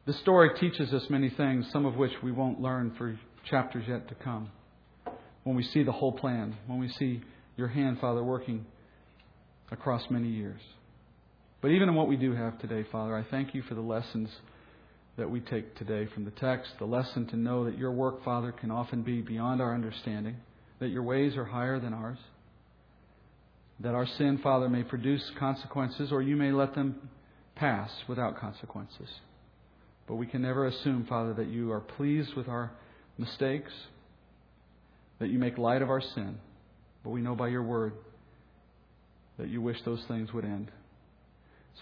this 0.07 0.17
story 0.22 0.57
teaches 0.57 0.91
us 0.91 1.07
many 1.11 1.30
things, 1.30 1.70
some 1.72 1.86
of 1.86 1.97
which 1.97 2.13
we 2.24 2.32
won't 2.32 2.59
learn 2.59 2.95
for 2.97 3.15
chapters 3.50 3.86
yet 3.88 4.08
to 4.10 4.16
come. 4.16 4.50
When 5.43 5.56
we 5.56 5.64
see 5.64 5.84
the 5.84 5.91
whole 5.91 6.12
plan, 6.12 6.56
when 6.68 6.80
we 6.80 6.89
see 6.89 7.22
your 7.58 7.68
hand, 7.68 8.00
Father, 8.00 8.24
working 8.24 8.66
across 9.72 10.04
many 10.10 10.28
years. 10.28 10.62
But 11.62 11.70
even 11.70 11.89
in 11.89 11.95
what 11.95 12.08
we 12.08 12.16
do 12.16 12.34
have 12.34 12.60
today, 12.60 12.86
Father, 12.91 13.16
I 13.16 13.24
thank 13.30 13.54
you 13.54 13.62
for 13.64 13.76
the 13.76 13.82
lessons 13.82 14.30
that 15.18 15.30
we 15.30 15.41
take 15.41 15.76
today 15.76 16.08
from 16.14 16.24
the 16.24 16.32
text, 16.32 16.72
the 16.80 16.86
lesson 16.86 17.28
to 17.28 17.36
know 17.36 17.66
that 17.66 17.78
your 17.78 17.91
work, 17.91 18.24
Father, 18.24 18.52
can 18.52 18.72
often 18.72 19.02
be 19.02 19.22
beyond 19.22 19.62
our 19.62 19.74
understanding, 19.74 20.38
that 20.80 20.88
your 20.88 21.04
ways 21.04 21.36
are 21.36 21.45
higher 21.45 21.80
than 21.80 21.93
ours, 21.93 22.18
that 23.82 23.95
our 23.95 24.08
sin, 24.18 24.39
Father, 24.41 24.70
may 24.70 24.84
produce 24.84 25.24
consequences, 25.38 26.12
or 26.12 26.22
you 26.22 26.38
may 26.38 26.52
let 26.52 26.74
them 26.76 27.10
pass 27.56 27.91
without 28.08 28.39
consequences. 28.39 29.10
But 30.08 30.16
we 30.16 30.26
can 30.26 30.41
never 30.41 30.68
assume, 30.68 31.06
Father, 31.08 31.34
that 31.34 31.47
you 31.47 31.72
are 31.72 31.82
pleased 31.82 32.34
with 32.36 32.47
our 32.47 32.72
mistakes, 33.20 33.72
that 35.20 35.30
you 35.30 35.38
make 35.38 35.57
light 35.57 35.82
of 35.82 35.89
our 35.89 36.01
sin. 36.01 36.38
But 37.03 37.11
we 37.11 37.22
know 37.22 37.36
by 37.36 37.49
your 37.49 37.63
word 37.63 37.93
that 39.38 39.49
you 39.49 39.61
wish 39.61 39.78
those 39.86 40.03
things 40.07 40.34
would 40.34 40.45
end. 40.45 40.72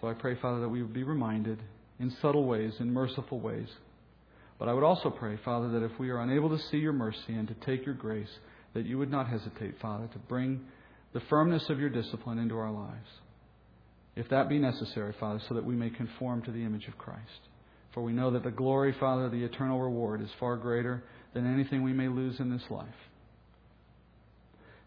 So 0.01 0.07
I 0.07 0.13
pray, 0.13 0.35
Father, 0.41 0.59
that 0.61 0.69
we 0.69 0.81
would 0.81 0.93
be 0.93 1.03
reminded 1.03 1.59
in 1.99 2.15
subtle 2.21 2.45
ways, 2.45 2.73
in 2.79 2.93
merciful 2.93 3.39
ways. 3.39 3.67
But 4.59 4.67
I 4.67 4.73
would 4.73 4.83
also 4.83 5.09
pray, 5.09 5.37
Father, 5.45 5.69
that 5.69 5.83
if 5.83 5.99
we 5.99 6.09
are 6.09 6.21
unable 6.21 6.49
to 6.49 6.63
see 6.69 6.77
your 6.77 6.93
mercy 6.93 7.33
and 7.33 7.47
to 7.47 7.53
take 7.65 7.85
your 7.85 7.95
grace, 7.95 8.29
that 8.73 8.85
you 8.85 8.97
would 8.97 9.11
not 9.11 9.27
hesitate, 9.27 9.75
Father, 9.81 10.07
to 10.13 10.19
bring 10.19 10.61
the 11.13 11.21
firmness 11.29 11.69
of 11.69 11.79
your 11.79 11.89
discipline 11.89 12.37
into 12.37 12.57
our 12.57 12.71
lives. 12.71 13.09
If 14.15 14.29
that 14.29 14.49
be 14.49 14.57
necessary, 14.57 15.13
Father, 15.19 15.39
so 15.47 15.55
that 15.55 15.65
we 15.65 15.75
may 15.75 15.89
conform 15.89 16.41
to 16.43 16.51
the 16.51 16.63
image 16.63 16.87
of 16.87 16.97
Christ. 16.97 17.21
For 17.93 18.03
we 18.03 18.13
know 18.13 18.31
that 18.31 18.43
the 18.43 18.51
glory, 18.51 18.95
Father, 18.99 19.29
the 19.29 19.43
eternal 19.43 19.79
reward 19.79 20.21
is 20.21 20.29
far 20.39 20.57
greater 20.57 21.03
than 21.37 21.53
anything 21.53 21.83
we 21.83 21.93
may 21.93 22.07
lose 22.07 22.39
in 22.39 22.49
this 22.49 22.63
life. 22.69 22.87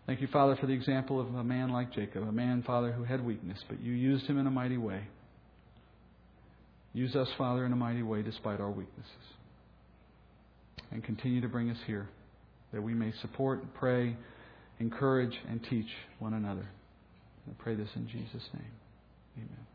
Thank 0.07 0.21
you, 0.21 0.27
Father, 0.27 0.57
for 0.57 0.67
the 0.67 0.73
example 0.73 1.21
of 1.21 1.33
a 1.33 1.45
man 1.45 1.71
like 1.71 1.93
Jacob, 1.93 2.25
a 2.25 2.33
man, 2.33 2.65
Father, 2.67 2.91
who 2.91 3.05
had 3.05 3.25
weakness, 3.25 3.59
but 3.69 3.81
you 3.81 3.93
used 3.93 4.27
him 4.27 4.39
in 4.39 4.47
a 4.49 4.51
mighty 4.51 4.77
way. 4.77 5.03
Use 6.93 7.15
us, 7.15 7.29
Father, 7.39 7.65
in 7.65 7.73
a 7.73 7.77
mighty 7.77 8.03
way 8.03 8.23
despite 8.23 8.61
our 8.61 8.71
weaknesses. 8.71 9.07
And 10.91 11.05
continue 11.05 11.41
to 11.41 11.49
bring 11.49 11.71
us 11.71 11.79
here 11.87 12.09
that 12.73 12.83
we 12.83 12.95
may 12.95 13.13
support, 13.23 13.63
pray, 13.75 14.17
encourage, 14.81 15.39
and 15.49 15.65
teach 15.71 15.87
one 16.19 16.35
another. 16.35 16.67
I 17.49 17.63
pray 17.63 17.77
this 17.77 17.91
in 17.95 18.09
Jesus' 18.09 18.49
name. 18.53 18.73
Amen. 19.37 19.70